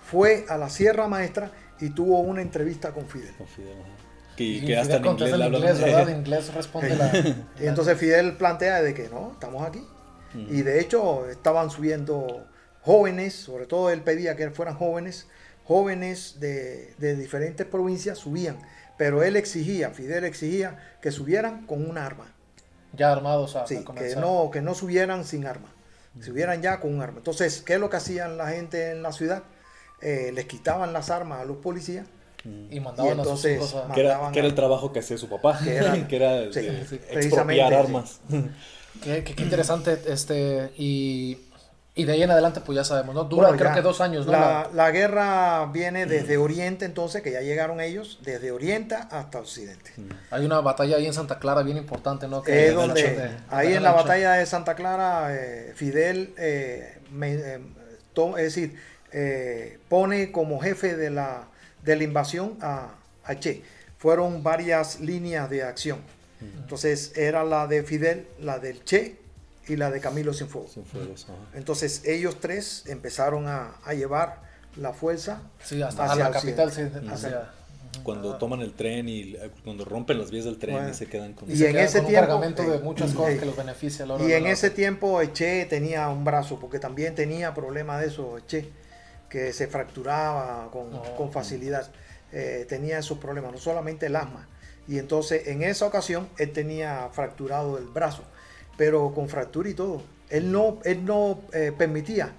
fue 0.10 0.46
a 0.50 0.58
la 0.58 0.70
Sierra 0.70 1.08
Maestra 1.08 1.52
y 1.82 1.90
tuvo 1.90 2.20
una 2.20 2.42
entrevista 2.42 2.92
con 2.92 3.08
Fidel. 3.08 3.36
Con 3.38 3.48
Fidel, 3.48 3.78
ajá. 3.82 4.12
Que, 4.36 4.44
Y 4.44 4.66
que 4.66 4.78
hasta 4.78 4.98
en 4.98 5.06
inglés 5.06 5.34
inglés, 5.34 5.82
¿verdad? 5.82 6.10
En 6.10 6.18
inglés 6.20 6.54
responde 6.54 6.96
la... 6.96 7.12
Y 7.60 7.68
entonces 7.68 7.98
Fidel 7.98 8.38
plantea 8.38 8.82
de 8.82 8.94
que 8.94 9.10
no, 9.10 9.32
estamos 9.34 9.68
aquí. 9.68 9.86
Y 10.34 10.62
de 10.62 10.80
hecho 10.80 11.28
estaban 11.30 11.70
subiendo 11.70 12.46
jóvenes, 12.82 13.34
sobre 13.34 13.66
todo 13.66 13.90
él 13.90 14.02
pedía 14.02 14.38
que 14.38 14.50
fueran 14.52 14.76
jóvenes, 14.76 15.28
jóvenes 15.66 16.40
de, 16.40 16.94
de 17.00 17.18
diferentes 17.18 17.68
provincias 17.68 18.20
subían, 18.20 18.58
pero 18.98 19.24
él 19.24 19.36
exigía, 19.36 19.90
Fidel 19.90 20.24
exigía 20.24 20.78
que 21.02 21.12
subieran 21.12 21.66
con 21.66 21.86
un 21.90 21.98
arma, 21.98 22.34
ya 22.94 23.12
armados 23.12 23.58
a, 23.58 23.64
a 23.64 23.68
sí, 23.68 23.84
que 23.98 24.16
no, 24.16 24.50
que 24.52 24.62
no 24.62 24.74
subieran 24.74 25.26
sin 25.26 25.46
arma, 25.46 25.68
subieran 26.22 26.62
ya 26.62 26.80
con 26.80 26.94
un 26.94 27.02
arma. 27.02 27.18
Entonces, 27.18 27.62
¿qué 27.62 27.74
es 27.74 27.80
lo 27.80 27.90
que 27.90 27.98
hacían 27.98 28.38
la 28.38 28.48
gente 28.50 28.92
en 28.92 29.04
la 29.04 29.12
ciudad? 29.12 29.44
Eh, 30.02 30.32
les 30.34 30.46
quitaban 30.46 30.94
las 30.94 31.10
armas 31.10 31.42
a 31.42 31.46
los 31.46 31.58
policías 31.58 32.08
Y 32.72 32.80
mandaban 32.80 33.18
Y 33.18 33.20
entonces, 33.20 33.58
a 33.58 33.62
sus 33.62 33.72
hijos 33.74 33.86
a... 33.90 33.94
Que 33.94 34.00
era, 34.02 34.32
que 34.32 34.40
era 34.40 34.48
el 34.48 34.56
trabajo 34.56 34.92
que 34.92 35.00
hacía 35.00 35.18
su 35.18 35.30
papá, 35.30 35.60
Que 35.64 35.66
que 36.10 36.16
era- 36.16 36.38
era, 36.42 36.54
sí, 36.54 36.62
de 36.62 36.86
sí, 36.88 36.96
expropiar 36.96 37.14
precisamente, 37.14 37.62
armas. 37.76 38.20
Qué, 39.04 39.24
qué- 39.24 39.36
qué 39.36 39.44
interesante, 39.44 39.98
este, 40.08 40.72
y, 40.78 41.38
y 41.96 42.04
de 42.04 42.12
ahí 42.12 42.24
en 42.24 42.30
adelante, 42.32 42.60
pues 42.60 42.76
ya 42.76 42.84
sabemos, 42.84 43.16
¿no? 43.16 43.24
Dura 43.24 43.44
Bueno, 43.48 43.58
creo 43.58 43.70
ya, 43.70 43.76
que 43.76 43.82
dos 43.82 44.02
años, 44.02 44.26
¿no? 44.26 44.34
La, 44.34 44.70
la 44.74 44.92
guerra 44.92 45.66
viene 45.72 46.06
desde 46.06 46.38
Oriente 46.38 46.84
entonces, 46.86 47.22
que 47.22 47.32
ya 47.32 47.40
llegaron 47.42 47.80
ellos, 47.80 48.20
desde 48.24 48.52
Oriente 48.52 48.96
hasta 48.96 49.40
Occidente. 49.40 49.94
Hay 50.30 50.46
una 50.46 50.60
batalla 50.60 50.98
ahí 50.98 51.06
en 51.06 51.14
Santa 51.14 51.40
Clara 51.40 51.64
bien 51.64 51.78
importante, 51.78 52.28
¿no? 52.28 52.42
Que 52.44 52.68
Es 52.68 52.76
donde, 52.76 53.02
de- 53.02 53.32
ahí 53.50 53.70
de 53.70 53.76
en 53.78 53.84
la 53.84 53.94
batalla 53.94 54.34
de 54.34 54.46
Santa 54.46 54.76
Clara, 54.76 55.30
eh, 55.36 55.72
Fidel, 55.76 56.34
eh, 56.38 57.00
me- 57.12 57.34
eh, 57.34 57.60
to- 58.14 58.38
es 58.38 58.44
decir, 58.44 58.76
eh, 59.14 59.80
pone 59.90 60.32
como 60.32 60.60
jefe 60.60 60.96
de 60.96 61.10
la, 61.10 61.48
de 61.84 61.96
la 61.96 62.04
invasión 62.04 62.58
a, 62.62 62.96
a 63.24 63.36
Che. 63.40 63.62
Fueron 63.98 64.42
varias 64.44 65.00
líneas 65.00 65.50
de 65.50 65.64
acción. 65.64 66.00
Entonces 66.42 67.16
era 67.16 67.44
la 67.44 67.68
de 67.68 67.84
Fidel, 67.84 68.26
la 68.40 68.58
del 68.58 68.84
Che 68.84 69.18
y 69.68 69.76
la 69.76 69.92
de 69.92 70.00
Camilo 70.00 70.34
Cienfuegos. 70.34 70.72
Sin 70.72 70.86
fuegos, 70.86 71.26
ajá. 71.26 71.38
Entonces 71.54 72.04
ellos 72.06 72.40
tres 72.40 72.84
empezaron 72.88 73.48
a, 73.48 73.76
a 73.86 73.94
llevar 73.94 74.42
la 74.76 74.92
fuerza 74.94 75.42
Sí, 75.64 75.82
hasta 75.84 76.06
hacia 76.06 76.24
la 76.24 76.32
capital, 76.32 76.72
sí, 76.72 76.82
occidente. 76.82 77.14
hacia... 77.14 77.52
Cuando 78.04 78.38
toman 78.38 78.62
el 78.62 78.74
tren 78.74 79.08
y 79.10 79.36
eh, 79.36 79.52
cuando 79.66 79.84
rompen 79.86 80.18
las 80.18 80.32
vías 80.32 80.46
del 80.46 80.58
tren 80.58 80.76
Bueno. 80.76 80.90
y 80.90 80.94
se 80.96 81.06
quedan 81.08 81.34
con... 81.34 81.52
Y 81.52 81.58
se 81.58 81.68
en 81.68 81.74
quedan 81.74 81.86
ese 81.86 81.98
con 82.00 82.06
un 82.06 82.12
tiempo, 82.12 82.28
cargamento 82.28 82.64
de 82.64 82.78
eh, 82.78 82.80
muchas 82.80 83.12
eh, 83.12 83.16
cosas 83.16 83.34
eh, 83.34 83.38
que 83.38 83.46
los 83.46 83.56
beneficia 83.58 84.06
a 84.06 84.08
la 84.08 84.14
hora 84.16 84.24
Y 84.24 84.32
en 84.34 84.44
la- 84.44 84.52
ese 84.52 84.70
tiempo 84.72 85.22
Eche 85.22 85.66
tenía 85.66 86.08
un 86.10 86.24
brazo, 86.24 86.58
porque 86.60 86.80
también 86.80 87.14
tenía 87.14 87.54
problemas 87.54 88.02
de 88.02 88.08
eso, 88.08 88.38
Eche, 88.40 88.70
que 89.32 89.54
se 89.54 89.66
fracturaba 89.68 90.70
con, 90.72 90.94
Oh. 90.94 91.16
con 91.16 91.32
facilidad. 91.32 91.90
Eh, 92.34 92.66
tenía 92.70 93.00
esos 93.00 93.18
problemas, 93.18 93.52
no 93.54 93.58
solamente 93.58 94.06
el 94.08 94.16
asma. 94.16 94.48
Y 94.88 95.00
entonces 95.00 95.48
en 95.48 95.64
esa 95.64 95.86
ocasión 95.88 96.28
él 96.38 96.52
tenía 96.52 97.10
fracturado 97.14 97.78
el 97.78 97.86
brazo, 97.86 98.24
pero 98.78 99.14
con 99.14 99.30
fractura 99.30 99.70
y 99.70 99.74
todo. 99.74 100.02
Él 100.30 100.52
no, 100.52 100.80
él 100.84 101.06
no 101.06 101.40
eh, 101.54 101.72
permitía 101.78 102.32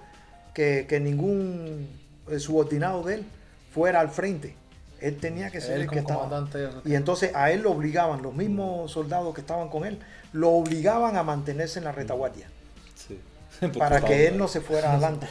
que, 0.53 0.85
que 0.87 0.99
ningún 0.99 1.89
eh, 2.29 2.39
subordinado 2.39 3.03
de 3.03 3.15
él 3.15 3.25
fuera 3.73 3.99
al 3.99 4.09
frente. 4.09 4.55
Él 4.99 5.17
tenía 5.17 5.49
que 5.51 5.59
ser 5.61 5.73
Él 5.73 5.81
el 5.81 5.89
que 5.89 5.97
como 5.97 5.99
estaba. 6.01 6.23
comandante... 6.23 6.69
Y 6.85 6.95
entonces 6.95 7.31
a 7.35 7.51
él 7.51 7.61
lo 7.61 7.71
obligaban, 7.71 8.21
los 8.21 8.33
mismos 8.33 8.91
soldados 8.91 9.33
que 9.33 9.41
estaban 9.41 9.69
con 9.69 9.83
él, 9.85 9.99
lo 10.31 10.51
obligaban 10.51 11.17
a 11.17 11.23
mantenerse 11.23 11.79
en 11.79 11.85
la 11.85 11.91
retaguardia 11.91 12.47
Sí. 12.95 13.19
Para 13.77 14.01
que 14.01 14.27
él 14.27 14.37
no 14.37 14.47
se 14.47 14.61
fuera 14.61 14.91
adelante. 14.93 15.27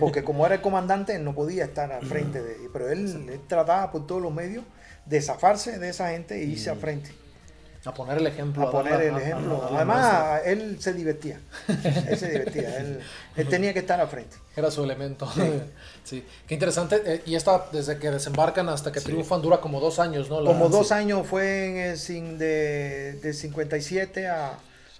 Porque 0.00 0.24
como 0.24 0.44
era 0.46 0.56
el 0.56 0.60
comandante, 0.60 1.14
él 1.14 1.24
no 1.24 1.34
podía 1.34 1.64
estar 1.64 1.92
al 1.92 2.04
frente 2.06 2.42
de 2.42 2.56
Pero 2.72 2.90
él, 2.90 3.28
él 3.30 3.40
trataba 3.46 3.90
por 3.92 4.06
todos 4.06 4.20
los 4.22 4.32
medios 4.32 4.64
de 5.04 5.22
zafarse 5.22 5.78
de 5.78 5.88
esa 5.90 6.10
gente 6.10 6.34
e 6.40 6.44
irse 6.44 6.70
al 6.70 6.78
frente. 6.78 7.10
A 7.84 7.94
poner 7.94 8.18
el 8.18 8.26
ejemplo. 8.26 8.66
A 8.66 8.72
poner 8.72 9.00
el 9.00 9.16
ejemplo. 9.16 9.62
a- 9.62 9.66
a- 9.66 9.70
a- 9.70 9.76
Además, 9.76 10.40
él 10.44 10.76
se 10.80 10.92
divertía. 10.92 11.38
Él 12.08 12.18
se 12.18 12.30
divertía. 12.30 12.78
Él, 12.80 12.98
él 13.36 13.48
tenía 13.48 13.72
que 13.72 13.78
estar 13.78 14.00
al 14.00 14.08
frente. 14.08 14.36
Era 14.56 14.70
su 14.72 14.82
elemento. 14.82 15.28
Sí. 16.02 16.24
Qué 16.46 16.54
interesante. 16.54 17.02
eh, 17.04 17.22
y 17.26 17.34
esta, 17.34 17.66
desde 17.72 17.98
que 17.98 18.10
desembarcan 18.12 18.68
hasta 18.68 18.92
que 18.92 19.00
Sí. 19.00 19.06
triunfan, 19.06 19.42
dura 19.42 19.58
como 19.60 19.80
dos 19.80 19.98
años, 19.98 20.28
¿no? 20.30 20.40
La- 20.40 20.50
Como 20.50 20.68
dos 20.68 20.88
sí. 20.88 20.94
años 20.94 21.26
fue 21.26 21.66
en 21.66 21.76
el, 21.78 21.98
sin- 21.98 22.38
de, 22.38 23.14
de 23.22 23.32
57 23.32 24.28
a, 24.28 24.52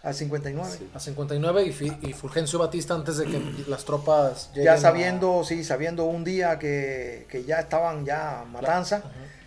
a 0.08 0.12
59. 0.12 0.70
Sí. 0.78 0.88
A 0.94 1.00
59 1.00 1.64
y, 1.64 2.08
y 2.08 2.12
Fulgencio 2.12 2.58
Batista 2.58 2.94
antes 2.94 3.16
de 3.18 3.26
que 3.26 3.40
las 3.68 3.84
tropas 3.84 4.48
lleguen 4.50 4.64
ya 4.64 4.72
a- 4.74 4.78
sabiendo, 4.78 5.42
sí, 5.44 5.64
sabiendo 5.64 6.04
un 6.04 6.22
día 6.24 6.58
que, 6.58 7.26
que 7.30 7.44
ya 7.44 7.60
estaban 7.60 8.04
ya 8.06 8.44
matanza, 8.50 9.02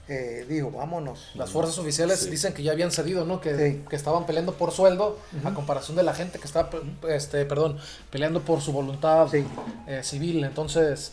eh, 0.07 0.45
dijo, 0.49 0.71
vámonos. 0.71 1.31
Las 1.35 1.51
fuerzas 1.51 1.77
oficiales 1.77 2.19
Sí. 2.19 2.29
dicen 2.31 2.53
que 2.53 2.63
ya 2.63 2.71
habían 2.71 2.91
cedido, 2.91 3.25
¿no? 3.25 3.39
Que, 3.39 3.55
Sí. 3.55 3.83
que 3.89 3.95
estaban 3.95 4.25
peleando 4.25 4.53
por 4.55 4.71
sueldo, 4.71 5.19
a 5.45 5.53
comparación 5.53 5.95
de 5.95 6.03
la 6.03 6.13
gente 6.15 6.39
que 6.39 6.45
está, 6.47 6.69
pe- 6.69 6.81
este, 7.15 7.45
perdón, 7.45 7.77
peleando 8.11 8.41
por 8.41 8.59
su 8.61 8.71
voluntad 8.73 9.27
Sí. 9.29 9.45
eh, 9.87 10.01
civil. 10.03 10.43
Entonces, 10.43 11.11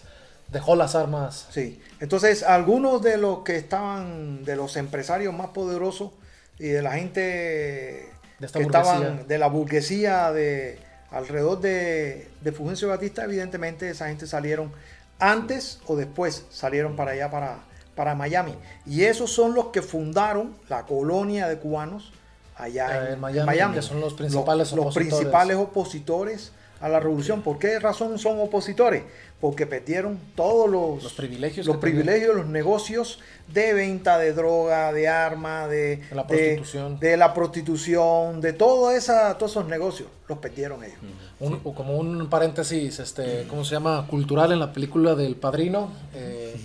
dejó 0.50 0.76
las 0.76 0.94
armas. 0.94 1.46
Sí. 1.50 1.80
Entonces, 2.00 2.42
algunos 2.42 3.02
de 3.02 3.16
los 3.18 3.40
que 3.44 3.56
estaban, 3.56 4.44
de 4.44 4.56
los 4.56 4.76
empresarios 4.76 5.35
más 5.35 5.48
poderosos 5.48 6.12
y 6.59 6.68
de 6.68 6.80
la 6.82 6.92
gente 6.92 8.09
De 8.38 8.46
esta 8.46 8.59
que 8.59 8.64
estaban, 8.66 9.27
de 9.27 9.38
la 9.38 9.49
burguesía 9.49 10.33
de 10.33 10.79
alrededor 11.11 11.61
de, 11.61 12.29
de 12.40 12.53
Fulgencio 12.53 12.88
Batista, 12.88 13.25
evidentemente 13.25 13.88
esa 13.88 14.09
gente 14.09 14.27
salieron 14.27 14.72
antes 15.18 15.81
o 15.87 15.96
después, 15.96 16.44
salieron 16.51 16.96
para 16.96 17.12
allá, 17.12 17.31
para, 17.31 17.59
para 17.94 18.14
Miami. 18.14 18.55
Y 18.85 19.05
esos 19.05 19.33
son 19.33 19.55
los 19.55 19.66
que 19.68 19.81
fundaron 19.83 20.55
la 20.68 20.85
colonia 20.85 21.49
de 21.49 21.59
cubanos 21.59 22.12
allá 22.57 23.11
Eh, 23.11 23.12
en, 23.14 23.25
en 23.37 23.46
Miami, 23.46 23.75
que 23.75 23.83
son 23.83 24.01
los 24.01 24.14
principales 24.14 24.70
los, 24.72 24.77
los 24.77 24.87
opositores. 24.87 25.14
principales 25.14 25.57
opositores 25.57 26.53
a 26.81 26.88
la 26.90 27.01
revolución. 27.01 27.40
¿Por 27.42 27.59
qué 27.59 27.79
razón 27.79 28.18
son 28.18 28.38
opositores? 28.40 29.05
Porque 29.40 29.66
perdieron 29.66 30.18
todos 30.35 30.68
los, 30.70 31.03
Los 31.03 31.12
privilegios 31.12 31.66
los 31.66 31.77
privilegios, 31.77 32.35
los 32.35 32.46
negocios 32.46 33.20
de 33.53 33.75
venta 33.75 34.16
de 34.18 34.33
droga, 34.33 34.92
de 34.94 35.09
arma, 35.09 35.68
de, 35.68 35.99
De 35.99 36.14
la 36.14 36.27
prostitución. 36.27 36.99
de, 36.99 37.16
la 37.18 37.35
prostitución, 37.35 38.40
de 38.40 38.53
todo 38.55 38.90
esa, 38.90 39.37
todos 39.37 39.53
esos 39.53 39.68
negocios, 39.68 40.09
los 40.29 40.38
perdieron 40.38 40.83
ellos. 40.83 40.96
Un- 41.38 41.61
Como 41.61 41.99
un 41.99 42.29
paréntesis, 42.31 42.99
este, 42.99 43.44
¿cómo 43.46 43.64
se 43.64 43.72
llama? 43.75 44.07
Cultural 44.09 44.53
en 44.53 44.59
la 44.59 44.72
película 44.72 45.14
del 45.14 45.37
Padrino. 45.37 45.90
eh, 46.14 46.57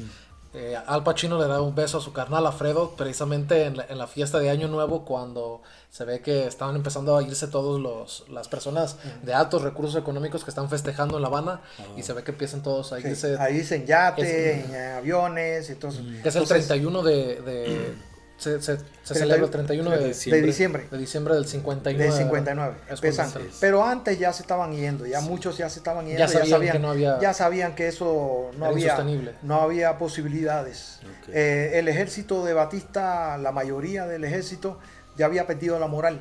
eh, 0.53 0.77
Al 0.85 1.03
Pacino 1.03 1.39
le 1.39 1.47
da 1.47 1.61
un 1.61 1.73
beso 1.75 1.99
a 1.99 2.01
su 2.01 2.11
carnal 2.13 2.45
Alfredo, 2.45 2.91
precisamente 2.97 3.63
en 3.65 3.77
la, 3.77 3.85
en 3.87 3.97
la 3.97 4.07
fiesta 4.07 4.37
de 4.39 4.49
Año 4.49 4.67
Nuevo, 4.67 5.05
cuando 5.05 5.61
se 5.89 6.03
ve 6.05 6.21
que 6.21 6.45
estaban 6.47 6.75
empezando 6.75 7.15
a 7.17 7.23
irse 7.23 7.47
todos 7.47 7.79
los 7.79 8.25
las 8.29 8.47
personas 8.47 8.97
de 9.23 9.33
altos 9.33 9.61
recursos 9.61 9.95
económicos 10.01 10.43
que 10.43 10.49
están 10.51 10.69
festejando 10.69 11.17
en 11.17 11.21
La 11.21 11.27
Habana 11.29 11.61
y 11.97 12.03
se 12.03 12.13
ve 12.13 12.23
que 12.23 12.31
empiezan 12.31 12.61
todos 12.63 12.91
a 12.93 12.97
Sí, 13.01 13.07
irse. 13.09 13.37
ahí 13.39 13.55
dicen 13.55 13.85
yates, 13.85 14.25
es- 14.27 14.65
en 14.69 14.75
aviones, 14.97 15.69
entonces, 15.69 16.01
que 16.21 16.29
es 16.29 16.35
el 16.35 16.43
entonces, 16.43 16.67
31 16.67 17.01
de... 17.03 17.15
de- 17.41 18.10
se 18.41 18.61
se- 18.61 18.77
se 18.77 19.13
31 19.13 19.19
celebra 19.19 19.45
el 19.45 19.51
31 19.51 19.89
de, 19.91 19.95
de 19.97 20.01
de 20.03 20.07
diciembre. 20.09 20.41
diciembre. 20.41 20.87
de 20.91 20.97
diciembre 20.97 21.33
del 21.35 21.45
59. 21.47 22.11
De 22.11 22.17
59. 22.17 22.75
Es 22.87 22.91
empiezan. 22.93 23.31
cuando 23.31 23.51
se- 23.51 23.57
Pero 23.61 23.85
antes 23.85 24.17
ya 24.19 24.33
se 24.33 24.41
estaban 24.41 24.73
yendo, 24.73 25.05
ya 25.05 25.21
muchos 25.21 25.57
ya 25.57 25.69
se 25.69 25.79
estaban 25.79 26.05
yendo, 26.05 26.19
Ya 26.19 26.25
ya 26.25 26.31
sabían 26.33 26.49
sabían, 26.49 26.73
que 26.73 26.79
no 26.79 26.89
había- 26.89 27.19
ya 27.19 27.33
sabían 27.33 27.75
que 27.75 27.87
eso 27.87 28.51
no 28.57 28.65
había, 28.65 28.97
no 29.43 29.61
había 29.61 29.97
posibilidades. 29.97 30.99
Eh, 31.27 31.71
el 31.75 31.87
ejército 31.87 32.43
de 32.43 32.53
Batista, 32.53 33.37
la 33.37 33.51
mayoría 33.51 34.05
del 34.07 34.23
ejército, 34.23 34.79
ya 35.17 35.25
había 35.27 35.45
perdido 35.47 35.77
la 35.79 35.87
moral. 35.87 36.19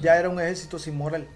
Ya 0.00 0.16
era 0.18 0.28
un 0.30 0.40
ejército 0.40 0.78
sin 0.78 0.96
moral. 0.96 1.28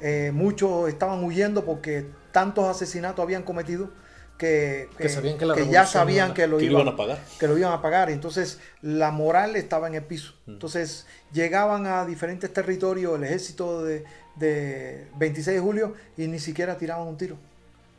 Eh, 0.00 0.30
muchos 0.34 0.88
estaban 0.88 1.24
huyendo 1.24 1.64
porque 1.64 2.06
tantos 2.32 2.68
asesinatos 2.68 3.22
habían 3.22 3.42
cometido 3.44 3.90
que, 4.38 4.88
Que 4.98 5.08
sabían 5.08 5.38
que 5.38 5.46
la 5.46 5.54
ya 5.60 5.86
sabían 5.86 6.34
que 6.34 6.46
lo 6.46 6.58
que 6.58 6.64
lo 6.66 6.70
iban, 6.72 6.82
iban 6.82 6.94
a 6.94 6.96
pagar. 6.96 7.18
que 7.38 7.46
lo 7.48 7.56
iban 7.58 7.72
a 7.72 7.80
pagar. 7.82 8.10
Entonces 8.10 8.58
la 8.82 9.10
moral 9.10 9.56
estaba 9.56 9.86
en 9.88 9.94
el 9.94 10.02
piso. 10.02 10.34
Entonces 10.46 11.06
llegaban 11.32 11.86
a 11.86 12.04
diferentes 12.04 12.52
territorios 12.52 13.16
el 13.16 13.24
ejército 13.24 13.82
de, 13.84 14.04
de 14.36 15.06
26 15.18 15.56
de 15.56 15.60
julio 15.60 15.94
y 16.16 16.26
ni 16.26 16.38
siquiera 16.40 16.76
tiraban 16.76 17.06
un 17.06 17.16
tiro. 17.16 17.36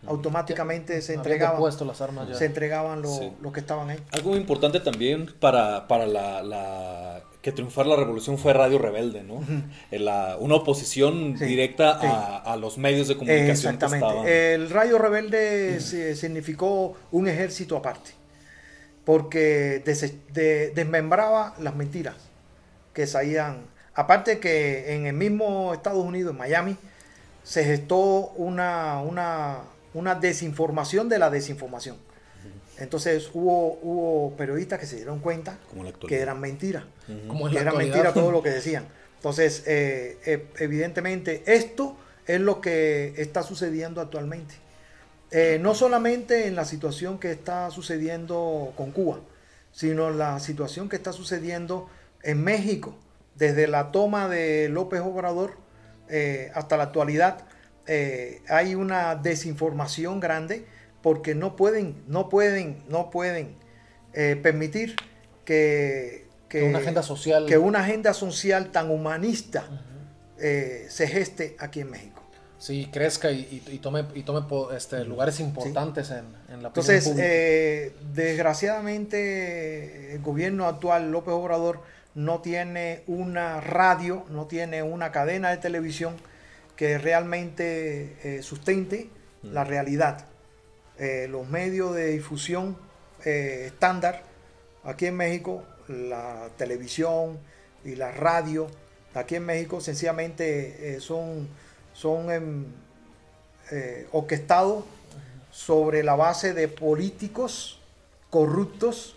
Automáticamente 0.08 1.02
se 1.02 1.14
entregaban, 1.16 1.62
las 1.64 2.02
armas 2.02 2.28
ya. 2.30 2.36
se 2.36 2.46
entregaban 2.46 3.02
los, 3.02 3.18
Sí. 3.18 3.32
los 3.42 3.52
que 3.52 3.60
estaban 3.60 3.90
ahí. 3.90 3.98
Algo 4.12 4.36
importante 4.36 4.80
también 4.80 5.34
para, 5.40 5.88
para 5.88 6.06
la, 6.06 6.44
la- 6.44 7.24
que 7.46 7.52
triunfar 7.52 7.86
la 7.86 7.96
revolución 7.96 8.40
fue 8.40 8.54
Radio 8.54 8.80
Rebelde, 8.80 9.22
¿no? 9.22 9.40
La- 9.92 10.36
una 10.40 10.56
oposición 10.56 11.36
Sí, 11.38 11.46
directa 11.46 12.00
sí. 12.02 12.08
A, 12.10 12.38
a 12.38 12.58
los 12.58 12.80
medios 12.80 13.08
de 13.08 13.18
comunicación 13.18 13.78
que 13.78 13.86
Exactamente. 13.86 14.08
estaban. 14.08 14.28
El 14.28 14.70
Rayo 14.72 14.98
Rebelde 14.98 15.80
significó 15.80 16.96
un 17.12 17.28
ejército 17.28 17.78
aparte, 17.78 18.14
porque 19.04 19.84
de- 20.34 20.72
desmembraba 20.72 21.54
las 21.60 21.76
mentiras 21.76 22.16
que 22.94 23.06
salían. 23.06 23.68
Aparte 23.94 24.40
que 24.40 24.96
en 24.96 25.06
el 25.06 25.14
mismo 25.14 25.72
Estados 25.76 26.04
Unidos, 26.04 26.32
en 26.32 26.38
Miami, 26.40 26.78
se 27.44 27.64
gestó 27.64 28.32
una, 28.38 29.02
una, 29.02 29.60
una 29.94 30.16
desinformación 30.16 31.10
de 31.10 31.20
la 31.20 31.30
desinformación. 31.30 31.98
Entonces 32.78 33.30
hubo, 33.34 33.80
hubo 33.82 34.36
periodistas 34.36 34.80
que 34.80 34.86
se 34.86 34.98
dieron 34.98 35.20
cuenta 35.20 35.58
Como 35.70 35.92
que 35.94 36.20
eran 36.20 36.40
mentiras. 36.40 36.84
Como 37.28 37.48
que 37.48 37.56
la 37.56 37.62
era 37.62 37.70
actualidad. 37.72 37.96
mentira 37.96 38.14
todo 38.14 38.32
lo 38.32 38.44
que 38.44 38.50
decían. 38.50 38.86
Entonces, 39.16 39.64
eh, 39.66 40.18
eh, 40.26 40.48
evidentemente, 40.60 41.44
esto 41.48 41.98
es 42.28 42.40
lo 42.42 42.62
que 42.62 43.14
está 43.18 43.44
sucediendo 43.44 44.02
actualmente. 44.02 44.56
Eh, 45.32 45.60
no 45.62 45.74
solamente 45.74 46.48
en 46.48 46.56
la 46.56 46.66
situación 46.66 47.20
que 47.20 47.32
está 47.32 47.72
sucediendo 47.72 48.74
con 48.78 48.92
Cuba, 48.92 49.20
sino 49.72 50.10
la 50.12 50.40
situación 50.40 50.88
que 50.88 50.96
está 50.96 51.12
sucediendo 51.12 51.90
en 52.24 52.44
México, 52.44 52.96
desde 53.36 53.68
la 53.68 53.92
toma 53.92 54.30
de 54.30 54.70
López 54.70 55.02
Obrador 55.02 55.58
eh, 56.08 56.52
hasta 56.56 56.78
la 56.78 56.84
actualidad, 56.84 57.40
eh, 57.88 58.42
hay 58.48 58.76
una 58.76 59.16
desinformación 59.16 60.20
grande 60.20 60.66
porque 61.06 61.36
no 61.36 61.56
pueden, 61.56 62.02
no 62.08 62.30
pueden, 62.30 62.82
no 62.90 63.12
pueden 63.12 63.54
eh, 64.16 64.36
permitir 64.42 64.96
que, 65.46 66.26
Que 66.50 66.64
una 66.64 66.80
agenda 66.80 67.04
social. 67.04 67.46
que 67.46 67.60
una 67.60 67.82
agenda 67.82 68.12
social 68.16 68.72
tan 68.72 68.90
humanista 68.90 69.68
eh, 70.40 70.88
se 70.90 71.06
geste 71.08 71.56
aquí 71.60 71.82
en 71.82 71.92
México. 71.92 72.24
Sí, 72.58 72.90
crezca 72.92 73.30
y, 73.30 73.62
y- 73.68 73.76
y 73.76 73.78
tome, 73.78 74.06
y 74.16 74.24
tome 74.24 74.48
este, 74.76 75.06
lugares 75.06 75.40
importantes 75.40 76.10
en, 76.10 76.26
en 76.52 76.64
la 76.64 76.70
Entonces, 76.70 77.14
eh, 77.20 77.94
desgraciadamente, 78.16 80.16
el 80.16 80.22
gobierno 80.24 80.66
actual, 80.66 81.12
López 81.12 81.36
Obrador, 81.36 81.82
no 82.16 82.42
tiene 82.42 83.04
una 83.06 83.62
radio, 83.62 84.26
no 84.32 84.48
tiene 84.48 84.82
una 84.82 85.12
cadena 85.12 85.52
de 85.52 85.58
televisión 85.58 86.16
que 86.76 86.98
realmente 86.98 88.16
eh, 88.24 88.42
sustente 88.42 89.12
la 89.44 89.64
realidad. 89.64 90.26
Eh, 90.98 91.28
los 91.30 91.48
medios 91.50 91.94
de 91.94 92.08
difusión 92.08 92.78
eh, 93.26 93.66
estándar 93.68 94.24
aquí 94.84 95.08
en 95.08 95.18
México, 95.18 95.64
la 95.88 96.50
televisión 96.58 97.38
y 97.84 97.96
la 97.96 98.12
radio, 98.12 98.68
aquí 99.14 99.36
en 99.36 99.46
México 99.46 99.82
sencillamente 99.82 100.96
eh, 100.96 101.02
son, 101.02 101.48
son 101.94 102.74
orquestados 104.12 104.86
sobre 105.52 106.04
la 106.04 106.16
base 106.16 106.54
de 106.54 106.68
políticos 106.68 107.80
corruptos 108.30 109.16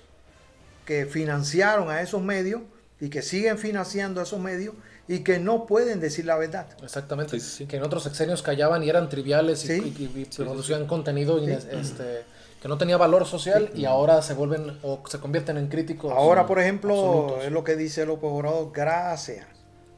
que 0.85 1.05
financiaron 1.07 1.91
a 1.91 2.01
esos 2.01 2.23
medios 2.23 2.62
y 3.01 3.11
que 3.11 3.23
siguen 3.23 3.59
financiando 3.59 4.21
a 4.21 4.25
esos 4.25 4.41
medios 4.41 4.75
y 5.09 5.21
que 5.21 5.38
no 5.38 5.64
pueden 5.66 6.01
decir 6.01 6.27
la 6.27 6.37
verdad. 6.37 6.66
Exactamente. 6.83 7.40
Sí, 7.40 7.47
sí, 7.47 7.57
sí. 7.59 7.66
Que 7.66 7.77
en 7.79 7.83
otros 7.83 8.03
sexenios 8.03 8.42
callaban 8.42 8.83
y 8.85 8.90
eran 8.90 9.09
triviales 9.09 9.64
y, 9.64 9.68
Sí. 9.68 9.94
y- 9.99 10.21
y 10.21 10.25
sí, 10.31 10.42
producían 10.42 10.87
contenido 10.87 11.38
este, 11.47 12.25
que 12.61 12.68
no 12.68 12.77
tenía 12.77 12.97
valor 12.97 13.25
social 13.27 13.71
y 13.75 13.85
ahora 13.87 14.21
se 14.23 14.35
vuelven 14.35 14.79
o 14.83 15.03
se 15.09 15.18
convierten 15.18 15.57
en 15.57 15.68
críticos. 15.68 16.12
Ahora, 16.14 16.47
por 16.47 16.59
ejemplo, 16.61 16.92
absolutos. 16.94 17.44
es 17.47 17.53
lo 17.53 17.64
que 17.64 17.77
dice 17.77 18.05
López 18.05 18.31
Obrador, 18.31 18.71
gracias 18.73 19.47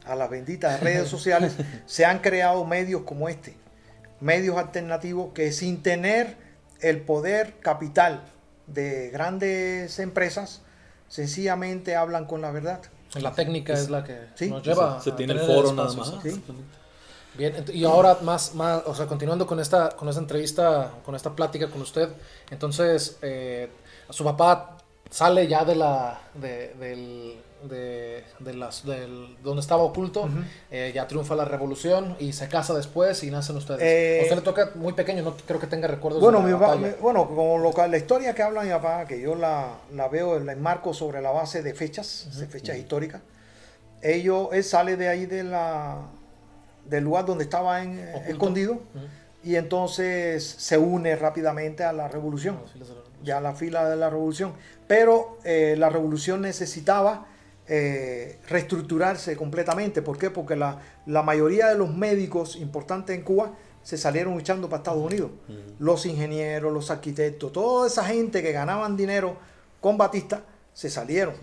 a 0.05 0.15
las 0.15 0.31
benditas 0.31 0.79
redes 0.81 1.09
sociales 1.17 1.55
se 1.87 2.05
han 2.05 2.21
creado 2.21 2.65
medios 2.65 3.03
como 3.03 3.29
este, 3.29 3.57
medios 4.21 4.57
alternativos 4.59 5.33
que 5.35 5.51
sin 5.53 5.83
tener 5.83 6.37
el 6.81 7.01
poder 7.01 7.55
capital 7.61 8.23
de 8.67 9.11
grandes 9.11 9.99
empresas, 9.99 10.63
sencillamente 11.09 11.97
hablan 11.97 12.27
con 12.27 12.41
la 12.41 12.51
verdad. 12.53 12.81
La 13.15 13.33
técnica 13.35 13.73
es 13.73 13.91
la 13.91 14.05
que 14.05 14.29
Sí, 14.37 14.49
nos 14.49 14.63
lleva 14.63 14.99
se, 14.99 15.05
se 15.05 15.11
a 15.11 15.17
tiene 15.17 15.33
el 15.33 15.41
foro 15.41 15.73
nada 15.73 15.89
espacios. 15.89 16.15
más. 16.15 16.23
Sí. 16.23 16.43
Bien, 17.35 17.65
y 17.73 17.85
ahora 17.85 18.19
más, 18.23 18.55
más, 18.55 18.83
o 18.87 18.95
sea, 18.95 19.07
continuando 19.07 19.47
con 19.47 19.61
esta, 19.61 19.91
con 19.91 20.09
esta 20.09 20.21
entrevista, 20.21 20.91
con 21.05 21.15
esta 21.15 21.35
plática 21.35 21.69
con 21.71 21.81
usted, 21.81 22.09
entonces, 22.51 23.19
eh, 23.23 23.71
su 24.11 24.25
papá 24.25 24.77
sale 25.11 25.47
ya 25.49 25.65
de 25.65 25.75
la, 25.75 26.21
de, 26.35 26.75
del, 26.79 27.37
de, 27.69 28.25
de 28.39 28.55
las, 28.55 28.87
del, 28.87 29.37
donde 29.43 29.61
estaba 29.61 29.83
oculto, 29.83 30.29
eh, 30.71 30.93
ya 30.95 31.07
triunfa 31.09 31.35
la 31.35 31.45
revolución 31.45 32.17
y 32.21 32.33
se 32.33 32.49
casa 32.49 32.73
después 32.75 33.23
y 33.25 33.31
nacen 33.31 33.57
ustedes. 33.57 33.81
Eh, 33.83 34.21
usted 34.23 34.37
le 34.37 34.43
toca 34.43 34.71
muy 34.77 34.93
pequeño, 34.93 35.23
no 35.23 35.37
creo 35.37 35.59
que 35.61 35.67
tenga 35.67 35.89
recuerdos 35.89 36.23
Bueno, 36.23 36.39
de 36.41 36.47
mi 36.47 36.59
papá- 36.59 36.77
mi- 36.77 36.91
bueno, 37.01 37.27
como 37.27 37.59
lo 37.59 37.73
la 37.89 37.97
historia 37.97 38.35
que 38.35 38.43
habla 38.43 38.63
mi 38.63 38.71
papá, 38.71 39.05
que 39.07 39.21
yo 39.21 39.35
la, 39.35 39.79
la 39.93 40.09
veo, 40.09 40.39
la 40.39 40.53
enmarco 40.53 40.95
sobre 40.95 41.21
la 41.21 41.31
base 41.33 41.63
de 41.63 41.75
fechas, 41.75 42.29
de 42.39 42.47
fechas 42.47 42.77
históricas. 42.79 43.21
Ellos, 44.03 44.49
él 44.53 44.65
sale 44.65 44.97
de 44.97 45.09
ahí 45.09 45.27
de 45.27 45.43
la, 45.45 45.99
del 46.87 47.05
lugar 47.05 47.27
donde 47.27 47.45
estaba 47.45 47.83
en- 47.83 48.09
Oculto. 48.15 48.31
escondido 48.31 48.79
y 49.43 49.57
entonces 49.57 50.45
se 50.47 50.79
une 50.79 51.17
rápidamente 51.17 51.83
a 51.85 51.93
la 51.93 52.09
revolución, 52.09 52.57
revolución. 52.57 53.10
Ya 53.23 53.41
la 53.41 53.55
fila 53.55 53.89
de 53.89 53.97
la 53.97 54.11
revolución. 54.11 54.53
Pero 54.87 55.39
eh, 55.45 55.75
la 55.79 55.89
revolución 55.89 56.43
necesitaba 56.43 57.27
eh, 57.67 58.39
reestructurarse 58.49 59.37
completamente. 59.37 60.03
¿Por 60.03 60.19
qué? 60.19 60.31
Porque 60.31 60.57
la, 60.57 60.79
la 61.07 61.23
mayoría 61.23 61.69
de 61.69 61.77
los 61.77 61.95
médicos 61.95 62.57
importantes 62.57 63.15
en 63.17 63.23
Cuba 63.23 63.53
se 63.83 63.97
salieron 63.97 64.39
echando 64.39 64.69
para 64.69 64.79
Estados 64.79 65.03
Unidos. 65.05 65.31
Los 65.79 66.05
ingenieros, 66.07 66.73
los 66.73 66.91
arquitectos, 66.91 67.53
toda 67.53 67.87
esa 67.87 68.05
gente 68.05 68.43
que 68.43 68.53
ganaban 68.53 68.97
dinero 68.97 69.37
con 69.81 69.97
Batista 69.97 70.43
se 70.75 70.91
salieron 70.91 71.35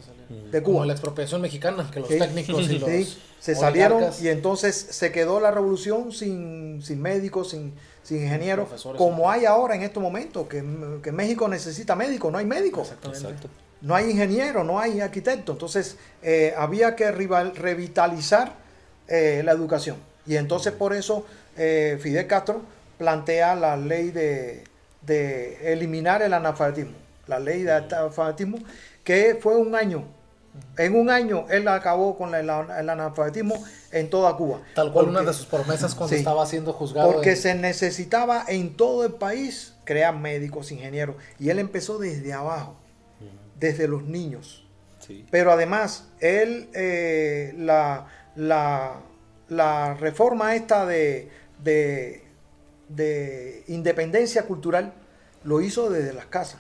de 0.52 0.62
Como 0.62 0.78
Cuba. 0.78 0.86
la 0.86 0.94
expropiación 0.94 1.42
mexicana, 1.42 1.90
que 1.92 2.00
los 2.02 2.10
Sí, 2.10 2.20
técnicos 2.20 2.70
y 2.70 2.80
los 2.80 2.90
sí, 2.90 3.18
se 3.40 3.56
salieron 3.56 4.04
y 4.22 4.28
entonces 4.28 4.76
se 4.76 5.12
quedó 5.12 5.40
la 5.40 5.52
revolución 5.52 6.12
sin, 6.12 6.82
sin 6.84 7.02
médicos, 7.02 7.50
sin, 7.52 7.74
sin 8.08 8.24
ingenieros, 8.24 8.68
Profesores, 8.68 8.98
como 8.98 9.30
hay 9.30 9.44
ahora 9.46 9.76
en 9.76 9.82
estos 9.84 10.02
momentos, 10.02 10.48
que, 10.48 10.64
que 11.04 11.12
México 11.12 11.48
necesita 11.50 11.94
médicos, 11.96 12.32
no 12.32 12.38
hay 12.38 12.46
médicos, 12.46 12.88
Exactamente. 12.88 13.28
Exacto. 13.28 13.50
no 13.82 13.96
hay 13.96 14.10
ingenieros, 14.12 14.66
no 14.66 14.80
hay 14.80 15.02
arquitectos, 15.02 15.54
entonces 15.56 15.98
eh, 16.24 16.54
había 16.58 16.96
que 16.96 17.12
rival- 17.12 17.54
revitalizar 17.56 18.54
eh, 19.10 19.42
la 19.44 19.52
educación. 19.52 19.98
Y 20.26 20.38
entonces 20.38 20.72
por 20.72 20.94
eso 20.94 21.26
eh, 21.58 21.98
Fidel 22.02 22.28
Castro 22.28 22.62
plantea 22.98 23.56
la 23.56 23.76
ley 23.76 24.12
de, 24.12 24.64
de 25.02 25.74
eliminar 25.74 26.22
el 26.22 26.34
analfabetismo, 26.34 26.94
la 27.28 27.40
ley 27.40 27.64
de 27.64 27.74
analfabetismo, 27.74 28.60
que 29.04 29.38
fue 29.42 29.58
un 29.58 29.76
año. 29.76 30.06
En 30.78 30.96
un 30.96 31.10
año 31.10 31.46
él 31.50 31.68
acabó 31.68 32.18
con 32.18 32.32
la- 32.32 32.44
la- 32.44 32.80
el 32.80 32.90
analfabetismo 32.90 33.64
en 33.92 34.10
toda 34.10 34.36
Cuba. 34.36 34.62
Tal 34.76 34.92
cual 34.94 35.06
Porque- 35.06 35.20
una 35.22 35.30
de 35.30 35.34
sus 35.36 35.46
promesas 35.48 35.96
cuando 35.96 36.14
Sí. 36.14 36.20
estaba 36.20 36.46
siendo 36.46 36.74
juzgado. 36.74 37.12
porque 37.14 37.32
en- 37.32 37.38
se 37.38 37.56
necesitaba 37.56 38.44
en 38.48 38.76
todo 38.78 39.06
el 39.06 39.14
país 39.14 39.74
crear 39.86 40.16
médicos, 40.18 40.72
ingenieros. 40.72 41.16
Y 41.40 41.50
él 41.50 41.60
empezó 41.60 41.98
desde 41.98 42.34
abajo, 42.34 42.76
desde 43.60 43.88
los 43.88 44.04
niños. 44.04 44.64
Sí. 45.00 45.26
Pero 45.32 45.52
además, 45.52 46.10
él, 46.20 46.70
eh, 46.74 47.54
la, 47.58 48.08
la, 48.36 49.02
la 49.50 49.94
reforma 49.96 50.56
esta 50.56 50.86
de, 50.86 51.30
de, 51.64 52.24
de 52.90 53.64
independencia 53.68 54.44
cultural 54.46 54.94
lo 55.44 55.62
hizo 55.62 55.90
desde 55.90 56.14
las 56.14 56.26
casas. 56.26 56.60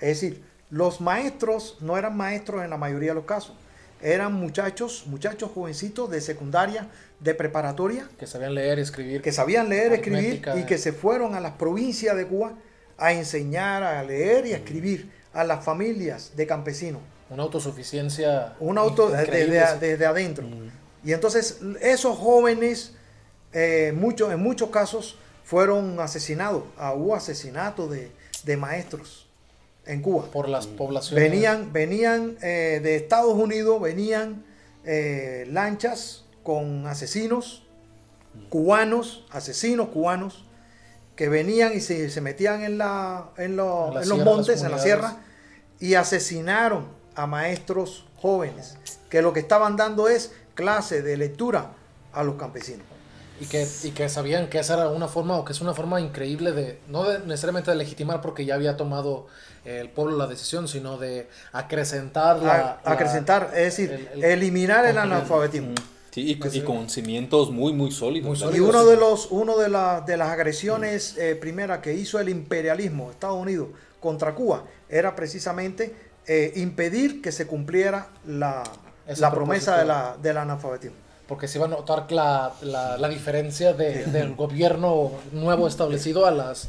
Es 0.00 0.20
decir, 0.20 0.42
los 0.70 1.00
maestros 1.00 1.76
no 1.80 1.96
eran 1.96 2.16
maestros 2.16 2.64
en 2.64 2.70
la 2.70 2.76
mayoría 2.76 3.10
de 3.10 3.14
los 3.14 3.24
casos. 3.24 3.54
Eran 4.00 4.34
muchachos, 4.34 5.04
muchachos 5.06 5.50
jovencitos 5.54 6.10
de 6.10 6.20
secundaria, 6.20 6.88
de 7.20 7.34
preparatoria, 7.34 8.08
que 8.18 8.26
sabían 8.26 8.54
leer 8.54 8.78
y 8.78 8.82
escribir. 8.82 9.22
que 9.22 9.32
sabían 9.32 9.68
leer, 9.68 9.92
escribir 9.92 10.18
Aritmética, 10.18 10.56
y 10.58 10.64
que 10.64 10.76
se 10.78 10.92
fueron 10.92 11.34
a 11.34 11.40
las 11.40 11.52
provincias 11.52 12.16
de 12.16 12.26
Cuba 12.26 12.52
a 12.98 13.12
enseñar 13.12 13.82
a 13.82 14.02
leer 14.02 14.46
y 14.46 14.52
a 14.52 14.56
escribir 14.56 15.10
a 15.32 15.44
las 15.44 15.64
familias 15.64 16.32
de 16.36 16.46
campesinos. 16.46 17.00
Una 17.30 17.44
autosuficiencia. 17.44 18.54
Un 18.60 18.76
auto 18.76 19.08
desde, 19.10 19.46
desde 19.78 20.06
adentro. 20.06 20.46
Y 21.02 21.12
entonces 21.12 21.60
esos 21.80 22.18
jóvenes, 22.18 22.92
eh, 23.52 23.92
muchos, 23.96 24.32
en 24.32 24.40
muchos 24.40 24.70
casos, 24.70 25.16
fueron 25.44 25.98
asesinados. 26.00 26.64
Ah, 26.76 26.92
hubo 26.94 27.14
asesinatos 27.14 27.90
de, 27.90 28.10
de 28.44 28.56
maestros 28.56 29.23
en 29.86 30.00
Cuba. 30.02 30.24
Por 30.32 30.48
las 30.48 30.66
poblaciones. 30.66 31.30
Venían, 31.30 31.72
venían 31.72 32.36
eh, 32.42 32.80
de 32.82 32.96
Estados 32.96 33.34
Unidos, 33.34 33.80
venían 33.80 34.44
eh, 34.84 35.46
lanchas 35.50 36.24
con 36.42 36.86
asesinos 36.86 37.62
cubanos, 38.48 39.24
asesinos 39.30 39.88
cubanos, 39.88 40.44
que 41.16 41.28
venían 41.28 41.72
y 41.76 41.80
se, 41.80 42.10
se 42.10 42.20
metían 42.20 42.62
en, 42.64 42.78
la, 42.78 43.30
en, 43.36 43.56
lo- 43.56 43.88
En 43.88 43.94
la 43.94 44.02
en 44.02 44.08
los 44.08 44.18
montes, 44.24 44.62
en 44.62 44.70
la 44.70 44.78
sierra, 44.78 45.16
y 45.80 45.94
asesinaron 45.94 46.86
a 47.14 47.26
maestros 47.26 48.06
jóvenes, 48.16 48.76
que 49.10 49.22
lo 49.22 49.32
que 49.32 49.40
estaban 49.40 49.76
dando 49.76 50.08
es 50.08 50.32
clase 50.54 51.02
de 51.02 51.16
lectura 51.16 51.72
a 52.12 52.24
los 52.24 52.34
campesinos. 52.36 52.86
Y 53.40 53.46
que, 53.46 53.66
y 53.82 53.90
que 53.90 54.08
sabían 54.08 54.48
que 54.48 54.60
esa 54.60 54.74
era 54.74 54.88
una 54.88 55.08
forma, 55.08 55.36
o 55.36 55.44
que 55.44 55.52
es 55.52 55.60
una 55.60 55.74
forma 55.74 56.00
increíble 56.00 56.52
de, 56.52 56.78
no 56.88 57.02
de, 57.02 57.18
necesariamente 57.20 57.70
de 57.72 57.76
legitimar 57.76 58.20
porque 58.20 58.44
ya 58.44 58.54
había 58.54 58.76
tomado 58.76 59.26
eh, 59.64 59.78
el 59.80 59.88
pueblo 59.90 60.16
la 60.16 60.28
decisión, 60.28 60.68
sino 60.68 60.98
de 60.98 61.28
acrecentar 61.52 62.38
la... 62.40 62.52
A- 62.54 62.80
la- 62.84 62.92
acrecentar, 62.92 63.50
es 63.54 63.64
decir, 63.76 63.90
el- 63.90 64.22
el- 64.22 64.24
eliminar 64.24 64.86
el 64.86 64.98
analfabetismo. 64.98 65.74
Sí, 66.12 66.20
y, 66.40 66.56
y 66.58 66.60
con 66.60 66.88
cimientos 66.88 67.50
muy, 67.50 67.72
muy 67.72 67.90
sólidos. 67.90 68.40
Y 68.54 68.60
uno 68.60 68.84
de 68.84 68.96
los 68.96 69.26
uno 69.32 69.56
de, 69.58 69.68
la- 69.68 70.00
de 70.02 70.16
las 70.16 70.28
agresiones 70.28 71.16
eh, 71.18 71.34
primeras 71.34 71.80
que 71.80 71.92
hizo 71.92 72.20
el 72.20 72.28
imperialismo 72.28 73.06
de 73.06 73.12
Estados 73.14 73.36
Unidos 73.42 73.68
contra 73.98 74.32
Cuba 74.36 74.62
era 74.88 75.16
precisamente 75.16 75.92
eh, 76.28 76.52
impedir 76.54 77.20
que 77.20 77.32
se 77.32 77.48
cumpliera 77.48 78.10
la, 78.28 78.62
la 79.18 79.32
promesa 79.32 79.76
de 79.78 79.86
la, 79.86 80.16
del 80.22 80.36
analfabetismo. 80.36 80.96
Porque 81.28 81.48
se 81.48 81.56
iba 81.58 81.66
a 81.66 81.70
notar 81.70 82.10
la, 82.12 82.52
la, 82.60 82.98
la 82.98 83.08
diferencia 83.08 83.72
de- 83.72 84.04
del 84.06 84.34
gobierno 84.34 85.10
nuevo 85.32 85.66
establecido 85.66 86.26
a 86.26 86.30
las 86.30 86.68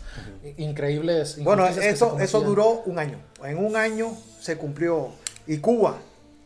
increíbles... 0.57 1.43
Bueno, 1.43 1.67
eso, 1.67 2.17
eso 2.19 2.41
duró 2.41 2.81
un 2.85 2.97
año. 2.99 3.19
En 3.43 3.57
un 3.57 3.75
año 3.75 4.13
se 4.39 4.57
cumplió 4.57 5.09
y 5.45 5.57
Cuba 5.57 5.97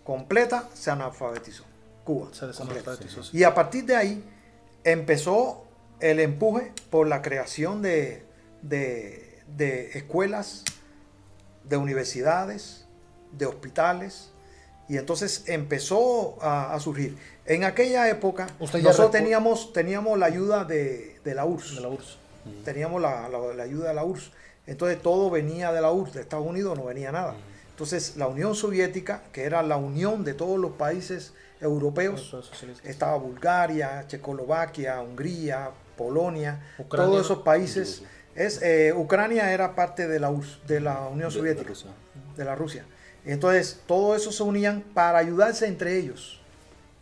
completa 0.04 0.68
se 0.74 0.90
analfabetizó. 0.90 1.64
Cuba. 2.04 2.30
Se 2.32 2.48
desanalfabetizó, 2.48 3.24
sí. 3.24 3.38
Y 3.38 3.44
a 3.44 3.54
partir 3.54 3.86
de 3.86 3.96
ahí 3.96 4.24
empezó 4.84 5.66
el 6.00 6.20
empuje 6.20 6.72
por 6.90 7.08
la 7.08 7.22
creación 7.22 7.82
de, 7.84 8.26
de- 8.64 9.40
de 9.56 9.92
escuelas, 9.98 10.64
de 11.64 11.78
universidades, 11.78 12.86
de 13.34 13.46
hospitales. 13.46 14.32
Y 14.90 14.98
entonces 14.98 15.44
empezó 15.48 16.38
a, 16.42 16.74
a 16.74 16.80
surgir. 16.80 17.16
En 17.46 17.64
aquella 17.64 18.10
época 18.10 18.48
nosotros 18.90 19.12
teníamos, 19.12 19.72
teníamos 19.72 20.18
la 20.20 20.26
ayuda 20.26 20.66
de, 20.66 21.20
de 21.24 21.36
la 21.36 21.46
URSS. 21.46 21.76
De 21.76 21.82
la 21.82 21.90
URSS. 21.90 22.18
Teníamos 22.66 23.02
la, 23.02 23.30
la- 23.30 23.54
la 23.56 23.64
ayuda 23.64 23.90
de 23.90 23.94
la 23.94 24.04
URSS. 24.04 24.32
Entonces 24.66 25.02
todo 25.02 25.30
venía 25.30 25.72
de 25.72 25.82
la 25.82 25.92
URSS, 25.92 26.14
de 26.16 26.22
Estados 26.22 26.46
Unidos 26.46 26.78
no 26.78 26.86
venía 26.86 27.12
nada. 27.12 27.36
Entonces 27.70 28.18
la 28.18 28.28
Unión 28.28 28.56
Soviética, 28.56 29.24
que 29.32 29.44
era 29.44 29.62
la 29.64 29.78
unión 29.78 30.24
de 30.24 30.34
todos 30.34 30.58
los 30.60 30.72
países 30.72 31.34
europeos, 31.62 32.36
estaba 32.84 33.16
Bulgaria, 33.18 34.06
Checoslovaquia, 34.08 35.02
Hungría, 35.02 35.70
Polonia, 35.98 36.60
Ucrania, 36.78 37.10
todos 37.12 37.26
esos 37.26 37.40
países. 37.40 38.04
Es, 38.36 38.62
eh, 38.62 38.94
Ucrania 38.96 39.52
era 39.54 39.76
parte 39.76 40.08
de 40.08 40.20
la, 40.20 40.30
URSS, 40.30 40.66
de 40.68 40.80
la 40.80 41.02
Unión 41.02 41.30
De- 41.30 41.36
de 41.36 41.40
Soviética, 41.40 41.70
Rusia. 41.70 41.92
de 42.38 42.46
la 42.46 42.56
Rusia. 42.56 42.86
Entonces, 43.32 43.82
todo 43.88 44.16
eso 44.16 44.32
se 44.32 44.44
unían 44.44 44.82
para 44.94 45.20
ayudarse 45.20 45.68
entre 45.68 45.98
ellos 45.98 46.40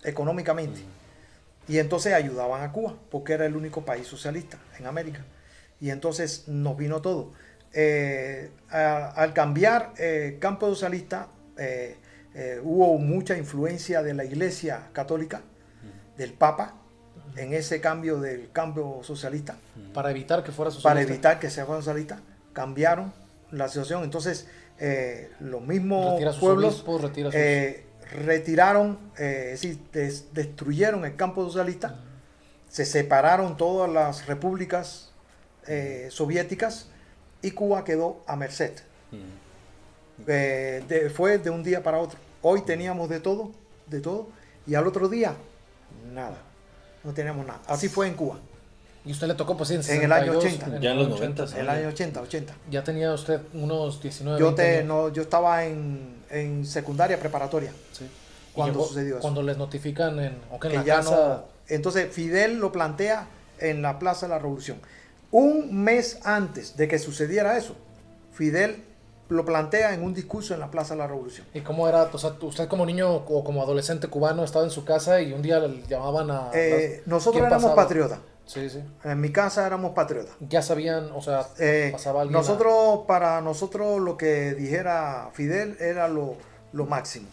económicamente. 0.03 0.81
Y 1.67 1.79
entonces 1.79 2.13
ayudaban 2.13 2.63
a 2.63 2.71
Cuba, 2.71 2.95
porque 3.11 3.33
era 3.33 3.45
el 3.45 3.55
único 3.55 3.83
país 3.83 4.07
socialista 4.07 4.57
en 4.79 4.87
América. 4.87 5.19
Y 5.81 5.89
entonces 5.89 6.47
nos 6.47 6.77
vino 6.77 7.01
todo. 7.01 7.33
Eh, 7.73 8.49
a- 8.69 9.11
al 9.11 9.33
cambiar 9.33 9.93
eh, 9.97 10.37
campo 10.39 10.67
socialista, 10.67 11.27
eh, 11.57 11.97
eh, 12.33 12.61
hubo 12.63 12.97
mucha 12.97 13.37
influencia 13.37 14.01
de 14.01 14.13
la 14.13 14.23
Iglesia 14.23 14.87
Católica, 14.93 15.41
del 16.17 16.33
Papa, 16.33 16.73
en 17.35 17.53
ese 17.53 17.79
cambio 17.81 18.19
del 18.19 18.49
cambio 18.51 19.01
socialista 19.03 19.55
Para 19.93 20.09
evitar 20.09 20.43
que 20.43 20.51
fuera 20.51 20.71
socialista. 20.71 20.89
para 20.89 21.01
evitar 21.01 21.39
que 21.39 21.49
sea 21.51 21.65
socialista, 21.65 22.19
cambiaron 22.53 23.13
la 23.51 23.67
situación. 23.67 24.03
Entonces, 24.03 24.47
eh, 24.79 25.31
los 25.39 25.61
mismos 25.61 26.19
pueblos 26.39 26.73
obispos, 26.75 27.01
eh, 27.35 27.85
retiraron, 28.25 28.97
eh, 29.17 29.51
es 29.53 29.61
decir, 29.61 29.79
des- 29.91 30.33
destruyeron 30.33 31.03
el 31.05 31.15
campo 31.15 31.43
socialista, 31.45 31.99
se 32.69 32.85
separaron 32.85 33.57
todas 33.57 33.89
las 33.91 34.27
repúblicas 34.27 35.11
eh, 35.67 36.07
soviéticas 36.11 36.87
y 37.41 37.51
Cuba 37.51 37.83
quedó 37.83 38.21
a 38.27 38.35
merced. 38.35 38.73
Mm. 39.11 40.25
De- 40.25 41.11
fue 41.13 41.37
de 41.37 41.49
un 41.49 41.63
día 41.63 41.83
para 41.83 41.99
otro. 41.99 42.17
Hoy 42.41 42.61
teníamos 42.61 43.09
de 43.09 43.19
todo, 43.19 43.51
de 43.87 43.99
todo, 44.01 44.29
y 44.65 44.75
al 44.75 44.87
otro 44.87 45.07
día, 45.09 45.33
nada. 46.13 46.37
No 47.03 47.13
teníamos 47.13 47.45
nada. 47.45 47.61
Así 47.67 47.87
fue 47.89 48.07
en 48.07 48.15
Cuba, 48.15 48.39
Y 49.07 49.11
usted 49.11 49.27
le 49.27 49.33
tocó, 49.35 49.55
pues 49.55 49.71
en, 49.71 49.81
En 49.95 50.03
el 50.03 50.11
año 50.11 50.33
62, 50.41 50.63
80. 50.67 50.79
Ya 50.81 50.91
en 50.91 50.97
los 50.97 51.07
80. 51.07 51.43
90, 51.43 51.55
en 51.55 51.61
el 51.61 51.69
año 51.69 51.87
80, 51.89 52.21
80. 52.21 52.53
Ya 52.69 52.83
tenía 52.83 53.13
usted 53.13 53.39
unos 53.53 54.01
19 54.01 54.39
Yo, 54.39 54.45
20 54.47 54.61
te, 54.61 54.77
años. 54.79 54.87
no, 54.87 55.09
yo 55.13 55.21
estaba 55.21 55.63
en, 55.65 56.17
en 56.29 56.65
secundaria 56.65 57.19
preparatoria. 57.19 57.71
Sí. 57.93 58.03
Y 58.05 58.53
¿Cuándo 58.53 58.73
llegó- 58.79 58.87
sucedió 58.87 59.13
eso? 59.15 59.21
Cuando 59.21 59.41
les 59.43 59.57
notifican 59.57 60.19
en, 60.19 60.37
o 60.51 60.59
que 60.59 60.67
en 60.67 60.71
que 60.73 60.77
la 60.79 60.83
ya 60.83 60.95
casa... 60.97 61.11
no- 61.11 61.43
entonces 61.69 62.13
Fidel 62.13 62.59
lo 62.59 62.71
plantea 62.71 63.27
en 63.59 63.81
la 63.81 63.97
Plaza 63.99 64.25
de 64.27 64.31
la 64.33 64.39
Revolución. 64.39 64.77
Un 65.31 65.83
mes 65.83 66.19
antes 66.23 66.77
de 66.77 66.87
que 66.87 66.99
sucediera 66.99 67.57
eso, 67.57 67.75
Fidel 68.33 68.83
lo 69.29 69.43
plantea 69.43 69.93
en 69.93 70.03
un 70.03 70.13
discurso 70.13 70.53
en 70.53 70.61
la 70.61 70.71
Plaza 70.71 70.93
de 70.93 70.99
la 70.99 71.07
Revolución. 71.07 71.45
¿Y 71.53 71.59
cómo 71.61 71.87
era? 71.89 72.03
O 72.13 72.17
sea, 72.17 72.33
usted 72.41 72.67
como 72.69 72.85
niño 72.85 73.13
o 73.13 73.43
como 73.43 73.61
adolescente 73.61 74.07
cubano 74.07 74.43
estaba 74.45 74.63
en 74.63 74.71
su 74.71 74.85
casa 74.85 75.19
y 75.21 75.33
un 75.33 75.41
día 75.41 75.59
le 75.59 75.83
llamaban 75.87 76.31
a... 76.31 76.49
Eh, 76.53 77.03
nosotros 77.05 77.41
¿quién 77.41 77.45
éramos 77.45 77.71
patriotas. 77.75 78.19
Sí, 78.47 78.69
sí. 78.69 78.81
En 79.03 79.19
mi 79.21 79.31
casa 79.31 79.67
éramos 79.67 79.91
patriotas. 79.93 80.33
Ya 80.39 80.61
sabían, 80.61 81.11
o 81.13 81.21
sea, 81.21 81.45
Eh, 81.59 81.89
pasaba 81.91 82.21
a- 82.21 82.25
nosotros, 82.25 83.01
para 83.07 83.41
nosotros, 83.41 83.99
lo 84.01 84.17
que 84.17 84.53
dijera 84.55 85.29
Fidel 85.33 85.77
era 85.79 86.07
lo, 86.07 86.35
lo 86.73 86.85
máximo. 86.85 87.27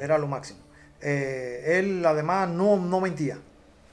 Era 0.00 0.18
lo 0.18 0.26
máximo. 0.26 0.58
Eh, 1.00 1.78
él, 1.78 2.04
además, 2.04 2.48
no, 2.48 2.76
no 2.76 3.00
mentía. 3.00 3.38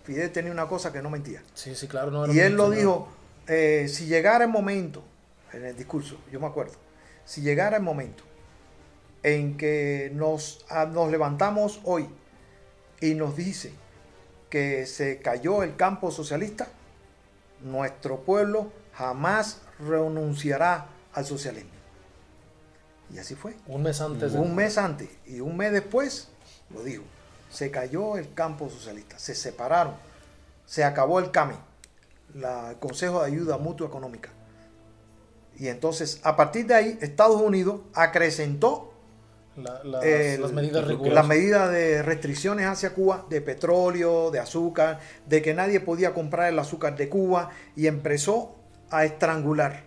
Fidel 0.04 0.32
tenía 0.32 0.52
una 0.52 0.68
cosa 0.68 0.92
que 0.92 1.02
no 1.02 1.10
mentía. 1.10 1.42
Sí, 1.54 1.76
sí, 1.76 1.88
claro. 1.88 2.10
No 2.12 2.26
era 2.26 2.34
Y 2.34 2.40
él 2.40 2.56
lo 2.56 2.70
dijo, 2.72 3.08
eh, 3.48 3.88
si 3.88 4.08
llegara 4.08 4.44
el 4.46 4.50
momento, 4.52 5.04
en 5.54 5.66
el 5.66 5.78
discurso, 5.78 6.18
yo 6.32 6.40
me 6.40 6.48
acuerdo, 6.48 6.74
si 7.26 7.42
llegara 7.42 7.78
el 7.78 7.84
momento 7.84 8.24
en 9.22 9.56
que 9.56 10.12
nos, 10.16 10.66
ah, 10.70 10.86
nos 10.86 11.10
levantamos 11.12 11.80
hoy 11.84 12.10
y 13.00 13.14
nos 13.14 13.36
dice 13.38 13.72
que 14.54 14.86
se 14.86 15.18
cayó 15.20 15.64
el 15.64 15.76
campo 15.76 16.12
socialista, 16.12 16.68
nuestro 17.64 18.20
pueblo 18.20 18.72
jamás 18.94 19.62
renunciará 19.80 20.86
al 21.12 21.26
socialismo. 21.26 21.72
Y 23.12 23.18
así 23.18 23.34
fue. 23.34 23.56
Un 23.66 23.82
mes 23.82 24.00
antes. 24.00 24.34
Un 24.34 24.54
mes 24.54 24.78
antes 24.78 25.10
y 25.26 25.40
un 25.40 25.58
mes 25.58 25.72
después, 25.72 26.28
lo 26.70 26.84
dijo, 26.84 27.02
se 27.50 27.72
cayó 27.72 28.16
el 28.16 28.32
campo 28.36 28.70
socialista, 28.70 29.18
se 29.18 29.34
separaron, 29.34 29.96
se 30.68 30.84
acabó 30.84 31.18
el 31.18 31.32
CAME, 31.32 31.56
la- 32.36 32.70
el 32.70 32.78
Consejo 32.78 33.22
de 33.22 33.32
Ayuda 33.32 33.58
Mutua 33.58 33.88
Económica. 33.88 34.30
Y 35.58 35.68
entonces, 35.70 36.20
a 36.22 36.36
partir 36.36 36.68
de 36.68 36.76
ahí, 36.76 37.00
Estados 37.02 37.42
Unidos 37.42 37.82
acrecentó 37.96 38.93
la- 39.58 39.84
las, 39.84 40.04
el- 40.04 40.42
las 40.42 40.52
medidas 40.52 40.88
rigurosas. 40.88 41.72
de 41.72 42.02
restricciones 42.04 42.66
hacia 42.66 42.94
Cuba, 42.94 43.26
de 43.30 43.42
petróleo, 43.42 44.32
de 44.32 44.40
azúcar, 44.40 45.00
de 45.28 45.42
que 45.42 45.54
nadie 45.54 45.80
podía 45.80 46.14
comprar 46.14 46.52
el 46.52 46.58
azúcar 46.60 46.96
de 46.96 47.10
Cuba 47.10 47.50
y 47.76 47.88
empezó 47.88 48.56
a 48.90 49.06
estrangular 49.06 49.84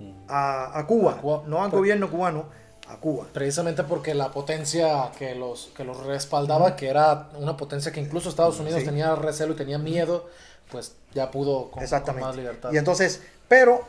Mm. 0.00 0.12
a, 0.28 0.78
a 0.78 0.86
Cuba, 0.86 1.12
A 1.14 1.20
Cuba. 1.20 1.42
no 1.46 1.64
al 1.64 1.70
gobierno 1.70 2.08
cubano, 2.10 2.46
a 2.88 2.98
Cuba. 2.98 3.26
Precisamente 3.32 3.82
porque 3.82 4.14
la 4.14 4.30
potencia 4.30 5.10
que 5.18 5.34
los, 5.34 5.72
que 5.76 5.82
los 5.84 6.06
respaldaba, 6.06 6.76
que 6.76 6.88
era 6.88 7.28
una 7.36 7.56
potencia 7.56 7.90
que 7.92 8.00
incluso 8.00 8.28
Estados 8.28 8.60
Unidos 8.60 8.80
Sí. 8.80 8.86
tenía 8.86 9.14
recelo 9.16 9.54
y 9.54 9.56
tenía 9.56 9.78
miedo, 9.78 10.28
pues 10.70 10.94
ya 11.14 11.30
pudo 11.32 11.70
con, 11.72 11.82
más 12.20 12.36
libertad. 12.36 12.70
Y 12.72 12.76
entonces, 12.76 13.22
pero 13.48 13.80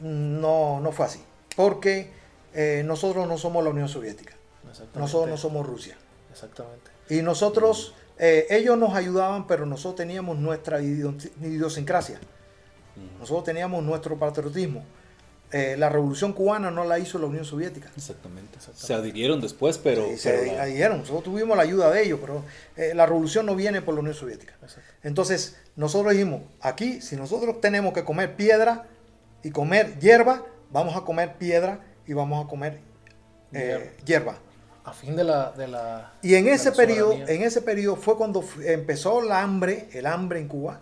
no, 0.00 0.78
no 0.80 0.92
fue 0.92 1.06
así, 1.06 1.20
porque 1.56 2.12
eh, 2.54 2.82
nosotros 2.86 3.26
no 3.26 3.36
somos 3.36 3.64
la 3.64 3.70
Unión 3.70 3.88
Soviética, 3.88 4.34
Exactamente. 4.70 4.98
nosotros 4.98 5.30
no 5.30 5.36
somos 5.36 5.66
Rusia. 5.66 5.96
Exactamente. 6.30 6.90
Y 7.08 7.22
nosotros, 7.22 7.94
eh, 8.18 8.46
ellos 8.50 8.76
nos 8.76 8.94
ayudaban, 8.94 9.46
pero 9.46 9.64
nosotros 9.66 9.96
teníamos 9.96 10.38
nuestra 10.38 10.80
idios- 10.80 11.30
idiosincrasia, 11.40 12.18
nosotros 13.18 13.44
teníamos 13.44 13.82
nuestro 13.82 14.18
patriotismo. 14.18 14.84
Eh, 15.52 15.76
la 15.78 15.88
revolución 15.88 16.32
cubana 16.32 16.72
no 16.72 16.84
la 16.84 16.98
hizo 16.98 17.18
la 17.20 17.26
Unión 17.26 17.44
Soviética. 17.44 17.88
Exactamente. 17.96 18.58
Se 18.74 18.94
adhirieron 18.94 19.40
después, 19.40 19.78
pero... 19.78 20.04
Sí, 20.08 20.18
se 20.18 20.58
adhirieron. 20.58 20.98
Nosotros 20.98 21.22
tuvimos 21.22 21.56
la 21.56 21.62
ayuda 21.62 21.88
de 21.90 22.02
ellos, 22.02 22.18
pero 22.20 22.42
eh, 22.76 22.94
la 22.94 23.06
revolución 23.06 23.46
no 23.46 23.54
viene 23.54 23.80
por 23.80 23.94
la 23.94 24.00
Unión 24.00 24.14
Soviética. 24.14 24.54
Entonces, 25.04 25.56
nosotros 25.76 26.12
dijimos, 26.14 26.42
aquí, 26.60 27.00
si 27.00 27.14
nosotros 27.14 27.60
tenemos 27.60 27.92
que 27.94 28.02
comer 28.04 28.34
piedra 28.34 28.86
y 29.44 29.50
comer 29.50 29.98
hierba, 30.00 30.44
vamos 30.72 30.96
a 30.96 31.02
comer 31.02 31.34
piedra 31.36 31.80
y 32.08 32.12
vamos 32.12 32.44
a 32.44 32.48
comer 32.48 32.80
eh, 33.52 33.94
hierba. 34.04 34.38
A 34.86 34.92
fin 34.92 35.14
de 35.14 35.24
la... 35.24 35.52
De 35.52 35.68
la 35.68 36.12
y 36.22 36.34
en 36.34 36.48
ese, 36.48 36.72
periodo, 36.72 37.12
en 37.12 37.42
ese 37.42 37.60
periodo 37.60 37.96
fue 37.96 38.16
cuando 38.16 38.42
empezó 38.64 39.22
el 39.22 39.30
hambre, 39.30 39.88
el 39.92 40.06
hambre 40.06 40.40
en 40.40 40.48
Cuba. 40.48 40.80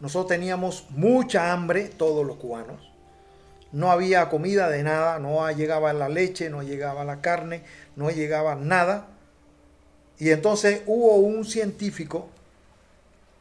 Nosotros 0.00 0.28
teníamos 0.28 0.86
mucha 0.90 1.52
hambre, 1.52 1.84
todos 1.84 2.26
los 2.26 2.36
cubanos 2.36 2.92
no 3.72 3.90
había 3.90 4.28
comida 4.28 4.68
de 4.68 4.82
nada, 4.82 5.18
no 5.18 5.50
llegaba 5.50 5.92
la 5.92 6.08
leche, 6.08 6.50
no 6.50 6.62
llegaba 6.62 7.04
la 7.04 7.20
carne, 7.20 7.62
no 7.96 8.10
llegaba 8.10 8.54
nada. 8.54 9.08
Y 10.18 10.30
entonces 10.30 10.82
hubo 10.86 11.16
un 11.16 11.44
científico 11.44 12.28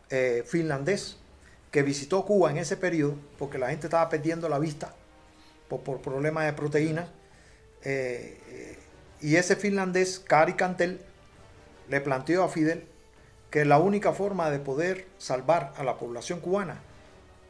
eh, 0.10 0.44
finlandés 0.48 1.18
que 1.70 1.84
visitó 1.84 2.26
Cuba 2.26 2.50
en 2.50 2.58
ese 2.58 2.78
periodo, 2.78 3.16
porque 3.38 3.58
la 3.58 3.70
gente 3.70 3.88
estaba 3.88 4.10
perdiendo 4.10 4.50
la 4.50 4.58
vista 4.58 4.94
por, 5.68 6.02
problemas 6.02 6.46
de 6.46 6.54
proteína. 6.54 7.08
Eh, 7.84 8.78
y 9.22 9.36
ese 9.36 9.56
finlandés, 9.56 10.20
Kari 10.20 10.54
Cantel, 10.54 11.02
le 11.90 12.02
planteó 12.02 12.44
a 12.44 12.50
Fidel 12.50 12.86
que 13.50 13.66
la 13.66 13.78
única 13.78 14.14
forma 14.14 14.50
de 14.50 14.60
poder 14.60 15.08
salvar 15.18 15.74
a 15.78 15.84
la 15.84 15.98
población 15.98 16.40
cubana 16.40 16.82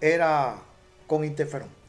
era 0.01 0.57
con 1.07 1.23
interferón 1.23 1.81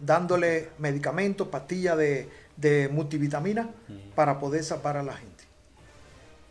dándole 0.00 0.70
medicamentos, 0.78 1.48
pastillas 1.48 1.96
de, 1.96 2.88
multivitamina 2.90 3.70
para 4.14 4.38
poder 4.38 4.64
salvar 4.64 4.96
a 4.96 5.02
la 5.02 5.14
gente. 5.14 5.44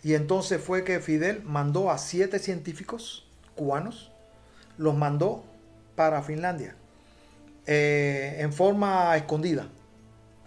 Y 0.03 0.13
entonces 0.13 0.61
fue 0.61 0.83
que 0.83 0.99
Fidel 0.99 1.43
mandó 1.43 1.91
a 1.91 1.97
siete 1.97 2.39
científicos 2.39 3.27
cubanos, 3.55 4.11
los 4.77 4.95
mandó 4.95 5.43
para 5.95 6.23
Finlandia 6.23 6.75
eh, 7.67 8.37
en 8.39 8.53
forma 8.53 9.15
escondida. 9.17 9.67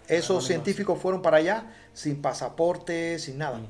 Esos 0.07 0.45
científicos 0.45 0.99
fueron 0.99 1.21
para 1.21 1.37
allá 1.37 1.71
sin 1.93 2.21
pasaporte, 2.21 3.19
sin 3.19 3.37
nada. 3.37 3.61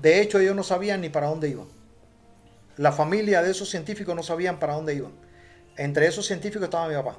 De 0.00 0.20
hecho, 0.20 0.38
ellos 0.38 0.56
no 0.56 0.62
sabían 0.62 1.00
ni 1.00 1.08
para 1.08 1.28
dónde 1.28 1.48
iban. 1.48 1.66
La 2.76 2.92
familia 2.92 3.42
de 3.42 3.50
esos 3.50 3.70
científicos 3.70 4.14
no 4.16 4.22
sabían 4.22 4.58
para 4.58 4.74
dónde 4.74 4.94
iban. 4.94 5.12
Entre 5.76 6.06
esos 6.06 6.26
científicos 6.26 6.64
estaba 6.64 6.88
mi 6.88 6.94
papá. 6.94 7.16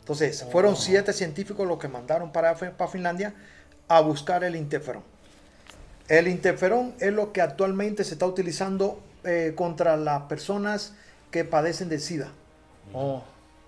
Entonces, 0.00 0.46
fueron 0.50 0.76
siete 0.76 1.12
científicos 1.12 1.66
los 1.66 1.78
que 1.78 1.88
mandaron 1.88 2.32
para, 2.32 2.54
para 2.54 2.90
Finlandia 2.90 3.34
a 3.88 4.00
buscar 4.00 4.44
el 4.44 4.56
interferón. 4.56 5.02
El 6.08 6.28
interferón 6.28 6.94
es 7.00 7.12
lo 7.12 7.32
que 7.32 7.42
actualmente 7.42 8.04
se 8.04 8.14
está 8.14 8.26
utilizando 8.26 9.02
eh, 9.24 9.52
contra 9.54 9.96
las 9.96 10.22
personas 10.22 10.94
que 11.30 11.44
padecen 11.44 11.90
de 11.90 11.98
SIDA. 11.98 12.28
Oh. 12.94 13.22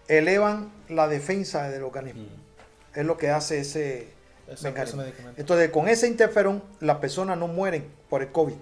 Elevan 0.08 0.72
la 0.88 1.06
defensa 1.08 1.68
del 1.68 1.82
organismo. 1.82 2.22
Mm. 2.22 2.98
Es 2.98 3.04
lo 3.04 3.18
que 3.18 3.30
hace 3.30 3.60
ese, 3.60 4.08
mecanismo. 4.62 5.02
Entonces, 5.36 5.70
con 5.70 5.88
ese 5.88 6.06
interferón, 6.08 6.62
las 6.80 6.98
personas 6.98 7.38
no 7.38 7.48
mueren 7.48 7.90
por 8.08 8.22
el 8.22 8.32
COVID. 8.32 8.56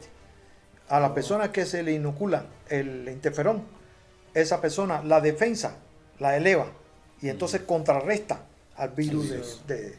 A 0.89 1.01
las 1.01 1.11
oh. 1.11 1.15
personas 1.15 1.51
que 1.51 1.67
se 1.67 1.83
le 1.83 1.93
inocula 1.93 2.47
el 2.69 3.09
interferón, 3.09 3.63
esa 4.35 4.61
persona, 4.61 5.03
la 5.03 5.21
defensa 5.21 5.77
la 6.19 6.37
eleva 6.37 6.67
y 7.21 7.29
entonces 7.29 7.63
contrarresta 7.63 8.41
al 8.77 8.91
virus 8.91 9.67
de, 9.67 9.99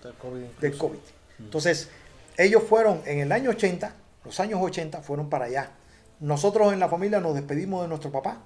del 0.62 0.78
COVID. 0.78 1.00
Entonces, 1.40 1.90
ellos 2.38 2.64
fueron 2.64 3.02
en 3.06 3.20
el 3.20 3.32
año 3.32 3.50
80, 3.50 3.94
los 4.24 4.40
años 4.40 4.60
80, 4.62 5.02
fueron 5.02 5.30
para 5.30 5.46
allá. 5.46 5.72
Nosotros 6.20 6.74
en 6.74 6.80
la 6.80 6.90
familia 6.90 7.20
nos 7.20 7.36
despedimos 7.36 7.82
de 7.82 7.88
nuestro 7.90 8.12
papá, 8.12 8.42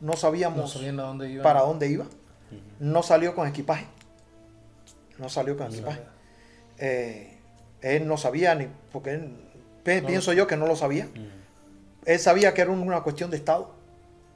no 0.00 0.14
sabíamos 0.14 0.78
para 1.42 1.60
dónde 1.60 1.88
iba, 1.88 2.06
no 2.80 3.02
salió 3.02 3.34
con 3.34 3.48
equipaje, 3.48 3.86
no 5.18 5.28
salió 5.28 5.56
con 5.56 5.72
equipaje. 5.72 6.02
Eh, 6.78 7.38
él 7.82 8.06
no 8.06 8.16
sabía 8.16 8.54
ni, 8.54 8.68
porque 8.92 9.20
pienso 9.84 10.32
yo 10.32 10.46
que 10.46 10.56
no 10.56 10.66
lo 10.66 10.76
sabía. 10.76 11.08
Él 12.04 12.18
sabía 12.18 12.54
que 12.54 12.62
era 12.62 12.70
una 12.70 13.02
cuestión 13.02 13.30
de 13.30 13.36
Estado. 13.36 13.74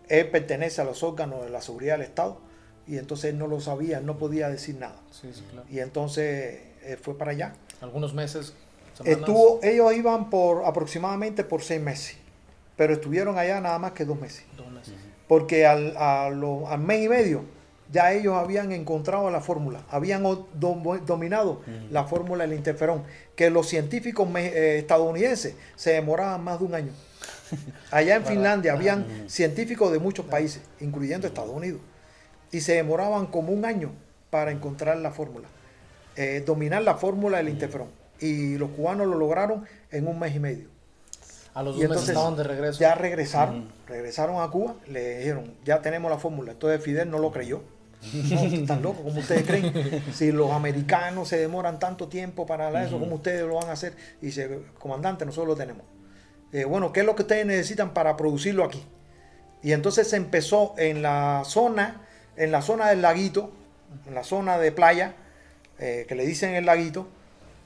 Él 0.08 0.28
pertenece 0.30 0.80
a 0.80 0.84
los 0.84 1.02
órganos 1.02 1.44
de 1.44 1.50
la 1.50 1.62
seguridad 1.62 1.94
del 1.94 2.06
Estado 2.06 2.38
y 2.86 2.98
entonces 2.98 3.32
él 3.32 3.38
no 3.38 3.46
lo 3.46 3.60
sabía, 3.60 4.00
no 4.00 4.18
podía 4.18 4.48
decir 4.48 4.76
nada. 4.76 4.96
Y 5.70 5.78
entonces 5.78 6.60
eh, 6.82 6.98
fue 7.00 7.16
para 7.16 7.30
allá. 7.30 7.54
Algunos 7.80 8.12
meses. 8.14 8.54
Estuvo, 9.04 9.60
ellos 9.62 9.94
iban 9.94 10.28
por 10.30 10.64
aproximadamente 10.64 11.44
por 11.44 11.62
seis 11.62 11.80
meses, 11.80 12.16
pero 12.76 12.92
estuvieron 12.92 13.38
allá 13.38 13.60
nada 13.60 13.78
más 13.78 13.92
que 13.92 14.04
dos 14.04 14.20
meses. 14.20 14.44
Porque 15.26 15.66
al, 15.66 15.96
al 15.96 16.78
mes 16.78 17.04
y 17.04 17.08
medio 17.08 17.44
ya 17.92 18.12
ellos 18.12 18.34
habían 18.34 18.72
encontrado 18.72 19.30
la 19.30 19.40
fórmula, 19.40 19.82
habían 19.90 20.24
dominado 20.54 21.60
la 21.90 22.04
fórmula 22.04 22.46
del 22.46 22.56
interferón, 22.56 23.04
que 23.36 23.50
los 23.50 23.68
científicos 23.68 24.28
eh, 24.36 24.78
estadounidenses 24.78 25.54
se 25.76 25.92
demoraban 25.92 26.42
más 26.42 26.58
de 26.58 26.64
un 26.64 26.74
año. 26.74 26.92
Allá 27.90 28.16
en 28.16 28.24
Finlandia 28.24 28.72
habían 28.72 29.28
científicos 29.28 29.92
de 29.92 29.98
muchos 29.98 30.26
países, 30.26 30.62
incluyendo 30.80 31.26
Estados 31.26 31.50
Unidos 31.50 31.80
y 32.52 32.60
se 32.60 32.74
demoraban 32.74 33.26
como 33.26 33.52
un 33.52 33.64
año 33.64 33.92
para 34.30 34.52
encontrar 34.52 34.98
la 34.98 35.10
fórmula, 35.10 35.48
eh, 36.16 36.42
dominar 36.46 36.82
la 36.82 36.94
fórmula 36.94 37.38
del 37.38 37.48
interferón. 37.48 37.88
Y 38.20 38.56
los 38.56 38.70
cubanos 38.70 39.08
lo 39.08 39.16
lograron 39.16 39.64
en 39.90 40.06
un 40.06 40.18
mes 40.18 40.36
y 40.36 40.38
medio. 40.38 40.68
A 41.54 41.62
los 41.62 41.76
dos 41.76 41.88
meses 41.88 42.08
estaban 42.10 42.36
de 42.36 42.44
regreso. 42.44 42.78
Ya 42.78 42.94
regresaron, 42.94 43.72
regresaron 43.88 44.40
a 44.40 44.48
Cuba, 44.50 44.76
le 44.86 45.18
dijeron, 45.18 45.54
ya 45.64 45.82
tenemos 45.82 46.10
la 46.10 46.18
fórmula. 46.18 46.52
Entonces 46.52 46.82
Fidel 46.82 47.10
no 47.10 47.18
lo 47.18 47.32
creyó. 47.32 47.62
No, 48.12 48.40
están 48.40 48.82
locos, 48.82 49.02
como 49.02 49.20
ustedes 49.20 49.44
creen. 49.44 50.02
Si 50.12 50.32
los 50.32 50.50
americanos 50.50 51.28
se 51.28 51.38
demoran 51.38 51.78
tanto 51.78 52.08
tiempo 52.08 52.46
para 52.46 52.84
eso, 52.84 52.98
¿cómo 52.98 53.16
ustedes 53.16 53.42
lo 53.42 53.54
van 53.54 53.68
a 53.68 53.72
hacer? 53.72 53.94
Y 54.20 54.26
dice, 54.26 54.60
comandante, 54.78 55.24
nosotros 55.24 55.48
lo 55.48 55.56
tenemos. 55.56 55.84
Eh, 56.52 56.64
bueno, 56.64 56.92
¿qué 56.92 57.00
es 57.00 57.06
lo 57.06 57.14
que 57.14 57.22
ustedes 57.22 57.46
necesitan 57.46 57.94
para 57.94 58.16
producirlo 58.16 58.64
aquí? 58.64 58.84
Y 59.62 59.72
entonces 59.72 60.08
se 60.08 60.16
empezó 60.16 60.74
en 60.76 61.02
la 61.02 61.42
zona 61.44 62.02
en 62.36 62.52
la 62.52 62.62
zona 62.62 62.88
del 62.88 63.02
laguito, 63.02 63.50
en 64.06 64.14
la 64.14 64.24
zona 64.24 64.58
de 64.58 64.72
playa, 64.72 65.14
eh, 65.78 66.06
que 66.08 66.14
le 66.14 66.24
dicen 66.24 66.54
el 66.54 66.66
laguito, 66.66 67.06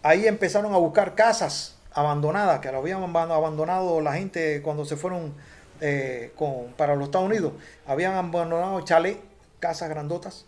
ahí 0.03 0.27
empezaron 0.27 0.75
a 0.75 0.79
buscar 0.79 1.15
casas 1.15 1.77
abandonadas, 1.93 2.61
que 2.61 2.71
lo 2.73 2.79
habían 2.79 3.03
abandonado 3.03 4.01
la 4.01 4.15
gente 4.15 4.61
cuando 4.63 4.85
se 4.85 4.97
fueron 4.97 5.35
eh, 5.81 6.33
con, 6.37 6.73
para 6.77 6.95
los 6.95 7.07
Estados 7.07 7.27
Unidos. 7.27 7.53
Habían 7.87 8.15
abandonado 8.15 8.81
chalet, 8.83 9.19
casas 9.61 9.89
grandotas, 9.89 10.47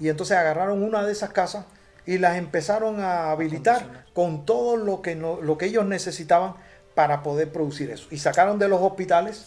y 0.00 0.08
entonces 0.08 0.36
agarraron 0.36 0.82
una 0.82 1.04
de 1.04 1.12
esas 1.12 1.30
casas 1.30 1.66
y 2.06 2.18
las 2.18 2.38
empezaron 2.38 3.00
a 3.00 3.30
habilitar 3.30 4.06
con 4.14 4.46
todo 4.46 4.76
lo 4.76 5.02
que, 5.02 5.14
lo 5.14 5.58
que 5.58 5.66
ellos 5.66 5.86
necesitaban 5.86 6.54
para 6.94 7.22
poder 7.22 7.52
producir 7.52 7.90
eso. 7.90 8.08
Y 8.10 8.18
sacaron 8.18 8.58
de 8.58 8.68
los 8.68 8.80
hospitales 8.80 9.44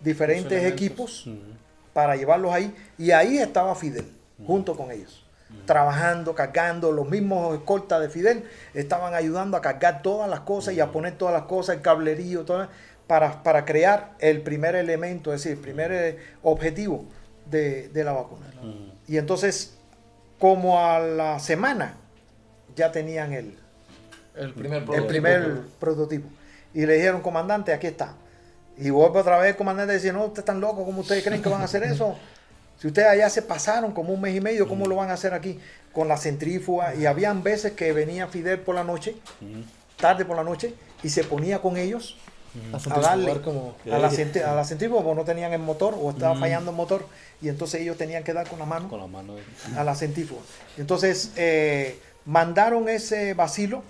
diferentes 0.00 0.64
equipos 0.64 1.28
para 1.92 2.16
llevarlos 2.16 2.52
ahí. 2.52 2.74
Y 2.96 3.10
ahí 3.10 3.38
estaba 3.38 3.74
Fidel, 3.74 4.06
junto 4.46 4.76
con 4.76 4.92
ellos, 4.92 5.26
trabajando, 5.66 6.34
cargando. 6.34 6.92
Los 6.92 7.08
mismos 7.08 7.56
escoltas 7.56 8.00
de 8.00 8.08
Fidel 8.08 8.44
estaban 8.74 9.14
ayudando 9.14 9.56
a 9.56 9.60
cargar 9.60 10.02
todas 10.02 10.30
las 10.30 10.40
cosas 10.40 10.74
y 10.74 10.80
a 10.80 10.92
poner 10.92 11.18
todas 11.18 11.34
las 11.34 11.44
cosas, 11.44 11.76
el 11.76 11.82
cablerío, 11.82 12.44
todo, 12.44 12.68
para, 13.08 13.42
para 13.42 13.64
crear 13.64 14.14
el 14.20 14.42
primer 14.42 14.76
elemento, 14.76 15.32
es 15.32 15.42
decir, 15.42 15.58
el 15.58 15.62
primer 15.62 15.92
eh, 15.92 16.18
objetivo 16.42 17.04
de, 17.50 17.90
la 17.94 18.12
vacuna. 18.12 18.46
Y 19.06 19.16
entonces, 19.16 19.76
como 20.38 20.80
a 20.80 20.98
la 20.98 21.38
semana, 21.38 21.94
ya 22.74 22.92
tenían 22.92 23.32
el, 23.32 23.58
el 24.34 24.52
primer 24.52 24.84
El 24.92 25.06
primer 25.06 25.60
prototipo. 25.78 26.28
Y 26.74 26.84
le 26.84 26.94
dijeron, 26.94 27.20
comandante, 27.22 27.72
aquí 27.72 27.86
está. 27.86 28.14
Y 28.76 28.90
vuelve 28.90 29.20
otra 29.20 29.38
vez 29.38 29.50
el 29.50 29.56
comandante 29.56 29.94
y 29.94 29.96
dice, 29.96 30.12
no, 30.12 30.24
ustedes 30.24 30.40
están 30.40 30.60
locos, 30.60 30.84
¿cómo 30.84 31.00
ustedes 31.00 31.24
creen 31.24 31.40
que 31.40 31.48
van 31.48 31.62
a 31.62 31.64
hacer 31.64 31.82
eso? 31.82 32.16
Si 32.78 32.88
ustedes 32.88 33.08
allá 33.08 33.30
se 33.30 33.40
pasaron 33.40 33.92
como 33.92 34.12
un 34.12 34.20
mes 34.20 34.36
y 34.36 34.40
medio, 34.42 34.68
¿cómo 34.68 34.86
lo 34.86 34.96
van 34.96 35.08
a 35.08 35.14
hacer 35.14 35.32
aquí? 35.32 35.58
Con 35.94 36.08
la 36.08 36.18
centrífuga. 36.18 36.94
Y 36.94 37.06
habían 37.06 37.42
veces 37.42 37.72
que 37.72 37.90
venía 37.94 38.26
Fidel 38.26 38.60
por 38.60 38.74
la 38.74 38.84
noche, 38.84 39.16
tarde 39.96 40.26
por 40.26 40.36
la 40.36 40.44
noche, 40.44 40.74
y 41.02 41.08
se 41.08 41.24
ponía 41.24 41.60
con 41.60 41.78
ellos 41.78 42.18
a, 42.72 43.00
darle 43.00 43.40
como... 43.40 43.74
a, 43.84 43.98
la 43.98 44.08
a 44.08 44.54
la 44.54 44.64
centrífuga, 44.64 45.14
no 45.14 45.24
tenían 45.24 45.52
el 45.52 45.60
motor 45.60 45.96
o 46.00 46.10
estaba 46.10 46.36
fallando 46.36 46.70
el 46.70 46.76
motor. 46.76 47.06
Y 47.42 47.48
entonces 47.48 47.80
ellos 47.80 47.96
tenían 47.96 48.24
que 48.24 48.32
dar 48.32 48.48
con 48.48 48.58
la 48.58 48.66
mano, 48.66 48.88
con 48.88 49.00
la 49.00 49.06
mano 49.06 49.34
a 49.76 49.84
la 49.84 49.94
centrífuga. 49.94 50.40
Entonces 50.76 51.32
eh, 51.36 51.98
mandaron 52.24 52.88
ese 52.88 53.34
vacilo, 53.34 53.82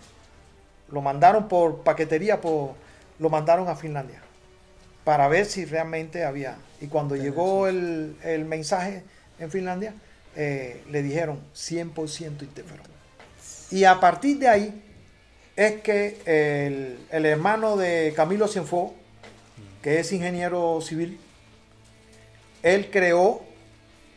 lo 0.91 1.01
mandaron 1.01 1.49
por 1.49 1.83
paquetería, 1.83 2.41
por, 2.41 2.75
lo 3.19 3.31
mandaron 3.31 3.69
a 3.69 3.77
Finlandia 3.77 4.23
para 5.05 5.29
ver 5.29 5.47
si 5.47 5.64
realmente 5.64 6.25
había. 6.25 6.57
Y 6.81 6.89
cuando 6.89 7.14
llegó 7.14 7.69
el, 7.69 8.17
mensaje 8.49 9.05
en 9.39 9.51
Finlandia, 9.53 9.95
eh, 10.35 10.83
le 10.91 11.03
dijeron 11.03 11.39
100% 11.55 12.43
interferón. 12.43 12.87
Y 13.71 13.85
a 13.85 14.01
partir 14.01 14.39
de 14.39 14.49
ahí 14.49 14.83
es 15.57 15.81
que 15.81 16.19
el, 16.27 16.99
el 17.11 17.27
hermano 17.27 17.77
de 17.77 18.13
Camilo 18.15 18.47
Cienfuegos, 18.49 18.93
que 19.83 20.01
es 20.01 20.13
ingeniero 20.13 20.81
civil, 20.83 21.19
él 22.63 22.91
creó 22.91 23.43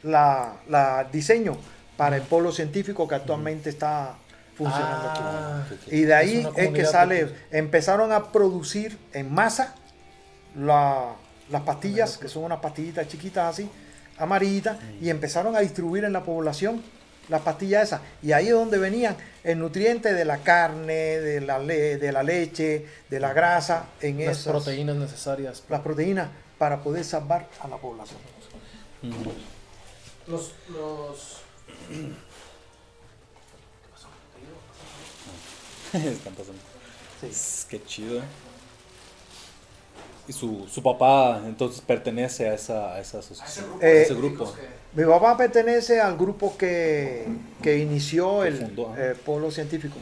la, 0.04 0.56
la 0.68 1.06
diseño 1.12 1.58
para 1.98 2.16
el 2.18 2.24
polo 2.24 2.52
científico 2.52 3.08
que 3.08 3.16
actualmente 3.16 3.70
está 3.70 4.16
funcionando 4.58 5.08
Ah, 5.10 5.64
aquí. 5.66 5.96
Y 5.96 6.02
de 6.02 6.14
ahí 6.14 6.48
es 6.56 6.70
que 6.70 6.86
sale, 6.86 7.26
pequeña. 7.28 7.40
empezaron 7.52 8.12
a 8.12 8.32
producir 8.32 8.98
en 9.14 9.32
masa 9.34 9.76
la- 10.56 11.14
las 11.50 11.62
pastillas, 11.64 12.18
que 12.18 12.28
son 12.28 12.44
unas 12.44 12.60
pastillitas 12.60 13.08
chiquitas 13.08 13.54
así, 13.54 13.70
amarillitas, 14.18 14.78
y 15.02 15.10
empezaron 15.10 15.56
a 15.56 15.60
distribuir 15.60 16.04
en 16.04 16.14
la 16.14 16.24
población 16.24 16.82
las 17.30 17.42
pastillas 17.42 17.84
esas. 17.84 18.02
Y 18.22 18.32
ahí 18.32 18.48
es 18.48 18.54
donde 18.54 18.78
venían 18.78 19.16
el 19.44 19.60
nutriente 19.60 20.14
de 20.14 20.26
la 20.26 20.40
carne, 20.40 20.94
de 21.20 21.42
la, 21.42 21.60
le- 21.60 21.98
de 21.98 22.12
la 22.12 22.24
leche, 22.24 22.86
de 23.10 23.20
la 23.20 23.34
grasa, 23.34 23.86
en 24.02 24.24
Las 24.26 24.40
esas 24.40 24.52
proteínas 24.54 24.96
necesarias. 24.98 25.64
las 25.70 25.82
proteínas 25.82 26.30
para 26.58 26.82
poder 26.84 27.04
salvar 27.06 27.48
a 27.62 27.68
la 27.68 27.78
población. 27.78 28.20
Los, 30.28 30.52
los... 30.70 31.38
Están 35.94 36.34
pasando. 36.34 36.62
Sí. 37.22 37.66
Qué 37.70 37.84
chido. 37.86 38.20
¿eh? 38.20 38.24
Y 40.28 40.34
su, 40.34 40.68
su 40.72 40.84
papá 40.84 41.42
entonces 41.46 41.82
pertenece 41.82 42.48
a 42.50 42.54
esa, 42.54 42.94
a 42.94 43.00
esa 43.00 43.20
asociación, 43.20 43.66
a 43.82 43.86
Eh, 43.86 44.04
ese 44.04 44.14
grupo. 44.14 44.54
Mi 44.94 45.06
papá 45.06 45.38
pertenece 45.38 46.02
al 46.02 46.18
grupo 46.18 46.58
que, 46.58 47.28
que 47.62 47.78
inició 47.78 48.44
el, 48.44 48.64
ajá. 48.64 48.94
eh, 48.98 49.16
polo 49.24 49.52
científico. 49.52 49.98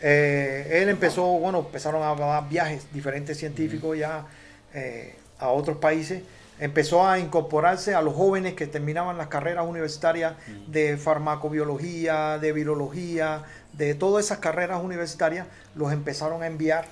Eh, 0.00 0.80
él 0.82 0.88
empezó, 0.88 1.24
bueno, 1.38 1.60
empezaron 1.60 2.02
a 2.02 2.14
dar 2.14 2.48
viajes 2.48 2.92
diferentes 2.92 3.38
científicos 3.38 3.96
ya 3.96 4.26
eh, 4.74 5.14
a 5.38 5.48
otros 5.50 5.76
países. 5.76 6.22
Empezó 6.58 7.06
a 7.06 7.18
incorporarse 7.18 7.94
a 7.94 8.02
los 8.02 8.14
jóvenes 8.14 8.54
que 8.54 8.66
terminaban 8.66 9.16
las 9.16 9.28
carreras 9.28 9.66
universitarias 9.66 10.34
de 10.66 10.96
farmacobiología, 10.96 12.38
de 12.38 12.52
virología, 12.52 13.44
de 13.72 13.94
todas 13.94 14.26
esas 14.26 14.38
carreras 14.38 14.82
universitarias, 14.82 15.46
los 15.74 15.92
empezaron 15.92 16.42
a 16.42 16.46
enviar 16.46 16.84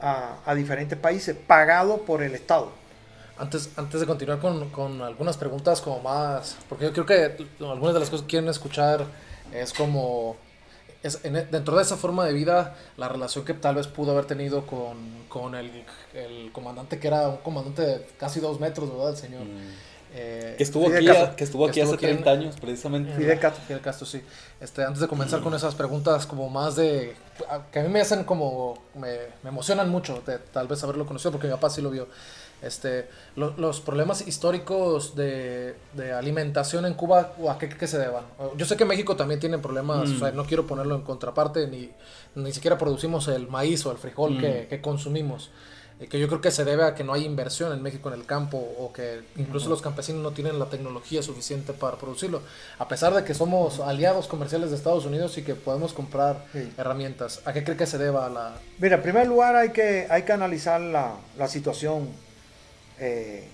a, 0.00 0.36
a 0.44 0.54
diferentes 0.54 0.96
países, 0.98 1.34
pagados 1.34 2.00
por 2.00 2.22
el 2.22 2.34
Estado. 2.34 2.70
Antes, 3.38 3.70
antes 3.76 4.00
de 4.00 4.06
continuar 4.06 4.38
con, 4.40 4.68
con 4.70 5.00
algunas 5.02 5.36
preguntas 5.36 5.80
como 5.80 6.00
más, 6.00 6.56
porque 6.68 6.86
yo 6.86 6.92
creo 6.92 7.06
que 7.06 7.46
algunas 7.64 7.94
de 7.94 8.00
las 8.00 8.10
cosas 8.10 8.22
que 8.24 8.30
quieren 8.30 8.48
escuchar 8.50 9.04
es 9.54 9.72
como, 9.72 10.36
es, 11.02 11.20
en- 11.24 11.48
dentro 11.50 11.76
de 11.76 11.82
esa 11.82 11.96
forma 11.96 12.24
de 12.26 12.32
vida, 12.32 12.74
la 12.96 13.08
relación 13.08 13.44
que 13.44 13.54
tal 13.54 13.76
vez 13.76 13.86
pudo 13.86 14.10
haber 14.12 14.24
tenido 14.24 14.66
con, 14.66 14.96
con 15.28 15.54
el, 15.54 15.84
el 16.14 16.50
comandante, 16.52 16.98
que 16.98 17.06
era 17.08 17.28
un 17.28 17.36
comandante 17.38 17.82
de 17.82 18.06
casi 18.18 18.40
dos 18.40 18.58
metros, 18.60 18.90
¿verdad? 18.90 19.10
El 19.10 19.16
señor. 19.16 19.42
Eh, 20.14 20.54
Que 20.56 20.64
estuvo 20.64 20.88
aquí, 20.88 21.04
Castro. 21.04 21.36
que 21.36 21.44
estuvo 21.44 21.64
Que 21.66 21.70
aquí 21.70 21.80
hace 21.82 21.94
aquí 21.94 22.06
en- 22.06 22.12
30 22.22 22.30
años, 22.30 22.56
precisamente. 22.60 23.14
Fidel 23.14 23.38
Castro. 23.38 23.62
Fidel 23.66 23.82
Castro, 23.82 24.06
sí. 24.06 24.22
Este, 24.58 24.82
antes 24.82 25.00
de 25.00 25.06
comenzar 25.06 25.42
con 25.42 25.54
esas 25.54 25.74
preguntas 25.74 26.26
como 26.26 26.48
más 26.48 26.76
de... 26.76 27.14
que 27.70 27.78
a 27.78 27.82
mí 27.82 27.88
me 27.90 28.00
hacen 28.00 28.24
como... 28.24 28.82
me, 28.94 29.18
me 29.42 29.50
emocionan 29.50 29.90
mucho 29.90 30.22
de 30.26 30.38
tal 30.38 30.66
vez 30.66 30.82
haberlo 30.82 31.04
conocido 31.06 31.30
porque 31.32 31.46
mi 31.46 31.52
papá 31.52 31.68
sí 31.70 31.82
lo 31.82 31.90
vio. 31.90 32.08
Este, 32.60 33.08
lo- 33.36 33.54
los 33.56 33.80
problemas 33.80 34.26
históricos 34.26 35.14
de, 35.14 35.76
de 35.94 36.12
alimentación 36.12 36.86
en 36.86 36.94
Cuba, 36.94 37.32
¿o 37.40 37.50
¿a 37.50 37.58
qué, 37.58 37.68
qué 37.68 37.86
se 37.86 37.98
deban? 37.98 38.24
Yo 38.56 38.66
sé 38.66 38.76
que 38.76 38.84
México 38.84 39.14
también 39.16 39.38
tiene 39.40 39.58
problemas, 39.58 40.10
o 40.10 40.18
sea, 40.18 40.32
no 40.32 40.44
quiero 40.44 40.66
ponerlo 40.66 40.96
en 40.96 41.02
contraparte, 41.02 41.68
ni, 41.68 41.90
ni 42.34 42.52
siquiera 42.52 42.76
producimos 42.76 43.28
el 43.28 43.46
maíz 43.48 43.86
o 43.86 43.92
el 43.92 43.98
frijol 43.98 44.38
que, 44.40 44.66
que 44.68 44.80
consumimos. 44.80 45.50
Eh, 46.00 46.06
que 46.06 46.20
yo 46.20 46.28
creo 46.28 46.40
que 46.40 46.52
se 46.52 46.64
debe 46.64 46.84
a 46.84 46.94
que 46.94 47.02
no 47.02 47.12
hay 47.12 47.24
inversión 47.24 47.72
en 47.72 47.82
México 47.82 48.08
en 48.08 48.14
el 48.20 48.24
campo 48.24 48.56
o 48.56 48.92
que 48.92 49.20
incluso 49.36 49.68
los 49.68 49.82
campesinos 49.82 50.22
no 50.22 50.30
tienen 50.30 50.56
la 50.60 50.66
tecnología 50.66 51.22
suficiente 51.24 51.72
para 51.72 51.96
producirlo. 51.96 52.40
A 52.78 52.86
pesar 52.86 53.12
de 53.14 53.24
que 53.24 53.34
somos 53.34 53.80
aliados 53.80 54.28
comerciales 54.28 54.70
de 54.70 54.76
Estados 54.76 55.06
Unidos 55.06 55.36
y 55.38 55.42
que 55.42 55.56
podemos 55.56 55.92
comprar 55.92 56.44
Sí. 56.52 56.72
herramientas. 56.78 57.40
¿A 57.44 57.52
qué 57.52 57.64
cree 57.64 57.76
que 57.76 57.86
se 57.86 57.98
deba 57.98 58.28
la... 58.28 58.54
Mira, 58.78 58.96
en 58.96 59.02
primer 59.02 59.26
lugar 59.26 59.56
hay 59.56 59.70
que, 59.70 60.06
hay 60.08 60.22
que 60.22 60.32
analizar 60.32 60.80
la, 60.80 61.14
la 61.36 61.48
situación 61.48 62.08
eh, 62.98 63.48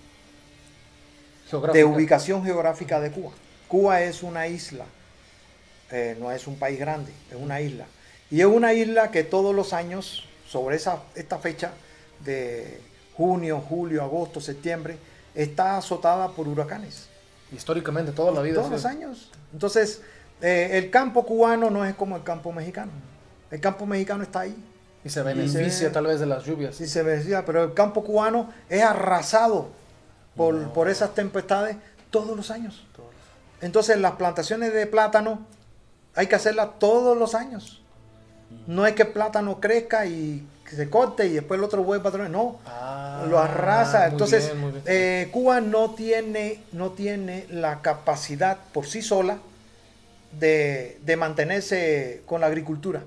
de 1.73 1.85
ubicación 1.85 2.45
geográfica 2.45 3.01
de 3.01 3.11
Cuba. 3.11 3.33
Cuba 3.69 4.03
es 4.03 4.23
una 4.23 4.47
isla, 4.47 4.85
eh, 5.91 6.17
no 6.19 6.31
es 6.33 6.47
un 6.47 6.59
país 6.59 6.79
grande, 6.79 7.13
es 7.31 7.37
una 7.37 7.61
isla. 7.61 7.87
Y 8.31 8.41
es 8.41 8.47
una 8.47 8.73
isla 8.73 9.11
que 9.11 9.25
todos 9.25 9.55
los 9.55 9.73
años, 9.73 10.27
sobre 10.49 10.77
esa, 10.77 11.03
esta 11.15 11.39
fecha 11.39 11.73
de 12.25 12.81
junio, 13.17 13.61
julio, 13.61 14.03
agosto, 14.03 14.41
septiembre, 14.41 14.97
está 15.35 15.77
azotada 15.77 16.29
por 16.31 16.49
huracanes. 16.49 17.09
Históricamente, 17.53 18.13
toda 18.13 18.33
la 18.33 18.43
vida. 18.43 18.57
Todos 18.57 18.69
sí. 18.69 18.73
los 18.73 18.85
años. 18.87 19.31
Entonces, 19.53 20.03
eh, 20.41 20.71
el 20.73 20.91
campo 20.91 21.25
cubano 21.25 21.71
no 21.71 21.85
es 21.85 21.95
como 21.95 22.17
el 22.17 22.25
campo 22.25 22.53
mexicano. 22.53 22.93
El 23.51 23.61
campo 23.61 23.87
mexicano 23.87 24.23
está 24.23 24.41
ahí. 24.41 24.57
Y 25.05 25.11
se 25.11 25.23
beneficia 25.23 25.71
se- 25.71 25.91
tal 25.91 26.07
vez 26.07 26.19
de 26.21 26.27
las 26.27 26.45
lluvias. 26.45 26.75
Sí, 26.77 26.87
se 26.87 27.05
decía, 27.05 27.45
pero 27.45 27.63
el 27.65 27.75
campo 27.75 28.03
cubano 28.05 28.51
es 28.71 28.83
arrasado 28.83 29.69
por, 30.37 30.73
por 30.73 30.89
esas 30.89 31.15
tempestades 31.15 31.77
todos 32.11 32.37
los 32.37 32.51
años. 32.51 32.87
Entonces 33.61 33.99
las 33.99 34.13
plantaciones 34.13 34.73
de 34.73 34.87
plátano 34.87 35.47
hay 36.15 36.27
que 36.27 36.35
hacerlas 36.37 36.79
todos 36.79 37.17
los 37.19 37.35
años. 37.35 37.81
No 38.67 38.87
es 38.87 38.95
que 38.95 39.03
el 39.03 39.09
plátano 39.09 39.61
crezca 39.61 40.07
y 40.07 40.47
se 40.71 40.89
corte 40.89 41.27
y 41.27 41.35
después 41.35 41.59
el 41.59 41.65
otro 41.65 41.83
vuelva 41.83 42.09
a 42.11 42.13
traer. 42.13 42.31
No, 42.31 42.59
Ah, 42.67 43.27
lo 43.29 43.39
arrasa. 43.39 44.07
Entonces 44.09 44.47
bien, 44.47 44.59
muy 44.61 44.71
bien. 44.73 44.83
eh, 44.87 45.29
Cuba 45.33 45.61
no 45.61 45.91
tiene, 45.91 46.61
no 46.73 46.91
tiene 46.91 47.47
la 47.51 47.81
capacidad 47.83 48.59
por 48.73 48.87
sí 48.87 49.03
sola 49.03 49.39
de, 50.39 50.99
de 51.05 51.17
mantenerse 51.17 52.23
con 52.27 52.41
la 52.41 52.47
agricultura. 52.49 53.03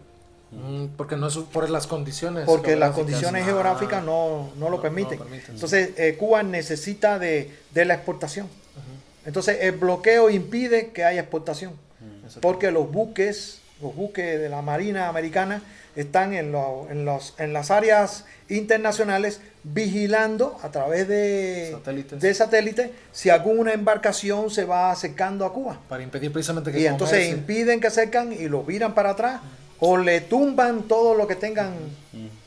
Mm, 0.52 0.86
porque 0.96 1.16
no 1.18 1.28
es 1.28 1.36
por 1.38 1.70
las 1.70 1.88
condiciones. 1.88 2.46
Porque 2.46 2.76
las 2.76 2.92
condiciones 2.96 3.46
geográficas 3.46 4.04
no, 4.04 4.52
no 4.58 4.70
lo 4.70 4.78
no 4.78 4.82
permiten. 4.82 5.20
Entonces, 5.50 5.92
eh, 5.98 6.16
Cuba 6.18 6.42
necesita 6.44 7.20
de, 7.20 7.52
de 7.74 7.86
la 7.86 7.96
exportación. 7.96 8.48
Entonces, 9.26 9.58
el 9.62 9.74
bloqueo 9.74 10.30
impide 10.30 10.92
que 10.92 11.04
haya 11.04 11.20
exportación. 11.22 11.74
Exacto. 12.24 12.40
Porque 12.42 12.72
los 12.72 12.90
buques, 12.90 13.60
los 13.82 13.94
buques 13.94 14.40
de 14.40 14.48
la 14.48 14.62
Marina 14.62 15.10
Americana 15.10 15.62
están 15.98 16.34
en, 16.34 16.54
lo- 16.54 16.88
en, 16.90 17.04
los, 17.04 17.34
en 17.38 17.52
las 17.52 17.70
áreas 17.70 18.24
internacionales 18.48 19.42
vigilando 19.64 20.58
a 20.64 20.70
través 20.72 21.08
de 21.08 21.72
Satélites. 21.74 22.22
de 22.22 22.34
satélites 22.34 22.90
si 23.12 23.30
alguna 23.30 23.74
embarcación 23.74 24.50
se 24.50 24.64
va 24.64 24.92
acercando 24.92 25.46
a 25.46 25.52
Cuba. 25.52 25.80
Para 25.90 26.04
impedir 26.04 26.32
precisamente 26.32 26.72
que 26.72 26.80
Y 26.80 26.86
entonces 26.86 27.18
comerse. 27.26 27.38
impiden 27.38 27.80
que 27.82 27.88
acercan 27.88 28.32
y 28.32 28.48
lo 28.48 28.64
viran 28.64 28.94
para 28.94 29.10
atrás 29.12 29.42
o 29.80 29.98
le 29.98 30.22
tumban 30.22 30.84
todo 30.84 31.14
lo 31.16 31.28
que 31.28 31.36
tengan 31.36 31.74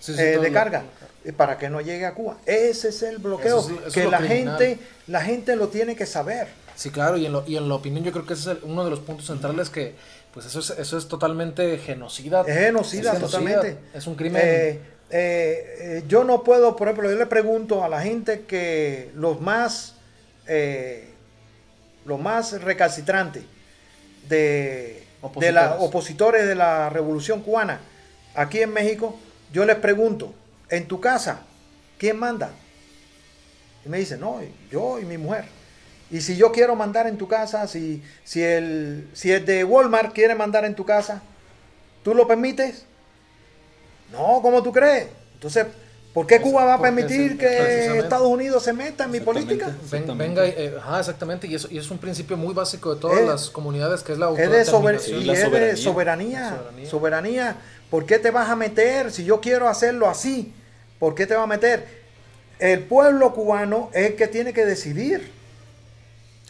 Sí, 0.01 0.15
sí, 0.15 0.21
eh, 0.21 0.39
de 0.39 0.53
carga 0.53 0.83
eh, 1.25 1.33
para 1.33 1.59
que 1.59 1.69
no 1.69 1.81
llegue 1.81 2.07
a 2.07 2.15
Cuba. 2.15 2.39
Ese 2.47 2.89
es 2.89 3.03
el 3.03 3.19
bloqueo 3.19 3.59
Eso 3.61 3.71
es- 3.71 3.77
eso 3.79 3.87
es 3.89 3.95
que 3.95 4.05
la 4.09 4.19
criminal. 4.19 4.59
gente 4.59 4.79
la 5.07 5.23
gente 5.23 5.57
lo 5.57 5.69
tiene 5.69 5.95
que 5.97 6.07
saber. 6.07 6.49
Sí, 6.77 6.91
claro, 6.91 7.17
y 7.19 7.27
en, 7.27 7.33
lo, 7.33 7.45
y 7.47 7.57
en 7.57 7.69
la 7.69 7.75
opinión 7.75 8.03
yo 8.05 8.11
creo 8.13 8.25
que 8.27 8.33
ese 8.35 8.53
es 8.53 8.59
uno 8.63 8.85
de 8.85 8.91
los 8.91 9.01
puntos 9.01 9.27
centrales 9.27 9.69
que, 9.69 9.95
pues 10.33 10.47
eso 10.47 10.61
es, 10.61 10.71
eso 10.71 10.97
es 10.97 11.09
totalmente 11.09 11.77
genocida. 11.79 12.43
Es 12.47 12.57
genocida 12.59 13.13
Es 13.13 13.19
totalmente. 13.21 13.77
Es 13.93 14.07
un 14.07 14.15
crimen. 14.15 14.41
Eh, 15.13 16.05
yo 16.09 16.25
no 16.25 16.43
puedo, 16.45 16.77
por 16.77 16.89
ejemplo, 16.89 17.11
yo 17.11 17.17
le 17.19 17.27
pregunto 17.27 17.85
a 17.85 17.89
la 17.89 18.01
gente 18.01 18.43
que 18.43 19.11
los 19.15 19.41
más 19.41 19.95
los 22.07 22.21
más 22.21 22.61
recalcitrantes 22.63 23.43
de, 24.29 25.05
de 25.37 25.53
la 25.53 25.75
Opositores. 25.75 25.89
opositores 25.89 26.47
de 26.47 26.55
la 26.55 26.89
revolución 26.91 27.43
cubana 27.43 27.81
aquí 28.35 28.61
en 28.61 28.73
México, 28.73 29.19
yo 29.53 29.65
les 29.65 29.77
pregunto, 29.77 30.35
en 30.69 30.87
tu 30.87 31.01
casa, 31.01 31.43
¿quién 31.99 32.19
manda? 32.19 32.51
Y 33.85 33.89
me 33.89 33.99
dicen, 33.99 34.21
no, 34.21 34.41
yo 34.71 34.99
y 34.99 35.05
mi 35.05 35.19
mujer. 35.19 35.45
Y 36.11 36.21
si 36.21 36.37
yo 36.37 36.53
quiero 36.53 36.75
mandar 36.75 37.07
en 37.07 37.19
tu 37.19 37.29
casa, 37.29 37.67
si, 37.67 38.03
si, 38.25 38.43
el, 38.43 39.09
si 39.13 39.31
el 39.31 39.45
de 39.47 39.65
Walmart 39.65 40.13
quiere 40.13 40.35
mandar 40.35 40.65
en 40.65 40.75
tu 40.75 40.85
casa, 40.85 41.23
¿tú 42.03 42.15
lo 42.15 42.27
permites? 42.27 42.85
No, 44.11 44.41
¿cómo 44.43 44.63
tú 44.63 44.73
crees? 44.73 45.09
Entonces, 45.35 45.67
¿por 46.15 46.27
qué 46.27 46.41
Cuba 46.41 46.65
va 46.65 46.75
a 46.75 46.81
permitir 46.83 47.39
que. 47.39 47.99
Estados 47.99 48.27
Unidos 48.29 48.63
se 48.63 48.73
meta 48.73 49.05
en 49.05 49.11
mi 49.13 49.21
política? 49.21 49.75
Exactamente. 49.83 50.15
venga, 50.43 50.47
eh, 50.47 50.75
ajá, 50.79 51.01
exactamente, 51.01 51.47
y 51.47 51.55
eso, 51.55 51.69
y 51.71 51.79
es 51.79 51.91
un 51.91 51.99
principio 51.99 52.37
muy 52.37 52.53
básico 52.55 52.95
de 52.95 53.01
todas 53.01 53.19
Eh, 53.21 53.27
las 53.27 53.51
comunidades, 53.51 54.03
que 54.03 54.13
es 54.13 54.19
la 54.19 54.31
Es 54.31 54.37
de, 54.51 54.65
sober- 54.65 54.97
autodeterminación. 54.97 55.23
y 55.23 55.25
la 55.25 55.33
es 55.33 55.39
de 55.39 55.45
soberanía. 55.45 55.79
soberanía. 55.79 56.49
Soberanía. 56.51 56.91
Soberanía. 56.91 57.57
¿Por 57.91 58.07
qué 58.07 58.19
te 58.19 58.31
vas 58.31 58.49
a 58.49 58.57
meter? 58.57 59.11
Si 59.13 59.25
yo 59.25 59.41
quiero 59.41 59.69
hacerlo 59.69 60.09
así, 60.09 60.53
¿por 60.99 61.15
qué 61.15 61.27
te 61.27 61.35
vas 61.35 61.45
a 61.45 61.47
meter? 61.49 61.87
El 62.59 62.81
pueblo 62.85 63.33
cubano 63.33 63.91
es 63.93 64.11
el 64.11 64.17
que 64.17 64.29
tiene 64.29 64.53
que 64.53 64.65
decidir. 64.67 65.33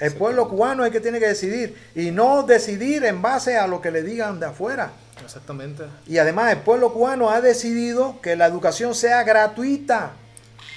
El 0.00 0.12
pueblo 0.14 0.48
cubano 0.48 0.82
es 0.82 0.88
el 0.88 0.92
que 0.92 1.00
tiene 1.00 1.18
que 1.20 1.28
decidir 1.28 1.76
y 1.94 2.10
no 2.10 2.42
decidir 2.42 3.04
en 3.04 3.20
base 3.20 3.56
a 3.58 3.66
lo 3.66 3.80
que 3.82 3.90
le 3.90 4.02
digan 4.02 4.40
de 4.40 4.46
afuera. 4.46 4.92
Exactamente. 5.30 5.84
Y 6.08 6.18
además 6.18 6.52
el 6.52 6.58
pueblo 6.58 6.92
cubano 6.92 7.30
ha 7.30 7.40
decidido 7.40 8.20
que 8.20 8.34
la 8.34 8.46
educación 8.46 8.94
sea 8.96 9.22
gratuita. 9.22 10.12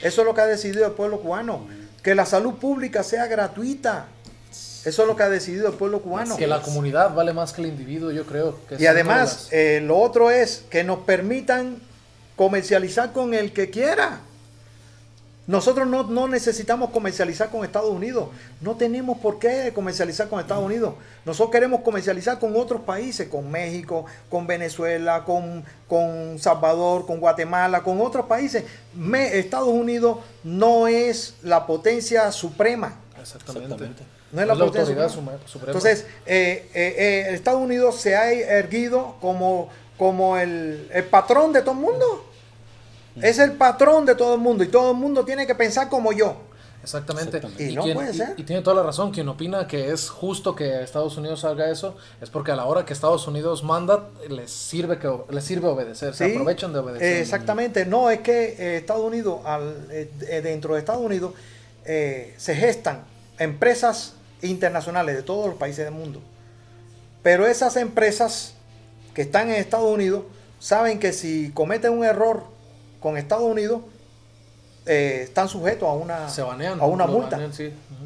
Eso 0.01 0.21
es 0.21 0.27
lo 0.27 0.35
que 0.35 0.41
ha 0.41 0.45
decidido 0.45 0.85
el 0.85 0.91
pueblo 0.91 1.19
cubano. 1.21 1.65
Que 2.03 2.13
la 2.13 2.25
salud 2.25 2.55
pública 2.55 3.01
sea 3.01 3.25
gratuita. 3.25 4.05
Eso 4.85 5.01
es 5.01 5.07
lo 5.07 5.15
que 5.15 5.23
ha 5.23 5.29
decidido 5.29 5.67
el 5.67 5.73
pueblo 5.73 6.01
cubano. 6.01 6.37
Que 6.37 6.45
la 6.45 6.61
comunidad 6.61 7.15
vale 7.15 7.33
más 7.33 7.53
que 7.53 7.61
el 7.61 7.67
individuo, 7.67 8.11
yo 8.11 8.25
creo. 8.25 8.59
Que 8.67 8.75
y 8.79 8.85
además, 8.85 9.47
eh, 9.51 9.81
lo 9.83 9.97
otro 9.97 10.29
es 10.29 10.65
que 10.69 10.83
nos 10.83 10.99
permitan 10.99 11.81
comercializar 12.35 13.11
con 13.11 13.33
el 13.33 13.53
que 13.53 13.69
quiera. 13.69 14.19
Nosotros 15.45 15.85
no, 15.87 16.03
no, 16.03 16.27
necesitamos 16.29 16.91
comercializar 16.91 17.49
con 17.49 17.65
Estados 17.65 17.89
Unidos. 17.89 18.29
No 18.61 18.75
tenemos 18.75 19.17
por 19.17 19.39
qué 19.39 19.73
comercializar 19.75 20.29
con 20.29 20.39
Estados 20.39 20.63
Unidos. 20.63 20.93
Nosotros 21.25 21.51
queremos 21.51 21.81
comercializar 21.81 22.39
con 22.39 22.55
otros 22.55 22.81
países, 22.81 23.27
con 23.27 23.51
México, 23.51 24.05
con 24.29 24.47
Venezuela, 24.47 25.25
con, 25.25 25.65
con 25.89 26.39
Salvador, 26.39 27.05
con 27.05 27.19
Guatemala, 27.19 27.83
con 27.83 27.99
otros 27.99 28.25
países. 28.25 28.63
Estados 29.33 29.67
Unidos 29.67 30.19
no 30.45 30.87
es 30.87 31.35
la 31.43 31.65
potencia 31.67 32.31
suprema. 32.31 32.95
Exactamente. 33.19 34.03
No 34.31 34.41
es 34.41 34.47
la, 34.47 34.55
potencia 34.55 35.09
suprema. 35.09 35.39
Entonces, 35.67 36.05
eh, 36.25 36.69
eh, 36.73 36.95
eh, 36.97 37.33
Estados 37.33 37.61
Unidos 37.61 37.99
se 37.99 38.15
ha 38.15 38.31
erguido 38.31 39.17
como, 39.19 39.67
como 39.97 40.37
el, 40.37 40.89
el 40.93 41.03
patrón 41.03 41.51
de 41.51 41.61
todo 41.61 41.71
el 41.71 41.81
mundo. 41.81 42.32
Es 43.21 43.39
el 43.39 43.53
patrón 43.53 44.05
de 44.05 44.15
todo 44.15 44.35
el 44.35 44.41
mundo 44.41 44.63
y 44.63 44.67
todo 44.67 44.91
el 44.91 44.97
mundo 44.97 45.23
tiene 45.23 45.45
que 45.45 45.55
pensar 45.55 45.89
como 45.89 46.11
yo. 46.13 46.37
Exactamente. 46.83 47.41
Y, 47.57 47.75
no 47.75 47.83
puede 47.83 48.13
ser. 48.13 48.33
Y, 48.35 48.43
tiene 48.43 48.61
toda 48.61 48.75
la 48.75 48.83
razón. 48.83 49.11
Quien 49.11 49.29
opina 49.29 49.65
que 49.67 49.91
es 49.91 50.09
justo 50.09 50.53
que 50.53 50.83
Estados 50.83 51.15
Unidos 51.17 51.45
haga 51.45 51.69
eso 51.69 51.95
es 52.21 52.29
porque 52.29 52.51
a 52.51 52.55
la 52.57 52.65
hora 52.65 52.85
que 52.85 52.91
Estados 52.91 53.25
Unidos 53.25 53.63
manda, 53.63 54.09
les 54.29 54.51
sirve, 54.51 54.99
que, 54.99 55.09
les 55.29 55.43
sirve 55.45 55.67
obedecer. 55.67 56.13
Se 56.13 56.31
aprovechan 56.31 56.73
de 56.73 56.79
obedecer. 56.79 57.21
exactamente. 57.21 57.85
No, 57.85 58.09
es 58.09 58.19
que 58.19 58.55
eh, 58.59 58.77
Estados 58.77 59.03
Unidos, 59.03 59.39
al, 59.45 59.87
eh, 59.91 60.11
eh, 60.27 60.41
dentro 60.41 60.73
de 60.73 60.79
Estados 60.79 61.01
Unidos, 61.01 61.33
se 61.85 62.55
gestan 62.55 63.03
empresas 63.39 64.13
internacionales 64.41 65.15
de 65.15 65.23
todos 65.23 65.47
los 65.47 65.55
países 65.55 65.85
del 65.85 65.93
mundo. 65.93 66.21
Pero 67.21 67.47
esas 67.47 67.77
empresas 67.77 68.55
que 69.13 69.21
están 69.21 69.49
en 69.49 69.55
Estados 69.55 69.89
Unidos 69.89 70.23
saben 70.59 70.99
que 70.99 71.13
si 71.13 71.51
cometen 71.51 71.93
un 71.93 72.03
error 72.03 72.52
con 73.03 73.17
Estados 73.17 73.43
Unidos 73.43 73.81
eh, 74.85 75.21
están 75.23 75.49
sujetos 75.49 75.87
a 75.87 75.93
una, 75.93 76.27
a 76.79 76.85
una 76.85 77.05
multa 77.05 77.37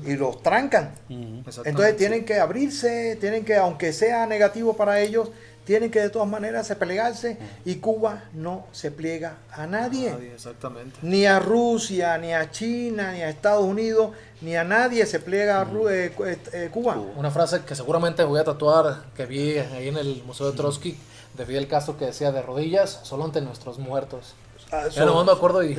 y 0.04 0.16
los 0.16 0.41
trancan. 0.41 0.91
Entonces 1.08 1.95
tienen 1.95 2.26
que 2.26 2.39
abrirse, 2.39 3.16
tienen 3.22 3.45
que, 3.45 3.56
aunque 3.56 3.93
sea 3.93 4.26
negativo 4.26 4.76
para 4.76 5.00
ellos, 5.00 5.30
tienen 5.66 5.91
que 5.91 6.00
de 6.00 6.10
todas 6.10 6.28
maneras 6.28 6.74
pelearse 6.80 7.38
y 7.66 7.76
Cuba 7.76 8.24
no 8.34 8.66
se 8.72 8.89
pliega 8.89 9.38
a 9.52 9.68
nadie. 9.68 10.16
exactamente. 10.34 10.98
Ni 11.04 11.28
a 11.28 11.39
Rusia, 11.39 12.18
ni 12.18 12.34
a 12.34 12.50
China, 12.50 13.12
ni 13.12 13.22
a 13.22 13.30
Estados 13.30 13.66
Unidos, 13.66 14.16
ni 14.41 14.56
a 14.56 14.64
nadie 14.64 15.06
se 15.06 15.20
pliega 15.20 15.62
a 15.62 15.68
eh, 15.91 16.12
eh, 16.54 16.70
Cuba. 16.72 16.98
Una 17.16 17.30
frase 17.30 17.62
que 17.62 17.76
seguramente 17.76 18.24
voy 18.24 18.39
a 18.39 18.45
tatuar, 18.45 19.06
que 19.16 19.28
vi 19.28 19.58
ahí 19.58 19.89
en 19.89 19.98
el 19.98 20.24
Museo 20.24 20.50
de 20.50 20.58
Trotsky, 20.58 20.98
de 21.38 21.45
Fidel 21.45 21.68
Castro, 21.68 21.98
que 21.98 22.06
decía 22.06 22.32
de 22.32 22.41
rodillas, 22.41 23.02
solo 23.04 23.26
ante 23.26 23.41
nuestros 23.41 23.78
muertos. 23.78 24.36
Ah, 24.72 24.88
no 24.97 25.24
me 25.24 25.32
acuerdo. 25.32 25.63
Y... 25.63 25.74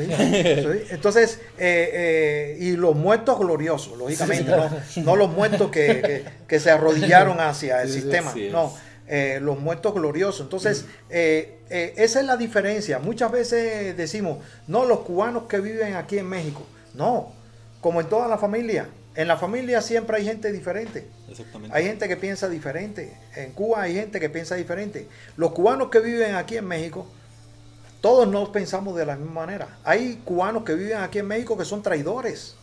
Entonces, 0.91 1.41
eh, 1.59 1.91
eh, 1.93 2.57
y 2.61 2.72
los 2.72 2.97
muertos 2.97 3.39
gloriosos, 3.39 3.99
lógicamente, 3.99 4.51
¿no? 4.97 5.16
los 5.16 5.30
muertos 5.30 5.70
que, 5.70 6.24
se 6.59 6.70
arrodillaron 6.70 7.41
hacia 7.41 7.82
el 7.82 7.91
sistema, 7.91 8.32
no, 8.51 8.74
eh, 9.07 9.39
los 9.43 9.59
muertos 9.59 9.95
gloriosos. 9.95 10.41
Entonces, 10.41 10.86
esa 11.09 12.20
es 12.20 12.26
la 12.26 12.36
diferencia. 12.36 12.99
Muchas 12.99 13.30
veces 13.30 13.97
decimos, 13.97 14.39
no, 14.66 14.84
los 14.84 15.01
cubanos 15.01 15.45
que 15.45 15.61
viven 15.61 15.95
aquí 15.95 16.18
en 16.18 16.28
México, 16.28 16.62
no, 16.95 17.32
como 17.80 18.01
en 18.01 18.09
toda 18.09 18.28
la 18.28 18.39
familia. 18.39 18.89
En 19.14 19.26
la 19.26 19.36
familia 19.36 19.82
siempre 19.82 20.18
hay 20.18 20.24
gente 20.24 20.53
diferente. 20.53 21.09
Hay 21.70 21.84
gente 21.84 22.07
que 22.07 22.16
piensa 22.16 22.49
diferente. 22.49 23.12
En 23.34 23.51
Cuba 23.51 23.82
hay 23.82 23.95
gente 23.95 24.20
que 24.20 24.30
piensa 24.30 24.55
diferente. 24.55 25.09
Los 25.36 25.51
cubanos 25.53 25.91
que 25.91 25.99
viven 25.99 26.36
aquí 26.36 26.57
en 26.57 26.66
México, 26.66 27.05
todos 28.01 28.28
no 28.28 28.51
pensamos 28.53 28.96
de 28.96 29.07
la 29.07 29.16
misma 29.16 29.46
manera. 29.46 29.78
Hay 29.84 30.20
cubanos 30.24 30.64
que 30.64 30.74
viven 30.74 30.99
aquí 30.99 31.18
en 31.18 31.26
México 31.26 31.57
que 31.57 31.64
son 31.64 31.82
traidores. 31.82 32.55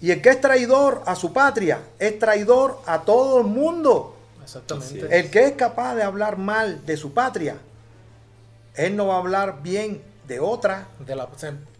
Y 0.00 0.10
el 0.10 0.22
que 0.22 0.30
es 0.30 0.40
traidor 0.40 1.02
a 1.06 1.14
su 1.14 1.32
patria 1.32 1.80
es 1.98 2.18
traidor 2.18 2.80
a 2.86 3.02
todo 3.02 3.40
el 3.40 3.46
mundo. 3.46 4.16
Exactamente. 4.42 5.18
El 5.18 5.30
que 5.30 5.44
es 5.44 5.52
capaz 5.52 5.94
de 5.94 6.02
hablar 6.02 6.38
mal 6.38 6.84
de 6.86 6.96
su 6.96 7.12
patria, 7.12 7.56
él 8.74 8.96
no 8.96 9.08
va 9.08 9.16
a 9.16 9.18
hablar 9.18 9.62
bien 9.62 10.00
de 10.26 10.40
otra. 10.40 10.88
De 11.06 11.14
la, 11.14 11.28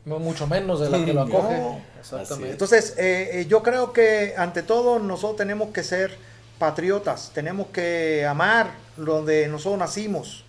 mucho 0.05 0.47
menos 0.47 0.81
de 0.81 0.91
la 0.91 1.05
que 1.05 1.13
lo 1.15 1.23
acoge. 1.23 1.83
Exactamente. 1.99 2.53
Entonces, 2.53 2.95
eh, 2.99 3.41
eh, 3.41 3.47
yo 3.47 3.63
creo 3.63 3.93
que 3.93 4.35
ante 4.37 4.63
todo 4.63 4.99
nosotros 4.99 5.37
tenemos 5.37 5.71
que 5.71 5.83
ser 5.83 6.17
patriotas, 6.59 7.31
tenemos 7.33 7.69
que 7.69 8.27
amar 8.27 8.73
donde 8.97 9.49
nosotros 9.49 9.79
nacimos. 9.79 10.45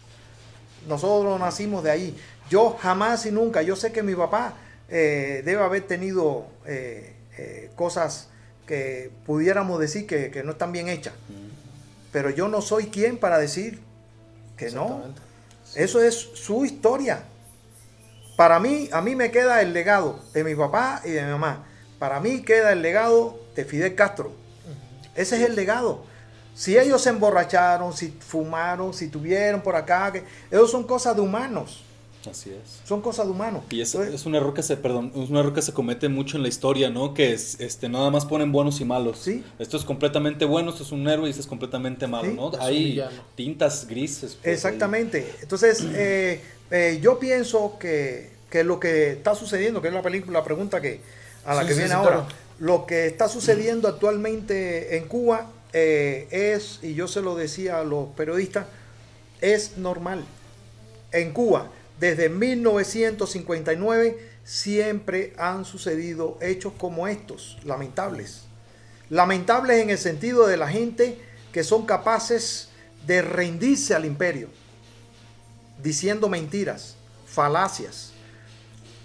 Nosotros 0.87 1.39
nacimos 1.39 1.83
de 1.83 1.91
ahí. 1.91 2.17
Yo 2.49 2.77
jamás 2.79 3.25
y 3.25 3.31
nunca, 3.31 3.61
yo 3.61 3.75
sé 3.75 3.91
que 3.91 4.03
mi 4.03 4.15
papá 4.15 4.55
eh, 4.89 5.41
debe 5.45 5.63
haber 5.63 5.83
tenido 5.83 6.47
eh, 6.65 7.13
eh, 7.37 7.71
cosas 7.75 8.27
que 8.67 9.11
pudiéramos 9.25 9.79
decir 9.79 10.05
que, 10.05 10.41
no 10.43 10.51
están 10.51 10.71
bien 10.71 10.89
hechas. 10.89 11.13
Pero 12.11 12.29
yo 12.29 12.47
no 12.47 12.61
soy 12.61 12.87
quien 12.87 13.17
para 13.17 13.37
decir 13.37 13.79
que 14.57 14.71
no. 14.71 15.01
Eso 15.75 16.01
es 16.01 16.15
su 16.15 16.65
historia. 16.65 17.23
Para 18.35 18.59
mí, 18.59 18.89
a 18.91 19.01
mí 19.01 19.15
me 19.15 19.31
queda 19.31 19.61
el 19.61 19.73
legado 19.73 20.19
de 20.33 20.43
mi 20.43 20.55
papá 20.55 21.01
y 21.05 21.11
de 21.11 21.23
mi 21.23 21.31
mamá. 21.31 21.65
Para 21.99 22.19
mí 22.19 22.41
queda 22.41 22.71
el 22.71 22.81
legado 22.81 23.39
de 23.55 23.65
Fidel 23.65 23.95
Castro. 23.95 24.31
Ese 25.15 25.37
es 25.37 25.49
el 25.49 25.55
legado. 25.55 26.05
Si 26.53 26.77
ellos 26.77 27.01
se 27.01 27.09
emborracharon, 27.09 27.93
si 27.93 28.13
fumaron, 28.19 28.93
si 28.93 29.07
tuvieron 29.07 29.61
por 29.61 29.75
acá, 29.75 30.11
que, 30.11 30.23
esos 30.49 30.69
son 30.69 30.83
cosas 30.83 31.15
de 31.15 31.21
humanos. 31.21 31.83
Así 32.29 32.51
es. 32.51 32.81
Son 32.87 33.01
cosas 33.01 33.25
de 33.25 33.31
humanos. 33.31 33.63
Y 33.71 33.81
es, 33.81 33.95
un 33.95 34.35
error 34.35 34.53
que 34.53 34.61
se, 34.61 34.77
perdón, 34.77 35.11
es 35.15 35.29
un 35.29 35.37
error 35.37 35.53
que 35.53 35.61
se 35.61 35.73
comete 35.73 36.07
mucho 36.07 36.37
en 36.37 36.43
la 36.43 36.49
historia, 36.49 36.89
¿no? 36.89 37.13
Que 37.13 37.33
es, 37.33 37.59
este, 37.59 37.89
nada 37.89 38.11
más 38.11 38.25
ponen 38.25 38.51
buenos 38.51 38.79
y 38.79 38.85
malos. 38.85 39.19
Sí. 39.19 39.43
Esto 39.57 39.77
es 39.77 39.83
completamente 39.83 40.45
bueno, 40.45 40.69
esto 40.69 40.83
es 40.83 40.91
un 40.91 41.07
héroe 41.07 41.27
y 41.27 41.31
esto 41.31 41.41
es 41.41 41.47
completamente 41.47 42.05
malo, 42.05 42.31
¿no? 42.33 42.51
Hay 42.59 43.01
tintas 43.35 43.87
grises. 43.87 44.37
Pues, 44.41 44.53
Exactamente. 44.53 45.33
Entonces, 45.41 45.83
eh, 45.93 46.41
eh, 46.69 46.99
yo 47.01 47.17
pienso 47.17 47.77
que, 47.79 48.31
lo 48.63 48.79
que 48.79 49.13
está 49.13 49.33
sucediendo, 49.33 49.81
que 49.81 49.87
es 49.87 49.93
la 49.93 50.03
película, 50.03 50.39
la 50.39 50.45
pregunta 50.45 50.79
que 50.79 51.01
a 51.43 51.55
la 51.55 51.65
que 51.65 51.73
viene 51.73 51.93
ahora, 51.93 52.27
lo 52.59 52.85
que 52.85 53.07
está 53.07 53.27
sucediendo 53.27 53.87
actualmente 53.87 54.97
en 54.97 55.07
Cuba 55.07 55.47
eh, 55.73 56.27
es, 56.31 56.79
y 56.81 56.93
yo 56.93 57.07
se 57.07 57.21
lo 57.21 57.35
decía 57.35 57.79
a 57.79 57.83
los 57.83 58.09
periodistas, 58.09 58.67
es 59.39 59.77
normal. 59.77 60.25
En 61.11 61.33
Cuba, 61.33 61.69
desde 61.99 62.29
1959, 62.29 64.29
siempre 64.43 65.33
han 65.37 65.65
sucedido 65.65 66.37
hechos 66.41 66.73
como 66.77 67.07
estos, 67.07 67.57
lamentables. 67.63 68.43
Lamentables 69.09 69.81
en 69.81 69.89
el 69.89 69.97
sentido 69.97 70.47
de 70.47 70.57
la 70.57 70.67
gente 70.67 71.19
que 71.51 71.63
son 71.63 71.85
capaces 71.85 72.69
de 73.05 73.21
rendirse 73.21 73.93
al 73.93 74.05
imperio, 74.05 74.47
diciendo 75.81 76.29
mentiras, 76.29 76.95
falacias. 77.25 78.13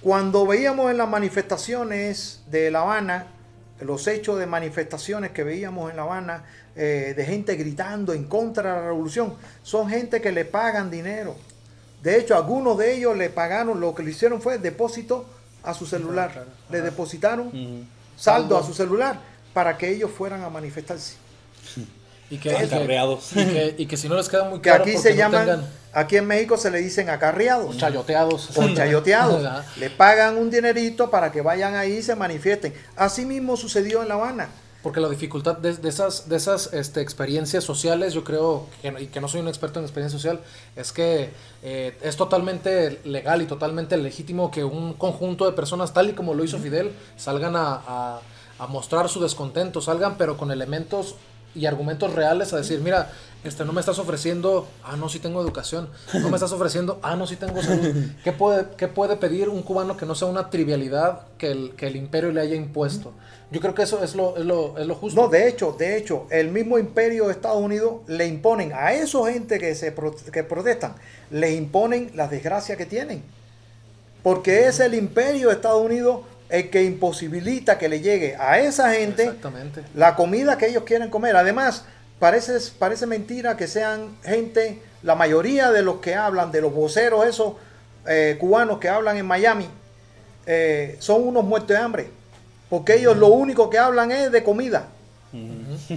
Cuando 0.00 0.46
veíamos 0.46 0.90
en 0.90 0.98
las 0.98 1.08
manifestaciones 1.08 2.42
de 2.48 2.70
La 2.70 2.82
Habana, 2.82 3.26
los 3.80 4.06
hechos 4.06 4.38
de 4.38 4.46
manifestaciones 4.46 5.32
que 5.32 5.44
veíamos 5.44 5.90
en 5.90 5.96
La 5.96 6.02
Habana, 6.02 6.44
eh, 6.74 7.14
de 7.16 7.24
gente 7.24 7.56
gritando 7.56 8.12
en 8.12 8.24
contra 8.24 8.74
de 8.74 8.80
la 8.80 8.86
revolución, 8.88 9.34
son 9.62 9.88
gente 9.88 10.20
que 10.20 10.32
le 10.32 10.44
pagan 10.44 10.90
dinero. 10.90 11.36
De 12.02 12.18
hecho, 12.18 12.36
algunos 12.36 12.78
de 12.78 12.94
ellos 12.94 13.16
le 13.16 13.30
pagaron, 13.30 13.80
lo 13.80 13.94
que 13.94 14.02
le 14.02 14.10
hicieron 14.10 14.40
fue 14.40 14.58
depósito 14.58 15.26
a 15.62 15.74
su 15.74 15.86
celular. 15.86 16.46
Le 16.70 16.80
depositaron 16.80 17.50
saldo 18.16 18.56
a 18.56 18.62
su 18.62 18.72
celular 18.72 19.20
para 19.52 19.76
que 19.76 19.90
ellos 19.90 20.10
fueran 20.10 20.42
a 20.42 20.50
manifestarse. 20.50 21.16
Y 22.28 22.38
que, 22.38 23.74
y, 23.78 23.86
que, 23.86 23.96
si 23.96 24.08
no 24.08 24.16
les 24.16 24.28
queda 24.28 24.48
muy 24.48 24.60
claro. 24.60 24.82
Que 24.82 24.90
aquí 24.90 25.00
se 25.00 25.14
llaman, 25.14 25.64
aquí 25.92 26.16
en 26.16 26.26
México 26.26 26.56
se 26.56 26.70
le 26.70 26.78
dicen 26.78 27.08
acarreados. 27.08 27.76
O 27.76 27.78
chayoteados. 27.78 28.56
O 28.56 28.74
chayoteados. 28.74 29.64
le 29.78 29.90
pagan 29.90 30.36
un 30.36 30.50
dinerito 30.50 31.10
para 31.10 31.30
que 31.30 31.40
vayan 31.40 31.76
ahí 31.76 31.98
y 31.98 32.02
se 32.02 32.16
manifiesten. 32.16 32.74
Así 32.96 33.24
mismo 33.24 33.56
sucedió 33.56 34.02
en 34.02 34.08
La 34.08 34.14
Habana. 34.14 34.48
Porque 34.82 35.00
la 35.00 35.08
dificultad 35.08 35.56
de, 35.56 35.88
esas, 35.88 36.28
de 36.28 36.36
esas 36.36 36.72
este, 36.72 37.00
experiencias 37.00 37.64
sociales, 37.64 38.12
yo 38.12 38.22
creo, 38.22 38.66
que, 38.82 38.94
y 39.00 39.06
que 39.06 39.20
no 39.20 39.26
soy 39.26 39.40
un 39.40 39.48
experto 39.48 39.80
en 39.80 39.84
experiencia 39.84 40.16
social, 40.16 40.40
es 40.76 40.92
que 40.92 41.30
eh, 41.64 41.96
es 42.02 42.16
totalmente 42.16 43.00
legal 43.04 43.42
y 43.42 43.46
totalmente 43.46 43.96
legítimo 43.96 44.50
que 44.52 44.62
un 44.62 44.94
conjunto 44.94 45.44
de 45.44 45.52
personas, 45.52 45.92
tal 45.92 46.10
y 46.10 46.12
como 46.12 46.34
lo 46.34 46.44
hizo 46.44 46.58
Fidel, 46.58 46.92
salgan 47.16 47.54
a 47.56 48.20
a 48.58 48.66
mostrar 48.66 49.08
su 49.08 49.20
descontento, 49.20 49.80
salgan 49.80 50.16
pero 50.16 50.36
con 50.36 50.50
elementos 50.50 51.16
y 51.56 51.66
argumentos 51.66 52.12
reales 52.12 52.52
a 52.52 52.58
decir, 52.58 52.80
mira, 52.80 53.10
este, 53.44 53.64
no 53.64 53.72
me 53.72 53.80
estás 53.80 53.98
ofreciendo, 53.98 54.66
ah, 54.84 54.96
no, 54.96 55.08
sí 55.08 55.18
tengo 55.20 55.40
educación, 55.40 55.88
no 56.14 56.28
me 56.28 56.36
estás 56.36 56.52
ofreciendo, 56.52 56.98
ah, 57.02 57.14
no, 57.16 57.26
sí 57.26 57.36
tengo 57.36 57.62
salud. 57.62 57.94
¿Qué 58.24 58.32
puede, 58.32 58.66
qué 58.76 58.88
puede 58.88 59.16
pedir 59.16 59.48
un 59.48 59.62
cubano 59.62 59.96
que 59.96 60.04
no 60.04 60.14
sea 60.14 60.28
una 60.28 60.50
trivialidad 60.50 61.20
que 61.38 61.52
el, 61.52 61.70
que 61.76 61.86
el 61.86 61.96
imperio 61.96 62.32
le 62.32 62.40
haya 62.40 62.56
impuesto? 62.56 63.12
Yo 63.52 63.60
creo 63.60 63.74
que 63.74 63.82
eso 63.82 64.02
es 64.02 64.16
lo, 64.16 64.36
es 64.36 64.44
lo, 64.44 64.76
es 64.76 64.86
lo 64.88 64.96
justo. 64.96 65.20
No, 65.22 65.28
de 65.28 65.46
hecho, 65.48 65.76
de 65.78 65.96
hecho, 65.96 66.26
el 66.30 66.48
mismo 66.50 66.78
imperio 66.78 67.26
de 67.26 67.32
Estados 67.32 67.62
Unidos 67.62 68.00
le 68.08 68.26
imponen 68.26 68.72
a 68.72 68.92
esa 68.92 69.24
gente 69.30 69.60
que, 69.60 69.72
se 69.76 69.92
pro- 69.92 70.16
que 70.32 70.42
protestan, 70.42 70.94
le 71.30 71.54
imponen 71.54 72.10
las 72.16 72.28
desgracias 72.30 72.76
que 72.76 72.86
tienen. 72.86 73.22
Porque 74.24 74.66
es 74.66 74.80
el 74.80 74.94
imperio 74.94 75.48
de 75.48 75.54
Estados 75.54 75.80
Unidos 75.84 76.22
el 76.48 76.70
que 76.70 76.84
imposibilita 76.84 77.78
que 77.78 77.88
le 77.88 78.00
llegue 78.00 78.36
a 78.38 78.58
esa 78.60 78.92
gente 78.92 79.32
la 79.94 80.14
comida 80.14 80.56
que 80.58 80.66
ellos 80.66 80.84
quieren 80.84 81.10
comer. 81.10 81.36
Además, 81.36 81.84
parece, 82.18 82.58
parece 82.78 83.06
mentira 83.06 83.56
que 83.56 83.66
sean 83.66 84.16
gente, 84.22 84.80
la 85.02 85.14
mayoría 85.14 85.70
de 85.70 85.82
los 85.82 85.96
que 85.96 86.14
hablan, 86.14 86.52
de 86.52 86.60
los 86.60 86.72
voceros 86.72 87.26
esos 87.26 87.54
eh, 88.06 88.36
cubanos 88.38 88.78
que 88.78 88.88
hablan 88.88 89.16
en 89.16 89.26
Miami, 89.26 89.68
eh, 90.46 90.96
son 91.00 91.26
unos 91.26 91.44
muertos 91.44 91.70
de 91.70 91.78
hambre. 91.78 92.10
Porque 92.68 92.94
ellos 92.94 93.16
lo 93.16 93.28
único 93.28 93.70
que 93.70 93.78
hablan 93.78 94.10
es 94.10 94.30
de 94.32 94.42
comida. 94.42 94.88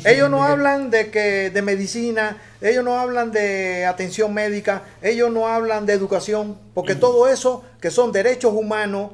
Ellos 0.06 0.30
no 0.30 0.44
hablan 0.46 0.90
de 0.90 1.12
que 1.12 1.50
de 1.50 1.62
medicina, 1.62 2.38
ellos 2.62 2.84
no 2.84 3.00
hablan 3.00 3.32
de 3.32 3.86
atención 3.86 4.34
médica, 4.34 4.84
ellos 5.02 5.32
no 5.32 5.48
hablan 5.48 5.86
de 5.86 5.94
educación, 5.94 6.58
porque 6.74 6.96
todo 6.96 7.28
eso 7.28 7.64
que 7.80 7.92
son 7.92 8.12
derechos 8.12 8.54
humanos 8.54 9.12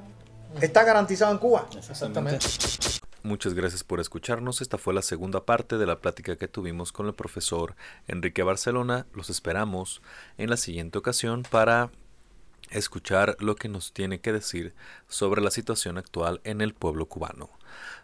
está 0.61 0.83
garantizado 0.83 1.31
en 1.31 1.37
Cuba. 1.37 1.67
Exactamente. 1.75 2.45
Muchas 3.23 3.55
gracias 3.55 3.83
por 3.83 3.99
escucharnos. 3.99 4.61
Esta 4.61 4.77
fue 4.77 4.93
la 4.93 5.01
segunda 5.01 5.45
parte 5.45 5.79
de 5.79 5.87
la 5.87 5.99
plática 5.99 6.35
que 6.35 6.47
tuvimos 6.47 6.91
con 6.91 7.07
el 7.07 7.15
profesor 7.15 7.75
Enrique 8.07 8.43
Barcelona. 8.43 9.07
Los 9.13 9.31
esperamos 9.31 10.03
en 10.37 10.51
la 10.51 10.57
siguiente 10.57 10.99
ocasión 10.99 11.43
para 11.49 11.89
escuchar 12.69 13.35
lo 13.39 13.55
que 13.55 13.67
nos 13.67 13.93
tiene 13.93 14.19
que 14.19 14.31
decir 14.31 14.75
sobre 15.07 15.41
la 15.41 15.49
situación 15.49 15.97
actual 15.97 16.39
en 16.43 16.61
el 16.61 16.73
pueblo 16.75 17.07
cubano. 17.07 17.49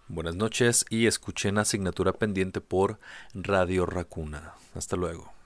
Buenas 0.08 0.36
noches 0.36 0.86
y 0.90 1.06
escuchen 1.06 1.58
asignatura 1.58 2.14
pendiente 2.14 2.60
por 2.60 3.00
Radio 3.34 3.86
Racuna. 3.86 4.54
Hasta 4.74 4.96
luego. 4.96 5.41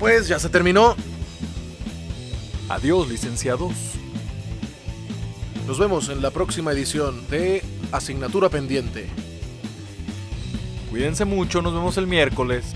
Pues 0.00 0.28
ya 0.28 0.38
se 0.38 0.48
terminó. 0.48 0.96
Adiós, 2.70 3.06
licenciados. 3.06 3.74
Nos 5.66 5.78
vemos 5.78 6.08
en 6.08 6.22
la 6.22 6.30
próxima 6.30 6.72
edición 6.72 7.28
de 7.28 7.62
Asignatura 7.92 8.48
Pendiente. 8.48 9.10
Cuídense 10.88 11.26
mucho, 11.26 11.60
nos 11.60 11.74
vemos 11.74 11.98
el 11.98 12.06
miércoles. 12.06 12.72